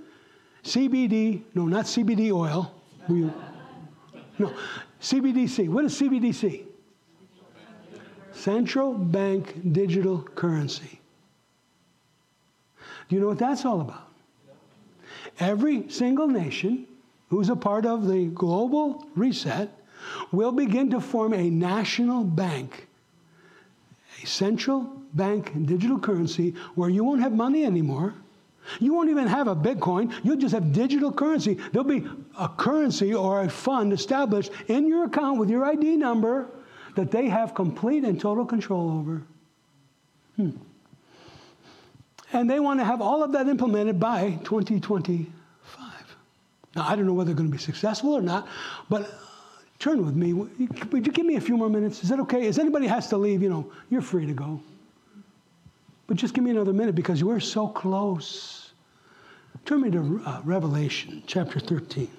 [0.63, 2.73] CBD, no, not CBD oil.
[4.39, 4.53] No,
[5.01, 5.69] CBDC.
[5.69, 6.65] What is CBDC?
[8.31, 10.99] Central bank digital currency.
[13.13, 14.07] You know what that's all about?
[15.39, 16.87] Every single nation
[17.29, 19.69] who's a part of the global reset
[20.31, 22.87] will begin to form a national bank,
[24.23, 24.81] a central
[25.13, 28.15] bank digital currency where you won't have money anymore.
[28.79, 30.11] You won't even have a Bitcoin.
[30.23, 31.59] You'll just have digital currency.
[31.71, 32.07] There'll be
[32.39, 36.47] a currency or a fund established in your account with your ID number
[36.95, 39.21] that they have complete and total control over.
[40.35, 40.57] Hmm.
[42.33, 45.27] And they want to have all of that implemented by 2025.
[46.75, 48.47] Now, I don't know whether they're going to be successful or not,
[48.89, 49.07] but uh,
[49.77, 50.33] turn with me.
[50.33, 52.03] Would you give me a few more minutes?
[52.03, 52.47] Is that okay?
[52.47, 54.59] If anybody has to leave, you know, you're free to go.
[56.07, 58.71] But just give me another minute because we're so close.
[59.65, 62.09] Turn me to uh, Revelation chapter 13.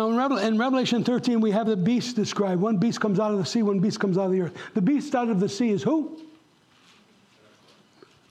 [0.00, 2.62] Now, in, Revel- in, Revelation 13, we have the beast described.
[2.62, 4.56] One beast comes out of the sea, one beast comes out of the earth.
[4.72, 6.18] The beast out of the sea is who?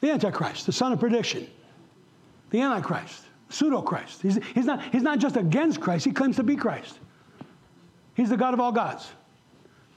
[0.01, 1.47] The Antichrist, the son of perdition.
[2.49, 4.19] The Antichrist, pseudo Christ.
[4.23, 6.97] He's, he's, not, he's not just against Christ, he claims to be Christ.
[8.15, 9.07] He's the God of all gods.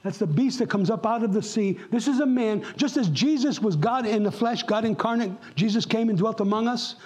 [0.03, 1.79] That's the beast that comes up out of the sea.
[1.89, 5.87] This is a man, just as Jesus was God in the flesh, God incarnate, Jesus
[5.87, 6.97] came and dwelt among us.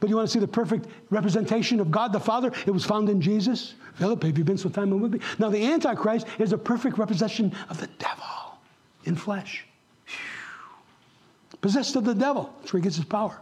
[0.00, 2.52] But you want to see the perfect representation of God the Father?
[2.66, 3.74] It was found in Jesus.
[3.94, 5.20] Philip, have you been so time with me?
[5.38, 8.58] Now, the Antichrist is a perfect representation of the devil
[9.04, 9.64] in flesh.
[11.60, 12.52] Possessed of the devil.
[12.60, 13.38] That's where he gets his power.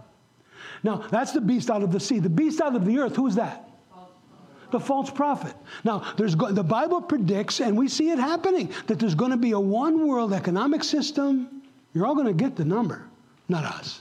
[0.83, 2.19] Now, that's the beast out of the sea.
[2.19, 3.69] The beast out of the earth, who's that?
[4.73, 5.55] the false prophet.
[5.85, 9.37] Now, there's go- the Bible predicts, and we see it happening, that there's going to
[9.37, 11.63] be a one world economic system.
[11.95, 13.05] You're all going to get the number,
[13.49, 14.01] not us.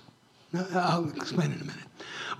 [0.54, 1.76] I'll explain in a minute.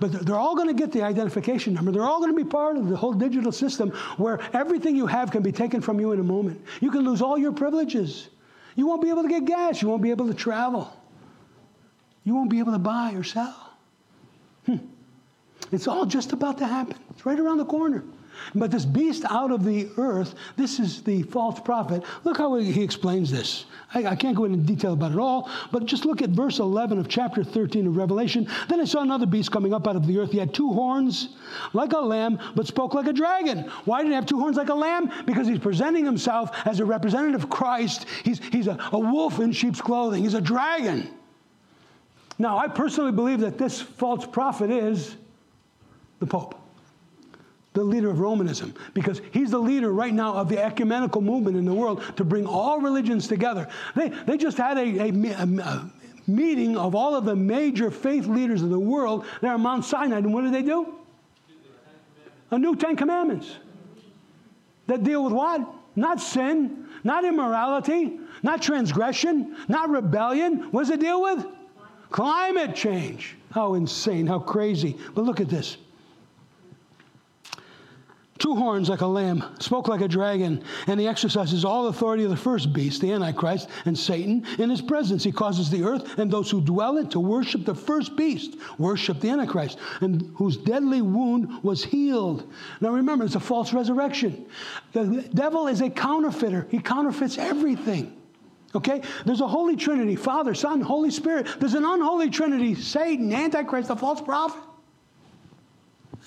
[0.00, 1.92] But they're all going to get the identification number.
[1.92, 5.30] They're all going to be part of the whole digital system where everything you have
[5.30, 6.60] can be taken from you in a moment.
[6.80, 8.28] You can lose all your privileges.
[8.74, 9.80] You won't be able to get gas.
[9.80, 10.92] You won't be able to travel.
[12.24, 13.70] You won't be able to buy or sell.
[14.66, 14.78] Hmm.
[15.70, 16.96] It's all just about to happen.
[17.10, 18.04] It's right around the corner.
[18.54, 22.02] But this beast out of the earth, this is the false prophet.
[22.24, 23.66] Look how he explains this.
[23.94, 26.98] I, I, can't go into detail about it all, but just look at verse 11
[26.98, 28.48] of chapter 13 of Revelation.
[28.68, 30.32] Then I saw another beast coming up out of the earth.
[30.32, 31.36] He had two horns
[31.72, 33.70] like a lamb, but spoke like a dragon.
[33.84, 35.10] Why did he have two horns like a lamb?
[35.26, 38.06] Because he's presenting himself as a representative of Christ.
[38.24, 41.08] He's, he's a, a wolf in sheep's clothing, he's a dragon.
[42.38, 45.16] Now, I personally believe that this false prophet is
[46.18, 46.61] the Pope
[47.74, 51.64] the leader of Romanism, because he's the leader right now of the ecumenical movement in
[51.64, 53.66] the world to bring all religions together.
[53.94, 55.90] They, they just had a, a, a
[56.26, 60.18] meeting of all of the major faith leaders of the world there on Mount Sinai,
[60.18, 60.94] and what did they do?
[62.50, 63.56] A new Ten Commandments
[64.86, 65.66] that deal with what?
[65.96, 70.70] Not sin, not immorality, not transgression, not rebellion.
[70.70, 71.46] What does it deal with?
[72.10, 73.36] Climate change.
[73.50, 74.98] How insane, how crazy.
[75.14, 75.78] But look at this
[78.42, 82.30] two horns like a lamb, spoke like a dragon, and he exercises all authority of
[82.30, 84.44] the first beast, the Antichrist, and Satan.
[84.58, 87.64] In his presence, he causes the earth and those who dwell in it to worship
[87.64, 92.52] the first beast, worship the Antichrist, and whose deadly wound was healed.
[92.80, 94.46] Now remember, it's a false resurrection.
[94.92, 98.18] The devil is a counterfeiter, he counterfeits everything.
[98.74, 99.02] Okay?
[99.24, 101.46] There's a Holy Trinity Father, Son, Holy Spirit.
[101.60, 104.62] There's an unholy Trinity Satan, Antichrist, the false prophet.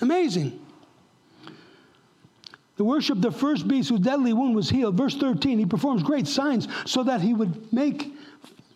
[0.00, 0.65] Amazing.
[2.76, 4.96] The worship the first beast whose deadly wound was healed.
[4.96, 8.14] Verse 13, he performs great signs so that he would make,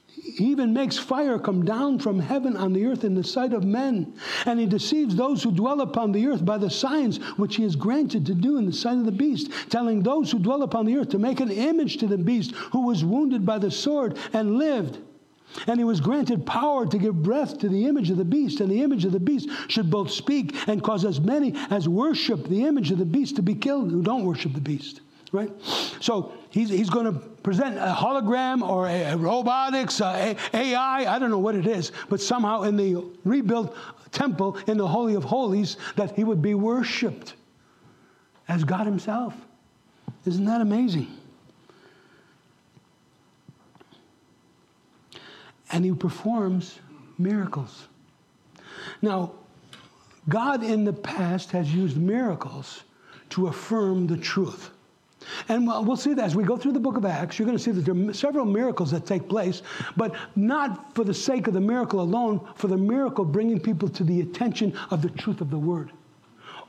[0.06, 3.64] he even makes fire come down from heaven on the earth in the sight of
[3.64, 4.14] men.
[4.46, 7.76] And he deceives those who dwell upon the earth by the signs which he has
[7.76, 10.96] granted to do in the sight of the beast, telling those who dwell upon the
[10.96, 14.56] earth to make an image to the beast who was wounded by the sword and
[14.56, 14.98] lived.
[15.66, 18.70] And he was granted power to give breath to the image of the beast, and
[18.70, 22.64] the image of the beast should both speak and cause as many as worship the
[22.64, 25.00] image of the beast to be killed who don't worship the beast.
[25.32, 25.50] Right?
[26.00, 31.14] So he's, he's going to present a hologram or a, a robotics, a, a AI,
[31.14, 33.76] I don't know what it is, but somehow in the rebuilt
[34.10, 37.34] temple in the Holy of Holies that he would be worshiped
[38.48, 39.34] as God himself.
[40.26, 41.06] Isn't that amazing?
[45.72, 46.78] And he performs
[47.18, 47.88] miracles.
[49.02, 49.32] Now,
[50.28, 52.84] God in the past has used miracles
[53.30, 54.70] to affirm the truth.
[55.48, 57.62] And we'll see that as we go through the book of Acts, you're going to
[57.62, 59.62] see that there are several miracles that take place,
[59.96, 64.04] but not for the sake of the miracle alone, for the miracle bringing people to
[64.04, 65.92] the attention of the truth of the word.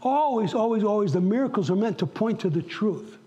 [0.02, 3.18] Always, always, always, the miracles are meant to point to the truth.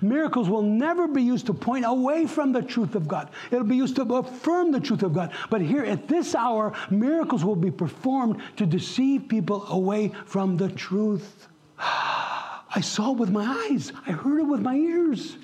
[0.00, 3.30] Miracles will never be used to point away from the truth of God.
[3.50, 5.32] It'll be used to affirm the truth of God.
[5.48, 10.68] But here at this hour, miracles will be performed to deceive people away from the
[10.68, 11.48] truth.
[11.78, 15.36] I saw it with my eyes, I heard it with my ears.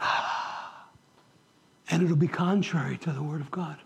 [1.90, 3.78] And it'll be contrary to the Word of God.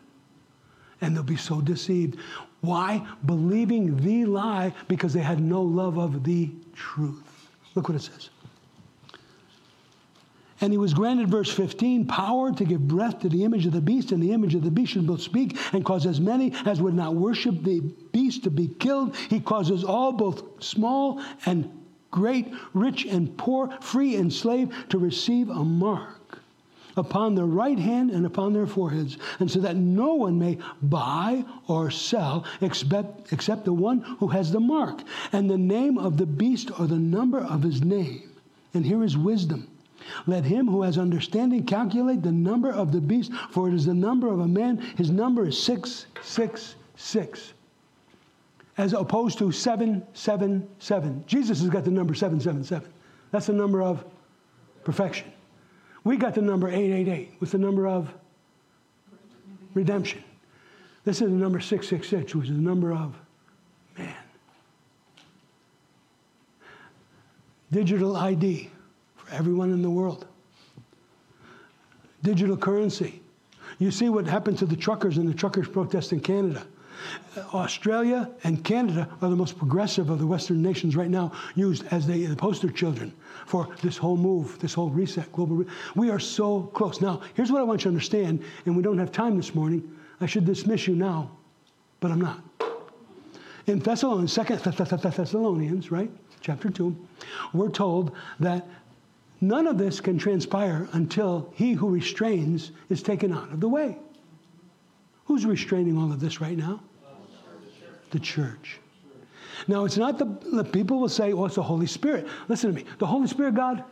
[1.01, 2.19] And they'll be so deceived.
[2.61, 3.07] Why?
[3.27, 7.51] Believing the lie because they had no love of the truth.
[7.75, 8.31] Look what it says.
[10.63, 13.81] And he was granted, verse 15, power to give breath to the image of the
[13.81, 16.81] beast, and the image of the beast should both speak and cause as many as
[16.81, 19.17] would not worship the beast to be killed.
[19.29, 21.69] He causes all, both small and
[22.13, 26.39] great, rich and poor, free and slave, to receive a mark
[26.97, 31.45] upon their right hand and upon their foreheads, and so that no one may buy
[31.67, 35.01] or sell except, except the one who has the mark,
[35.33, 38.31] and the name of the beast or the number of his name.
[38.75, 39.67] And here is wisdom.
[40.27, 43.95] Let him who has understanding calculate the number of the beast, for it is the
[43.95, 44.79] number of a man.
[44.97, 47.53] His number is 666,
[48.79, 51.25] as opposed to 777.
[51.27, 52.91] Jesus has got the number 777.
[53.31, 54.05] That's the number of
[54.85, 55.33] perfection.
[56.05, 57.35] We got the number 888.
[57.41, 58.13] with the number of
[59.75, 60.23] redemption?
[61.05, 63.15] This is the number 666, which is the number of
[63.99, 64.15] man.
[67.71, 68.71] Digital ID
[69.33, 70.27] everyone in the world.
[72.23, 73.21] Digital currency.
[73.79, 76.65] You see what happened to the truckers and the truckers' protest in Canada.
[77.53, 82.07] Australia and Canada are the most progressive of the Western nations right now, used as
[82.07, 83.13] the, the poster children
[83.47, 85.65] for this whole move, this whole reset, global.
[85.97, 87.01] We are so close.
[87.01, 89.99] Now, here's what I want you to understand, and we don't have time this morning.
[90.21, 91.31] I should dismiss you now,
[91.99, 92.41] but I'm not.
[93.67, 96.11] In Thessalonians, Second Thessalonians, right,
[96.41, 96.97] chapter two,
[97.53, 98.67] we're told that
[99.43, 103.99] None of this can transpire until he who restrains is taken out of the way.
[105.25, 106.81] Who's restraining all of this right now?
[108.13, 108.79] The church.
[109.67, 112.29] Now, it's not the, the people will say, oh, it's the Holy Spirit.
[112.47, 112.87] Listen to me.
[112.99, 113.83] The Holy Spirit, God,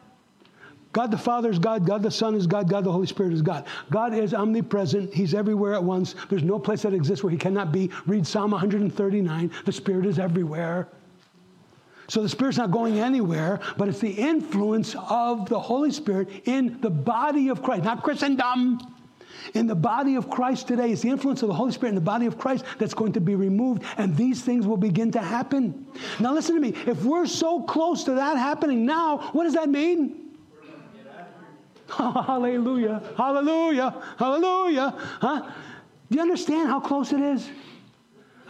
[0.92, 3.42] God the Father is God, God the Son is God, God the Holy Spirit is
[3.42, 3.66] God.
[3.90, 5.12] God is omnipresent.
[5.12, 6.14] He's everywhere at once.
[6.28, 7.90] There's no place that exists where He cannot be.
[8.06, 9.50] Read Psalm 139.
[9.64, 10.88] The Spirit is everywhere.
[12.10, 16.80] So the Spirit's not going anywhere, but it's the influence of the Holy Spirit in
[16.80, 18.80] the body of Christ, not Christendom.
[19.54, 22.00] In the body of Christ today, it's the influence of the Holy Spirit in the
[22.00, 25.86] body of Christ that's going to be removed, and these things will begin to happen.
[26.18, 26.74] Now, listen to me.
[26.84, 30.32] If we're so close to that happening now, what does that mean?
[31.96, 34.94] hallelujah, hallelujah, hallelujah.
[35.20, 35.48] Huh?
[36.10, 37.48] Do you understand how close it is?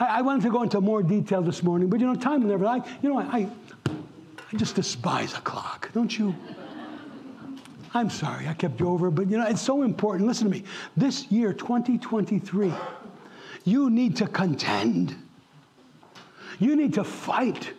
[0.01, 2.67] I, I, wanted to go into more detail this morning, but you know, time never.
[2.67, 3.49] I, you know, I,
[3.87, 6.35] I just despise a clock, don't you?
[7.93, 10.27] I'm sorry, I kept you over, but you know, it's so important.
[10.27, 10.65] Listen to me.
[10.97, 12.73] This year, 2023,
[13.65, 15.17] you need to contend.
[16.59, 17.73] You need to fight.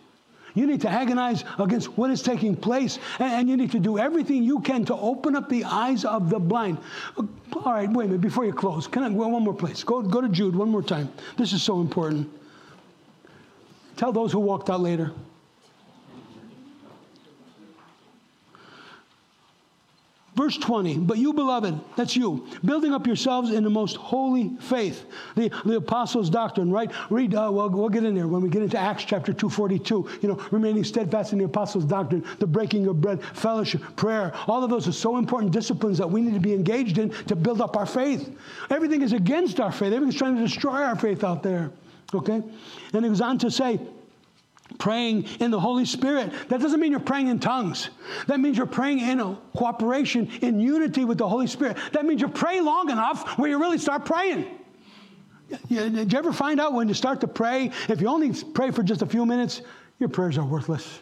[0.54, 4.42] You need to agonize against what is taking place, and, you need to do everything
[4.42, 6.78] you can to open up the eyes of the blind.
[7.16, 7.24] Uh,
[7.64, 9.82] all right, wait a minute, before you close, can I go one more place?
[9.84, 11.12] Go, go to Jude one more time.
[11.36, 12.30] This is so important.
[13.96, 15.12] Tell those who walked out later.
[20.42, 25.06] Verse 20, but you, beloved, that's you, building up yourselves in the most holy faith.
[25.36, 26.90] The, the apostles' doctrine, right?
[27.10, 30.18] Read, uh, well, get in there when we get into Acts chapter 242.
[30.20, 34.32] You know, remaining steadfast in the apostles' doctrine, the breaking of bread, fellowship, prayer.
[34.48, 37.36] All of those are so important disciplines that we need to be engaged in to
[37.36, 38.36] build up our faith.
[38.68, 41.70] Everything is against our faith, everything's trying to destroy our faith out there.
[42.12, 42.42] Okay?
[42.94, 43.78] And he goes on to say,
[44.78, 46.32] praying in the Holy Spirit.
[46.48, 47.90] That doesn't mean you're praying in tongues.
[48.26, 51.76] That means you're praying in cooperation, in unity with the Holy Spirit.
[51.92, 54.46] That means you pray long enough where you really start praying.
[55.68, 58.82] Did you ever find out when you start to pray, if you only pray for
[58.82, 59.62] just a few minutes,
[59.98, 61.00] your prayers are worthless?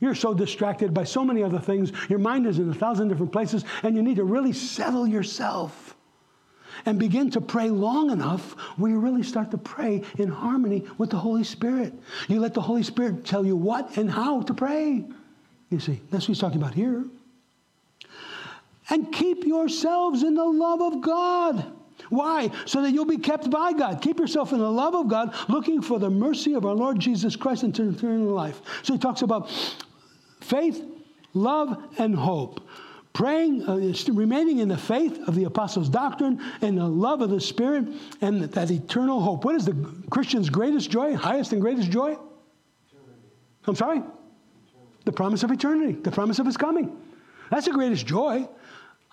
[0.00, 1.90] You're so distracted by so many other things.
[2.08, 5.95] Your mind is in a thousand different places, and you need to really settle yourself
[6.84, 11.10] and begin to pray long enough where you really start to pray in harmony with
[11.10, 11.94] the Holy Spirit.
[12.28, 15.04] You let the Holy Spirit tell you what and how to pray.
[15.70, 17.04] You see, that's what he's talking about here.
[18.90, 21.72] And keep yourselves in the love of God,
[22.08, 22.50] Why?
[22.66, 24.00] So that you'll be kept by God.
[24.02, 27.36] Keep yourself in the love of God, looking for the mercy of our Lord Jesus
[27.36, 28.60] Christ into eternal life.
[28.82, 29.50] So he talks about
[30.40, 30.82] faith,
[31.34, 32.60] love, and hope.
[33.16, 37.40] Praying, uh, remaining in the faith of the apostles' doctrine and the love of the
[37.40, 37.86] Spirit
[38.20, 39.42] and that eternal hope.
[39.42, 39.74] What is the
[40.10, 42.08] Christian's greatest joy, highest and greatest joy?
[42.10, 42.22] Eternity.
[43.66, 43.96] I'm sorry?
[44.00, 44.12] Eternity.
[45.06, 46.94] The promise of eternity, the promise of his coming.
[47.50, 48.46] That's the greatest joy.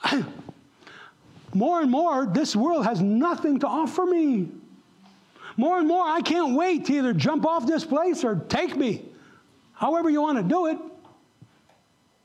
[1.54, 4.50] more and more, this world has nothing to offer me.
[5.56, 9.06] More and more, I can't wait to either jump off this place or take me,
[9.72, 10.78] however you want to do it.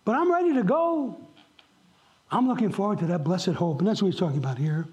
[0.04, 1.20] But I'm ready to go.
[2.30, 3.78] I'm looking forward to that blessed hope.
[3.78, 4.86] And that's what he's talking about here.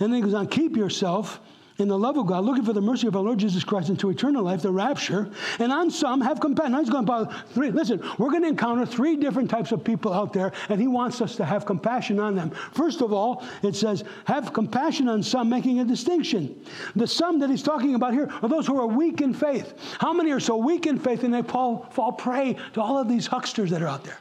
[0.00, 1.40] And then he goes on, keep yourself
[1.78, 4.10] in the love of God, looking for the mercy of our Lord Jesus Christ into
[4.10, 5.30] eternal life, the rapture.
[5.58, 6.74] And on some have compassion.
[6.74, 7.70] He's going about three.
[7.70, 11.20] Listen, we're going to encounter three different types of people out there, and he wants
[11.20, 12.50] us to have compassion on them.
[12.72, 16.62] First of all, it says, have compassion on some, making a distinction.
[16.94, 19.74] The some that he's talking about here are those who are weak in faith.
[19.98, 23.08] How many are so weak in faith and they fall, fall prey to all of
[23.08, 24.18] these hucksters that are out there?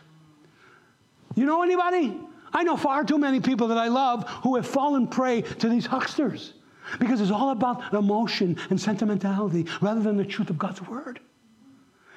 [1.36, 2.20] You know anybody?
[2.53, 5.86] I know far too many people that I love who have fallen prey to these
[5.86, 6.53] hucksters
[6.99, 11.20] because it's all about emotion and sentimentality rather than the truth of God's word.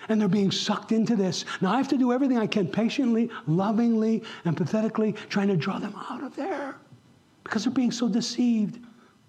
[0.08, 1.44] And they're being sucked into this.
[1.60, 5.78] Now I have to do everything I can patiently, lovingly, and pathetically trying to draw
[5.78, 6.76] them out of there
[7.44, 8.78] because they're being so deceived.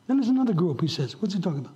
[0.08, 1.16] Then there's another group, he says.
[1.22, 1.74] What's he talking about?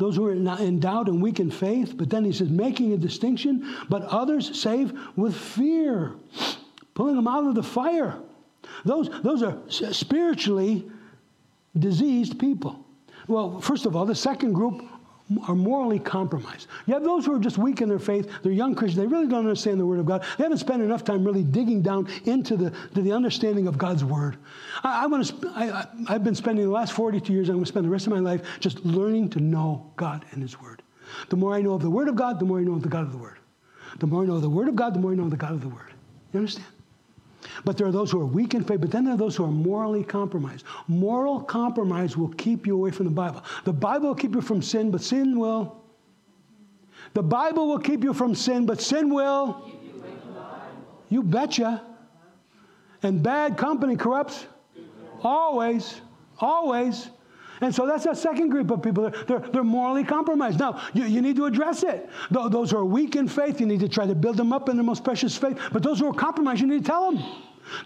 [0.00, 2.96] Those who are in doubt and weak in faith, but then he says, making a
[2.96, 6.14] distinction, but others save with fear,
[6.94, 8.18] pulling them out of the fire.
[8.86, 10.90] Those, those are spiritually
[11.78, 12.82] diseased people.
[13.28, 14.82] Well, first of all, the second group
[15.46, 16.66] are morally compromised.
[16.86, 18.28] You have those who are just weak in their faith.
[18.42, 19.00] They're young Christians.
[19.00, 20.24] They really don't understand the Word of God.
[20.36, 24.04] They haven't spent enough time really digging down into the, to the understanding of God's
[24.04, 24.38] Word.
[24.82, 25.48] I, I want to.
[25.54, 27.48] I, I've been spending the last 42 years.
[27.48, 30.42] I'm going to spend the rest of my life just learning to know God and
[30.42, 30.82] His Word.
[31.28, 32.88] The more I know of the Word of God, the more I know of the
[32.88, 33.38] God of the Word.
[33.98, 35.36] The more I know of the Word of God, the more I know of the
[35.36, 35.92] God of the Word.
[36.32, 36.66] You understand?
[37.64, 39.44] But there are those who are weak in faith, but then there are those who
[39.44, 40.64] are morally compromised.
[40.88, 43.42] Moral compromise will keep you away from the Bible.
[43.64, 45.76] The Bible will keep you from sin, but sin will.
[47.14, 49.70] The Bible will keep you from sin, but sin will.
[51.08, 51.82] You betcha.
[53.02, 54.46] And bad company corrupts.
[55.22, 56.00] Always.
[56.38, 57.10] Always.
[57.60, 59.10] And so that's a second group of people.
[59.26, 60.58] They're, they're morally compromised.
[60.58, 62.08] Now, you, you need to address it.
[62.30, 64.76] Those who are weak in faith, you need to try to build them up in
[64.76, 65.58] the most precious faith.
[65.72, 67.22] But those who are compromised, you need to tell them.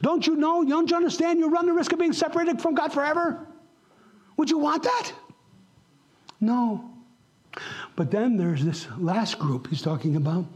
[0.01, 0.65] Don't you know?
[0.65, 1.41] Don't you understand?
[1.41, 3.47] You run the risk of being separated from God forever.
[4.37, 5.13] Would you want that?
[6.41, 6.91] No.
[7.97, 10.47] But then there's this last group he's talking about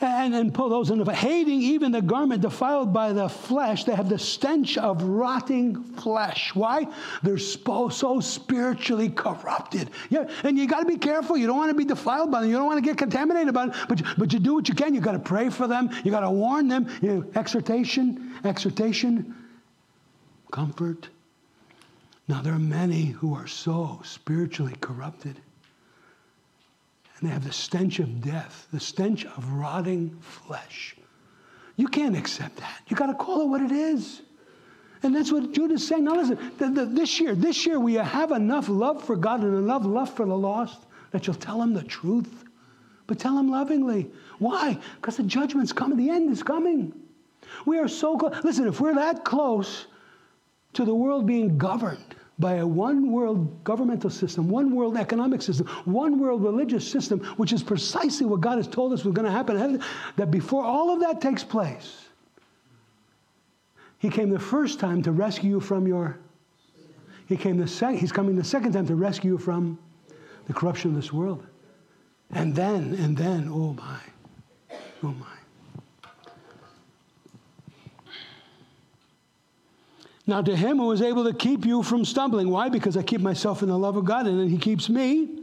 [0.00, 3.84] and, and pull those into hating even the garment defiled by the flesh.
[3.84, 6.54] They have the stench of rotting flesh.
[6.54, 6.86] Why?
[7.22, 9.90] They're so, so spiritually corrupted.
[10.10, 11.36] Yeah, and you got to be careful.
[11.36, 12.50] You don't want to be defiled by them.
[12.50, 13.76] You don't want to get contaminated by them.
[13.88, 14.94] But, but you do what you can.
[14.94, 15.90] You got to pray for them.
[16.04, 16.88] You got to warn them.
[17.00, 19.34] You exhortation, exhortation,
[20.50, 21.08] comfort.
[22.28, 25.40] Now there are many who are so spiritually corrupted
[27.18, 30.96] and they have the stench of death, the stench of rotting flesh.
[31.76, 32.82] You can't accept that.
[32.88, 34.22] You got to call it what it is.
[35.02, 36.04] And that's what Jude is saying.
[36.04, 39.56] Now, listen, the, the, this year, this year, we have enough love for God and
[39.56, 42.44] enough love for the lost that you'll tell them the truth.
[43.06, 44.10] But tell them lovingly.
[44.38, 44.78] Why?
[44.96, 46.92] Because the judgment's coming, the end is coming.
[47.64, 48.42] We are so close.
[48.42, 49.86] Listen, if we're that close
[50.72, 55.66] to the world being governed, by a one world governmental system, one world economic system,
[55.84, 59.32] one world religious system, which is precisely what God has told us was going to
[59.32, 59.82] happen.
[60.16, 62.08] That before all of that takes place,
[63.98, 66.18] He came the first time to rescue you from your.
[67.26, 69.78] He came the sec- He's coming the second time to rescue you from
[70.46, 71.44] the corruption of this world.
[72.30, 74.00] And then, and then, oh my,
[75.02, 75.35] oh my.
[80.26, 82.50] Now, to him who is able to keep you from stumbling.
[82.50, 82.68] Why?
[82.68, 85.42] Because I keep myself in the love of God, and then he keeps me.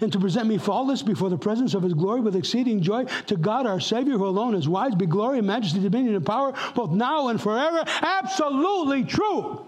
[0.00, 3.36] And to present me faultless before the presence of his glory with exceeding joy, to
[3.36, 7.28] God our Savior, who alone is wise, be glory majesty, dominion, and power, both now
[7.28, 7.84] and forever.
[7.86, 9.66] Absolutely true.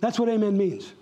[0.00, 0.92] That's what amen means.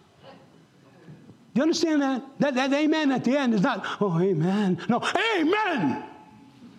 [1.55, 2.23] You understand that?
[2.39, 4.79] That, that amen at the end is not, oh, amen.
[4.89, 5.03] No,
[5.37, 6.05] amen.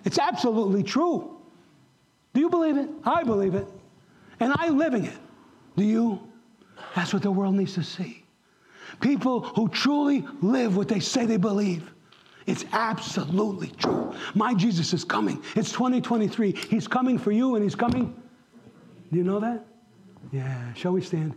[0.06, 1.38] It's absolutely true.
[2.34, 2.90] Do you believe it?
[3.04, 3.68] I believe it.
[4.40, 5.18] And I'm living it.
[5.80, 6.20] Do you?
[6.94, 8.26] That's what the world needs to see.
[9.00, 11.90] People who truly live what they say they believe.
[12.48, 14.14] It's absolutely true.
[14.36, 15.42] My Jesus is coming.
[15.56, 16.52] It's 2023.
[16.52, 18.14] He's coming for you and he's coming.
[19.10, 19.66] Do you know that?
[20.34, 20.74] Yeah.
[20.74, 21.34] Shall we stand?